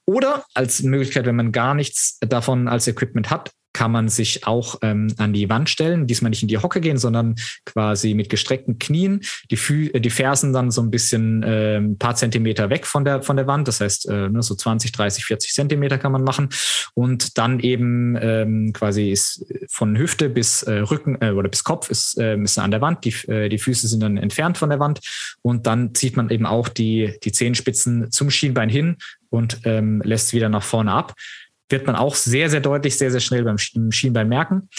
Oder 0.09 0.45
als 0.53 0.81
Möglichkeit, 0.83 1.25
wenn 1.25 1.35
man 1.35 1.51
gar 1.51 1.73
nichts 1.75 2.17
davon 2.21 2.67
als 2.67 2.87
Equipment 2.87 3.29
hat, 3.29 3.51
kann 3.77 3.91
man 3.91 4.09
sich 4.09 4.47
auch 4.47 4.79
ähm, 4.81 5.13
an 5.17 5.33
die 5.33 5.51
Wand 5.51 5.69
stellen, 5.69 6.07
diesmal 6.07 6.31
nicht 6.31 6.41
in 6.41 6.47
die 6.47 6.57
Hocke 6.57 6.81
gehen, 6.81 6.97
sondern 6.97 7.35
quasi 7.63 8.15
mit 8.15 8.27
gestreckten 8.27 8.79
Knien, 8.79 9.21
die, 9.51 9.55
Fü 9.55 9.91
äh, 9.93 9.99
die 9.99 10.09
Fersen 10.09 10.51
dann 10.51 10.71
so 10.71 10.81
ein 10.81 10.89
bisschen 10.89 11.43
äh, 11.43 11.77
ein 11.77 11.95
paar 11.99 12.15
Zentimeter 12.15 12.71
weg 12.71 12.87
von 12.87 13.05
der, 13.05 13.21
von 13.21 13.37
der 13.37 13.45
Wand, 13.45 13.67
das 13.67 13.79
heißt 13.79 14.09
äh, 14.09 14.29
ne, 14.29 14.41
so 14.41 14.55
20, 14.55 14.91
30, 14.93 15.25
40 15.25 15.53
Zentimeter 15.53 15.99
kann 15.99 16.11
man 16.11 16.23
machen. 16.23 16.49
Und 16.95 17.37
dann 17.37 17.59
eben 17.59 18.17
ähm, 18.19 18.73
quasi 18.73 19.11
ist 19.11 19.45
von 19.69 19.95
Hüfte 19.95 20.29
bis 20.29 20.63
äh, 20.63 20.79
Rücken 20.79 21.21
äh, 21.21 21.29
oder 21.29 21.47
bis 21.47 21.63
Kopf 21.63 21.91
ist, 21.91 22.17
äh, 22.17 22.35
ist 22.35 22.57
an 22.57 22.71
der 22.71 22.81
Wand, 22.81 23.05
die, 23.05 23.13
äh, 23.29 23.47
die 23.47 23.59
Füße 23.59 23.87
sind 23.87 24.01
dann 24.01 24.17
entfernt 24.17 24.57
von 24.57 24.71
der 24.71 24.79
Wand. 24.79 25.01
Und 25.43 25.67
dann 25.67 25.93
zieht 25.93 26.17
man 26.17 26.31
eben 26.31 26.47
auch 26.47 26.67
die, 26.67 27.13
die 27.23 27.31
Zehenspitzen 27.31 28.09
zum 28.09 28.31
Schienbein 28.31 28.69
hin 28.69 28.97
und 29.29 29.59
ähm, 29.65 30.01
lässt 30.03 30.33
wieder 30.33 30.49
nach 30.49 30.63
vorne 30.63 30.93
ab 30.93 31.13
wird 31.69 31.85
man 31.87 31.95
auch 31.95 32.15
sehr, 32.15 32.49
sehr 32.49 32.61
deutlich, 32.61 32.97
sehr, 32.97 33.11
sehr 33.11 33.19
schnell 33.19 33.43
beim 33.43 33.57
Schienbein 33.57 34.29
merken. 34.29 34.69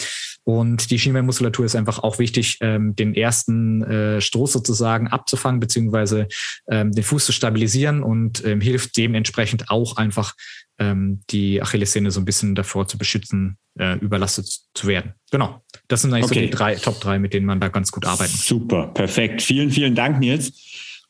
Und 0.43 0.89
die 0.89 0.97
Schienbeinmuskulatur 0.97 1.65
ist 1.65 1.75
einfach 1.75 1.99
auch 1.99 2.17
wichtig, 2.17 2.57
ähm, 2.61 2.95
den 2.95 3.13
ersten 3.13 3.83
äh, 3.83 4.21
Stoß 4.21 4.51
sozusagen 4.51 5.07
abzufangen, 5.07 5.59
beziehungsweise 5.59 6.27
ähm, 6.69 6.91
den 6.91 7.03
Fuß 7.03 7.25
zu 7.25 7.31
stabilisieren 7.31 8.01
und 8.01 8.43
ähm, 8.45 8.59
hilft 8.61 8.97
dementsprechend 8.97 9.69
auch 9.69 9.97
einfach 9.97 10.33
ähm, 10.79 11.21
die 11.29 11.61
Achillessehne 11.61 12.09
so 12.09 12.19
ein 12.19 12.25
bisschen 12.25 12.55
davor 12.55 12.87
zu 12.87 12.97
beschützen, 12.97 13.57
äh, 13.77 13.97
überlastet 13.99 14.47
zu 14.73 14.87
werden. 14.87 15.13
Genau. 15.29 15.61
Das 15.87 16.01
sind 16.01 16.13
eigentlich 16.13 16.25
okay. 16.25 16.35
so 16.35 16.41
die 16.41 16.49
drei, 16.49 16.75
Top 16.75 16.99
drei, 16.99 17.19
mit 17.19 17.33
denen 17.33 17.45
man 17.45 17.59
da 17.59 17.67
ganz 17.67 17.91
gut 17.91 18.05
arbeiten 18.05 18.31
kann. 18.31 18.41
Super, 18.41 18.87
perfekt. 18.87 19.41
Vielen, 19.41 19.69
vielen 19.69 19.93
Dank, 19.93 20.19
Nils. 20.19 20.53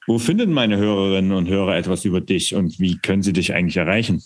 Wo 0.08 0.18
finden 0.18 0.52
meine 0.52 0.78
Hörerinnen 0.78 1.32
und 1.32 1.48
Hörer 1.48 1.78
etwas 1.78 2.04
über 2.04 2.20
dich 2.20 2.56
und 2.56 2.80
wie 2.80 2.98
können 2.98 3.22
sie 3.22 3.32
dich 3.32 3.54
eigentlich 3.54 3.78
erreichen? 3.78 4.24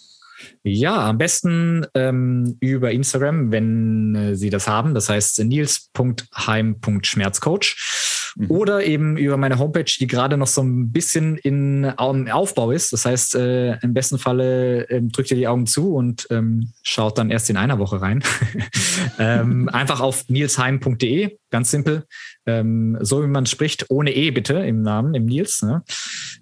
Ja, 0.64 1.10
am 1.10 1.18
besten 1.18 1.86
ähm, 1.94 2.58
über 2.60 2.92
Instagram, 2.92 3.52
wenn 3.52 4.16
äh, 4.16 4.36
Sie 4.36 4.50
das 4.50 4.68
haben. 4.68 4.94
Das 4.94 5.08
heißt 5.10 5.44
nils.heim.schmerzcoach. 5.44 8.34
Mhm. 8.36 8.50
Oder 8.50 8.84
eben 8.84 9.18
über 9.18 9.38
meine 9.38 9.60
Homepage, 9.60 9.92
die 10.00 10.08
gerade 10.08 10.38
noch 10.38 10.48
so 10.48 10.62
ein 10.62 10.92
bisschen 10.92 11.38
in 11.38 11.86
um, 11.98 12.28
Aufbau 12.28 12.72
ist. 12.72 12.94
Das 12.94 13.06
heißt, 13.06 13.36
äh, 13.36 13.78
im 13.80 13.94
besten 13.94 14.18
Falle 14.18 14.90
äh, 14.90 15.02
drückt 15.02 15.32
ihr 15.32 15.38
die 15.38 15.48
Augen 15.48 15.68
zu 15.68 15.94
und 15.94 16.28
ähm, 16.32 16.72
schaut 16.82 17.18
dann 17.18 17.30
erst 17.30 17.50
in 17.50 17.58
einer 17.58 17.80
Woche 17.80 18.02
rein. 18.02 18.24
ähm, 19.20 19.70
einfach 19.70 20.02
auf 20.02 20.28
nilsheim.de, 20.30 21.38
ganz 21.54 21.70
simpel. 21.70 22.06
Ähm, 22.48 22.98
so 23.00 23.24
wie 23.24 23.28
man 23.28 23.46
spricht, 23.46 23.86
ohne 23.90 24.12
E 24.12 24.32
bitte 24.32 24.56
im 24.56 24.82
Namen, 24.82 25.14
im 25.14 25.26
Nils. 25.26 25.62
Ne? 25.62 25.84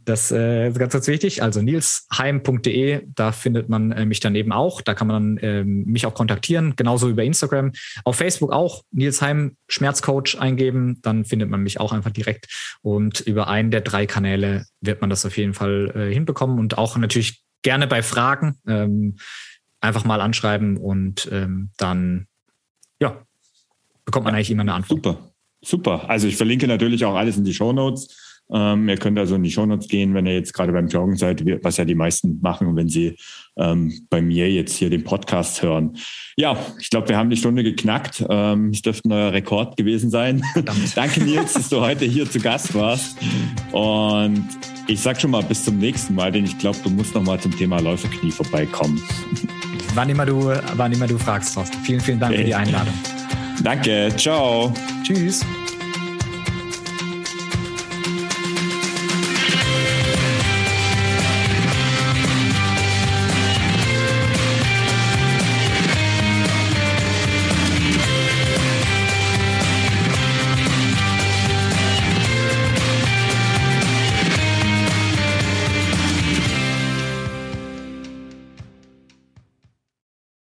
Das 0.05 0.31
äh, 0.31 0.69
ist 0.69 0.79
ganz, 0.79 0.93
ganz 0.93 1.07
wichtig. 1.07 1.43
Also 1.43 1.61
nilsheim.de, 1.61 3.07
da 3.13 3.33
findet 3.33 3.67
man 3.67 3.91
äh, 3.91 4.05
mich 4.05 4.21
dann 4.21 4.35
eben 4.35 4.53
auch. 4.53 4.81
Da 4.81 4.93
kann 4.93 5.07
man 5.07 5.37
dann 5.37 5.43
äh, 5.43 5.63
mich 5.65 6.05
auch 6.05 6.13
kontaktieren, 6.13 6.77
genauso 6.77 7.09
über 7.09 7.23
Instagram. 7.23 7.73
Auf 8.05 8.15
Facebook 8.15 8.53
auch 8.53 8.83
Nils 8.91 9.21
Heim 9.21 9.57
Schmerzcoach 9.67 10.39
eingeben, 10.39 10.99
dann 11.01 11.25
findet 11.25 11.49
man 11.49 11.61
mich 11.61 11.79
auch 11.81 11.91
einfach 11.91 12.11
direkt. 12.11 12.47
Und 12.81 13.19
über 13.19 13.49
einen 13.49 13.69
der 13.69 13.81
drei 13.81 14.05
Kanäle 14.05 14.65
wird 14.79 15.01
man 15.01 15.09
das 15.09 15.25
auf 15.25 15.37
jeden 15.37 15.53
Fall 15.53 15.91
äh, 15.93 16.13
hinbekommen 16.13 16.57
und 16.57 16.77
auch 16.77 16.95
natürlich 16.95 17.43
gerne 17.63 17.85
bei 17.85 18.01
Fragen 18.01 18.55
ähm, 18.65 19.17
einfach 19.81 20.05
mal 20.05 20.21
anschreiben 20.21 20.77
und 20.77 21.27
ähm, 21.33 21.71
dann 21.75 22.27
ja 23.01 23.25
bekommt 24.11 24.25
man 24.25 24.35
eigentlich 24.35 24.51
immer 24.51 24.61
eine 24.61 24.73
Antwort. 24.73 25.03
Super. 25.03 25.31
Super. 25.63 26.09
Also 26.09 26.27
ich 26.27 26.35
verlinke 26.35 26.67
natürlich 26.67 27.05
auch 27.05 27.15
alles 27.15 27.37
in 27.37 27.43
die 27.43 27.53
Show 27.53 27.71
Notes. 27.71 28.07
Ähm, 28.53 28.89
ihr 28.89 28.97
könnt 28.97 29.17
also 29.17 29.35
in 29.35 29.43
die 29.43 29.51
Show 29.51 29.65
Notes 29.65 29.87
gehen, 29.87 30.13
wenn 30.13 30.25
ihr 30.25 30.33
jetzt 30.33 30.53
gerade 30.53 30.73
beim 30.73 30.87
Joggen 30.87 31.15
seid, 31.15 31.43
was 31.63 31.77
ja 31.77 31.85
die 31.85 31.95
meisten 31.95 32.39
machen, 32.41 32.75
wenn 32.75 32.89
sie 32.89 33.15
ähm, 33.57 33.93
bei 34.09 34.21
mir 34.21 34.51
jetzt 34.51 34.75
hier 34.75 34.89
den 34.89 35.05
Podcast 35.05 35.61
hören. 35.61 35.97
Ja, 36.35 36.57
ich 36.79 36.89
glaube, 36.89 37.07
wir 37.09 37.17
haben 37.17 37.29
die 37.29 37.37
Stunde 37.37 37.63
geknackt. 37.63 38.25
Ähm, 38.29 38.71
es 38.71 38.81
dürfte 38.81 39.07
ein 39.07 39.09
neuer 39.09 39.31
Rekord 39.31 39.77
gewesen 39.77 40.09
sein. 40.09 40.43
Danke, 40.95 41.23
Nils, 41.23 41.53
dass 41.53 41.69
du 41.69 41.79
heute 41.79 42.03
hier 42.05 42.29
zu 42.29 42.39
Gast 42.39 42.73
warst. 42.73 43.17
Und 43.71 44.49
ich 44.87 44.99
sag 44.99 45.21
schon 45.21 45.31
mal 45.31 45.43
bis 45.43 45.63
zum 45.63 45.77
nächsten 45.77 46.15
Mal, 46.15 46.31
denn 46.31 46.43
ich 46.43 46.57
glaube, 46.57 46.79
du 46.83 46.89
musst 46.89 47.15
noch 47.15 47.23
mal 47.23 47.39
zum 47.39 47.55
Thema 47.55 47.79
Läuferknie 47.79 48.31
vorbeikommen. 48.31 49.01
Wann 49.93 50.09
immer 50.09 50.25
du, 50.25 50.51
wann 50.75 50.91
immer 50.91 51.07
du 51.07 51.17
fragst, 51.17 51.53
Thorsten. 51.53 51.77
Vielen, 51.83 52.01
vielen 52.01 52.19
Dank 52.19 52.33
okay. 52.33 52.41
für 52.41 52.47
die 52.47 52.55
Einladung. 52.55 52.93
Danke, 53.63 54.11
ciao. 54.17 54.73
Tschüss. 55.03 55.45